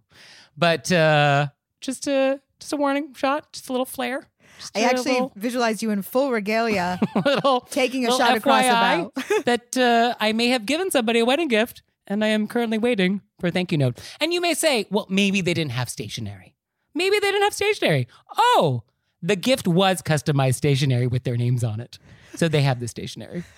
But 0.56 0.90
uh, 0.92 1.48
just 1.80 2.06
a 2.06 2.40
just 2.60 2.72
a 2.72 2.76
warning 2.76 3.14
shot, 3.14 3.52
just 3.52 3.68
a 3.68 3.72
little 3.72 3.86
flare. 3.86 4.26
I 4.74 4.83
actually 4.83 5.12
little- 5.12 5.33
visualized 5.35 5.83
you 5.83 5.90
in 5.90 6.02
full 6.02 6.31
regalia 6.31 7.00
little 7.26 7.62
taking 7.62 8.06
a 8.06 8.10
little 8.10 8.24
shot 8.24 8.37
across 8.37 8.64
FYI 8.64 9.00
a 9.00 9.02
bow. 9.04 9.12
that 9.44 9.76
uh, 9.76 10.14
I 10.20 10.33
may 10.33 10.48
have 10.48 10.64
given 10.64 10.90
somebody 10.90 11.18
a 11.18 11.24
wedding 11.24 11.48
gift, 11.48 11.83
and 12.06 12.24
I 12.24 12.29
am 12.29 12.46
currently 12.46 12.79
waiting 12.79 13.20
for 13.40 13.48
a 13.48 13.50
thank 13.50 13.72
you 13.72 13.79
note. 13.79 14.00
And 14.20 14.33
you 14.33 14.40
may 14.40 14.54
say, 14.54 14.87
well, 14.90 15.06
maybe 15.10 15.40
they 15.40 15.54
didn't 15.54 15.72
have 15.72 15.88
stationery. 15.88 16.54
Maybe 16.94 17.18
they 17.18 17.33
didn't 17.33 17.42
have 17.42 17.54
stationery. 17.54 18.06
Oh, 18.37 18.85
the 19.20 19.35
gift 19.37 19.66
was 19.66 20.02
customized 20.02 20.54
stationery 20.54 21.08
with 21.08 21.24
their 21.24 21.37
names 21.37 21.64
on 21.64 21.81
it. 21.81 21.98
So 22.37 22.46
they 22.46 22.62
have 22.62 22.79
the 22.79 22.87
stationery. 22.88 23.42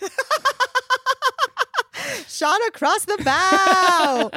Shot 2.29 2.61
across 2.69 3.05
the 3.05 3.19
bow. 3.25 4.31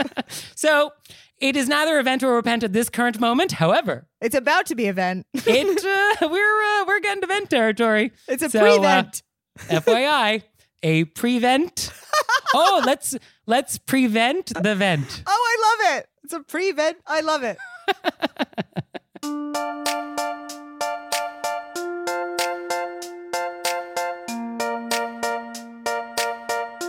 So 0.55 0.91
it 1.39 1.55
is 1.55 1.67
neither 1.69 1.99
event 1.99 2.23
or 2.23 2.35
repent 2.35 2.63
at 2.63 2.73
this 2.73 2.89
current 2.89 3.19
moment. 3.19 3.53
However, 3.53 4.07
it's 4.21 4.35
about 4.35 4.65
to 4.67 4.75
be 4.75 4.87
event. 4.87 5.25
it 5.33 6.21
uh, 6.21 6.27
we're 6.29 6.61
uh, 6.61 6.85
we're 6.87 6.99
getting 6.99 7.21
to 7.21 7.27
vent 7.27 7.49
territory. 7.49 8.11
It's 8.27 8.43
a 8.43 8.49
So, 8.49 8.59
uh, 8.59 8.63
prevent. 8.63 9.23
FYI, 9.59 10.43
a 10.83 11.05
prevent. 11.05 11.91
oh, 12.53 12.83
let's 12.85 13.15
let's 13.45 13.77
prevent 13.77 14.47
the 14.61 14.75
vent. 14.75 15.23
oh, 15.25 15.31
I 15.31 15.87
love 15.93 15.97
it. 15.99 16.07
It's 16.23 16.33
a 16.33 16.41
prevent. 16.41 16.97
I 17.07 17.21
love 17.21 17.43
it. 17.43 17.57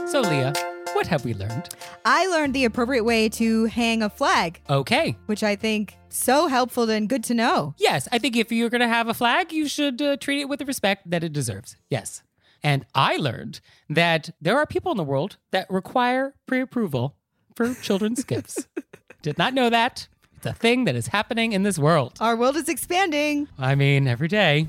So 0.06 0.20
Leah, 0.22 0.52
what 1.00 1.06
have 1.06 1.24
we 1.24 1.32
learned? 1.32 1.66
I 2.04 2.26
learned 2.26 2.52
the 2.52 2.66
appropriate 2.66 3.04
way 3.04 3.30
to 3.30 3.64
hang 3.64 4.02
a 4.02 4.10
flag, 4.10 4.60
Okay. 4.68 5.16
which 5.24 5.42
I 5.42 5.56
think 5.56 5.96
so 6.10 6.46
helpful 6.46 6.90
and 6.90 7.08
good 7.08 7.24
to 7.24 7.32
know. 7.32 7.74
Yes, 7.78 8.06
I 8.12 8.18
think 8.18 8.36
if 8.36 8.52
you're 8.52 8.68
going 8.68 8.82
to 8.82 8.86
have 8.88 9.08
a 9.08 9.14
flag, 9.14 9.50
you 9.50 9.66
should 9.66 10.02
uh, 10.02 10.18
treat 10.18 10.42
it 10.42 10.48
with 10.50 10.58
the 10.58 10.66
respect 10.66 11.08
that 11.10 11.24
it 11.24 11.32
deserves. 11.32 11.78
Yes. 11.88 12.22
And 12.62 12.84
I 12.94 13.16
learned 13.16 13.60
that 13.88 14.28
there 14.42 14.58
are 14.58 14.66
people 14.66 14.90
in 14.92 14.98
the 14.98 15.02
world 15.04 15.38
that 15.52 15.70
require 15.70 16.34
pre 16.46 16.60
approval 16.60 17.16
for 17.56 17.72
children's 17.72 18.22
gifts. 18.22 18.68
Did 19.22 19.38
not 19.38 19.54
know 19.54 19.70
that. 19.70 20.06
It's 20.36 20.44
a 20.44 20.52
thing 20.52 20.84
that 20.84 20.96
is 20.96 21.06
happening 21.06 21.52
in 21.52 21.62
this 21.62 21.78
world. 21.78 22.18
Our 22.20 22.36
world 22.36 22.56
is 22.56 22.68
expanding. 22.68 23.48
I 23.58 23.74
mean, 23.74 24.06
every 24.06 24.28
day. 24.28 24.68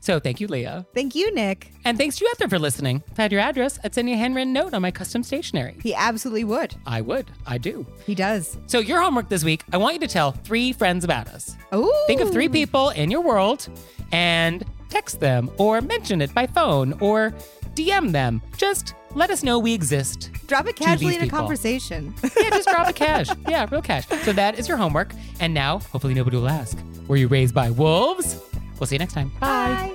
So 0.00 0.18
thank 0.18 0.40
you, 0.40 0.46
Leah. 0.46 0.86
Thank 0.94 1.14
you, 1.14 1.32
Nick. 1.34 1.72
And 1.84 1.98
thanks 1.98 2.16
to 2.16 2.24
you 2.24 2.30
out 2.30 2.38
there 2.38 2.48
for 2.48 2.58
listening. 2.58 3.02
If 3.10 3.18
I 3.18 3.22
had 3.22 3.32
your 3.32 3.40
address, 3.40 3.78
I'd 3.84 3.94
send 3.94 4.08
you 4.08 4.14
a 4.14 4.18
handwritten 4.18 4.52
note 4.52 4.72
on 4.72 4.82
my 4.82 4.90
custom 4.90 5.22
stationery. 5.22 5.76
He 5.82 5.94
absolutely 5.94 6.44
would. 6.44 6.74
I 6.86 7.00
would. 7.02 7.30
I 7.46 7.58
do. 7.58 7.86
He 8.06 8.14
does. 8.14 8.56
So, 8.66 8.78
your 8.78 9.00
homework 9.02 9.28
this 9.28 9.44
week, 9.44 9.62
I 9.72 9.76
want 9.76 9.94
you 9.94 10.00
to 10.00 10.08
tell 10.08 10.32
three 10.32 10.72
friends 10.72 11.04
about 11.04 11.28
us. 11.28 11.56
Oh, 11.72 12.04
Think 12.06 12.20
of 12.20 12.30
three 12.30 12.48
people 12.48 12.90
in 12.90 13.10
your 13.10 13.20
world 13.20 13.68
and 14.12 14.64
text 14.88 15.20
them 15.20 15.50
or 15.58 15.80
mention 15.80 16.20
it 16.22 16.32
by 16.34 16.46
phone 16.46 16.94
or 17.00 17.32
DM 17.74 18.12
them. 18.12 18.42
Just 18.56 18.94
let 19.14 19.30
us 19.30 19.42
know 19.42 19.58
we 19.58 19.74
exist. 19.74 20.30
Drop 20.46 20.66
it 20.66 20.76
casually 20.76 21.14
in 21.16 21.20
a 21.20 21.24
people. 21.24 21.38
conversation. 21.40 22.14
Yeah, 22.36 22.50
just 22.50 22.68
drop 22.68 22.88
a 22.88 22.92
cash. 22.94 23.28
Yeah, 23.48 23.66
real 23.70 23.82
cash. 23.82 24.06
So 24.24 24.32
that 24.32 24.58
is 24.58 24.66
your 24.66 24.76
homework. 24.76 25.12
And 25.40 25.52
now, 25.54 25.78
hopefully, 25.78 26.14
nobody 26.14 26.36
will 26.36 26.48
ask 26.48 26.76
Were 27.06 27.16
you 27.16 27.28
raised 27.28 27.54
by 27.54 27.70
wolves? 27.70 28.39
We'll 28.80 28.86
see 28.86 28.94
you 28.96 29.00
next 29.00 29.12
time. 29.12 29.30
Bye. 29.38 29.94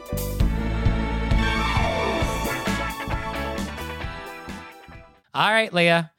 All 5.33 5.51
right, 5.51 5.73
Leah. 5.73 6.11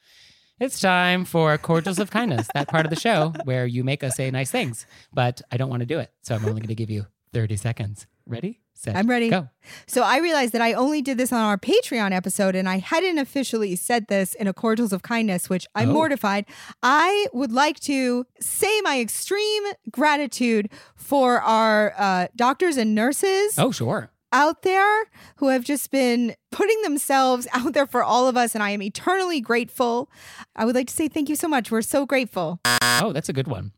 It's 0.59 0.81
time 0.81 1.25
for 1.25 1.57
Cordials 1.59 1.99
of 1.99 2.11
Kindness, 2.11 2.49
that 2.55 2.69
part 2.69 2.85
of 2.87 2.91
the 2.91 2.99
show 2.99 3.33
where 3.45 3.67
you 3.67 3.85
make 3.85 4.03
us 4.03 4.17
say 4.17 4.31
nice 4.31 4.51
things, 4.51 4.87
but 5.13 5.43
I 5.53 5.59
don't 5.59 5.71
want 5.71 5.81
to 5.81 5.87
do 5.87 5.99
it. 5.99 6.11
So 6.23 6.35
I'm 6.35 6.45
only 6.45 6.61
going 6.61 6.69
to 6.69 6.75
give 6.75 6.91
you 6.91 7.07
30 7.33 7.57
seconds. 7.57 8.07
Ready? 8.27 8.61
Set. 8.79 8.95
I'm 8.95 9.09
ready. 9.09 9.31
Go. 9.31 9.49
So 9.87 10.03
I 10.03 10.19
realized 10.19 10.53
that 10.53 10.61
I 10.61 10.75
only 10.75 11.01
did 11.01 11.17
this 11.17 11.33
on 11.33 11.41
our 11.41 11.57
Patreon 11.57 12.13
episode 12.13 12.55
and 12.55 12.69
I 12.69 12.77
hadn't 12.79 13.17
officially 13.19 13.75
said 13.75 14.09
this 14.09 14.35
in 14.35 14.47
a 14.47 14.53
Cordials 14.53 14.93
of 14.93 15.01
Kindness, 15.03 15.49
which 15.49 15.67
I'm 15.75 15.89
Oh. 15.89 15.95
mortified. 15.95 16.45
I 16.83 17.27
would 17.33 17.53
like 17.53 17.81
to 17.81 18.27
say 18.39 18.81
my 18.83 19.01
extreme 19.01 19.63
gratitude 19.91 20.69
for 20.95 21.41
our 21.41 21.95
uh, 21.97 22.27
doctors 22.37 22.77
and 22.77 22.95
nurses 22.95 23.55
Oh, 23.59 23.71
sure. 23.71 24.11
out 24.31 24.61
there 24.61 25.05
who 25.37 25.49
have 25.49 25.65
just 25.65 25.91
been 25.91 26.35
putting 26.53 26.81
themselves 26.83 27.49
out 27.55 27.73
there 27.73 27.87
for 27.87 28.03
all 28.05 28.29
of 28.29 28.37
us. 28.37 28.55
And 28.55 28.63
I 28.63 28.71
am 28.71 28.83
eternally 28.83 29.41
grateful. 29.41 30.11
I 30.55 30.67
would 30.67 30.75
like 30.75 30.89
to 30.89 30.95
say 30.95 31.09
thank 31.09 31.29
you 31.31 31.37
so 31.37 31.49
much. 31.49 31.71
We're 31.71 31.81
so 31.83 32.05
grateful. 32.05 32.61
Oh, 33.01 33.13
that's 33.13 33.31
a 33.31 33.33
good 33.33 33.49
one. 33.49 33.73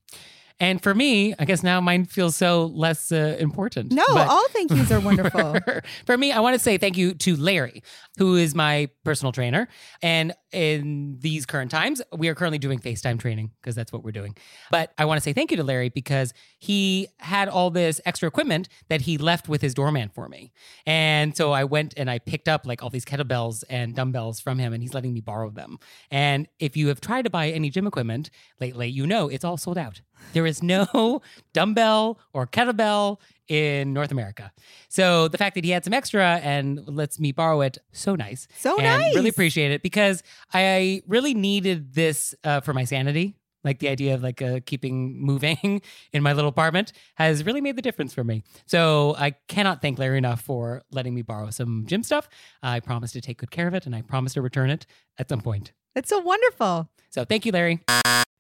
And 0.60 0.82
for 0.82 0.94
me, 0.94 1.34
I 1.38 1.44
guess 1.44 1.62
now 1.62 1.80
mine 1.80 2.04
feels 2.04 2.34
so 2.34 2.66
less 2.66 3.12
uh, 3.12 3.36
important. 3.38 3.92
No, 3.92 4.02
But- 4.08 4.28
all 4.28 4.48
thank 4.48 4.70
yous 4.72 4.90
are 4.90 4.98
wonderful. 5.00 5.56
For 6.06 6.16
me, 6.18 6.32
I 6.32 6.40
want 6.40 6.54
to 6.54 6.58
say 6.58 6.78
thank 6.78 6.96
you 6.96 7.14
to 7.14 7.36
Larry, 7.36 7.82
who 8.16 8.34
is 8.36 8.54
my 8.54 8.88
personal 9.04 9.30
trainer. 9.32 9.68
And 10.02 10.32
in 10.52 11.18
these 11.20 11.46
current 11.46 11.70
times, 11.70 12.02
we 12.16 12.28
are 12.28 12.34
currently 12.34 12.58
doing 12.58 12.78
FaceTime 12.80 13.20
training 13.20 13.52
because 13.60 13.74
that's 13.76 13.92
what 13.92 14.02
we're 14.02 14.10
doing. 14.12 14.36
But 14.70 14.92
I 14.98 15.04
want 15.04 15.18
to 15.18 15.22
say 15.22 15.32
thank 15.32 15.50
you 15.50 15.56
to 15.58 15.62
Larry 15.62 15.90
because 15.90 16.32
he 16.58 17.08
had 17.18 17.48
all 17.48 17.70
this 17.70 18.00
extra 18.04 18.26
equipment 18.26 18.68
that 18.88 19.02
he 19.02 19.16
left 19.18 19.48
with 19.48 19.60
his 19.62 19.74
doorman 19.74 20.08
for 20.08 20.28
me. 20.28 20.52
And 20.86 21.36
so 21.36 21.52
I 21.52 21.64
went 21.64 21.94
and 21.96 22.10
I 22.10 22.18
picked 22.18 22.48
up 22.48 22.66
like 22.66 22.82
all 22.82 22.90
these 22.90 23.04
kettlebells 23.04 23.62
and 23.70 23.94
dumbbells 23.94 24.40
from 24.40 24.58
him, 24.58 24.72
and 24.72 24.82
he's 24.82 24.94
letting 24.94 25.12
me 25.12 25.20
borrow 25.20 25.50
them. 25.50 25.78
And 26.10 26.48
if 26.58 26.76
you 26.76 26.88
have 26.88 27.00
tried 27.00 27.22
to 27.22 27.30
buy 27.30 27.50
any 27.50 27.70
gym 27.70 27.86
equipment 27.86 28.30
lately, 28.60 28.88
you 28.88 29.06
know 29.06 29.28
it's 29.28 29.44
all 29.44 29.56
sold 29.56 29.78
out. 29.78 30.00
There 30.32 30.46
is 30.46 30.62
no 30.62 31.22
dumbbell 31.52 32.18
or 32.32 32.46
kettlebell 32.46 33.18
in 33.48 33.92
North 33.92 34.12
America. 34.12 34.52
So 34.88 35.28
the 35.28 35.38
fact 35.38 35.54
that 35.54 35.64
he 35.64 35.70
had 35.70 35.84
some 35.84 35.94
extra 35.94 36.36
and 36.42 36.86
lets 36.86 37.18
me 37.18 37.32
borrow 37.32 37.62
it, 37.62 37.78
so 37.92 38.14
nice. 38.14 38.46
So 38.58 38.76
and 38.78 39.02
nice. 39.02 39.14
Really 39.14 39.30
appreciate 39.30 39.72
it 39.72 39.82
because 39.82 40.22
I 40.52 41.02
really 41.06 41.34
needed 41.34 41.94
this 41.94 42.34
uh, 42.44 42.60
for 42.60 42.74
my 42.74 42.84
sanity. 42.84 43.34
Like 43.64 43.80
the 43.80 43.88
idea 43.88 44.14
of 44.14 44.22
like 44.22 44.40
uh, 44.40 44.60
keeping 44.64 45.20
moving 45.24 45.82
in 46.12 46.22
my 46.22 46.32
little 46.32 46.48
apartment 46.48 46.92
has 47.16 47.44
really 47.44 47.60
made 47.60 47.76
the 47.76 47.82
difference 47.82 48.14
for 48.14 48.22
me. 48.22 48.44
So 48.66 49.16
I 49.18 49.32
cannot 49.48 49.82
thank 49.82 49.98
Larry 49.98 50.18
enough 50.18 50.40
for 50.40 50.82
letting 50.92 51.14
me 51.14 51.22
borrow 51.22 51.50
some 51.50 51.84
gym 51.86 52.02
stuff. 52.02 52.28
I 52.62 52.80
promise 52.80 53.12
to 53.12 53.20
take 53.20 53.38
good 53.38 53.50
care 53.50 53.66
of 53.66 53.74
it 53.74 53.86
and 53.86 53.96
I 53.96 54.02
promise 54.02 54.34
to 54.34 54.42
return 54.42 54.70
it 54.70 54.86
at 55.18 55.28
some 55.28 55.40
point. 55.40 55.72
That's 55.94 56.08
so 56.08 56.20
wonderful. 56.20 56.88
So 57.10 57.24
thank 57.24 57.46
you, 57.46 57.52
Larry. 57.52 57.80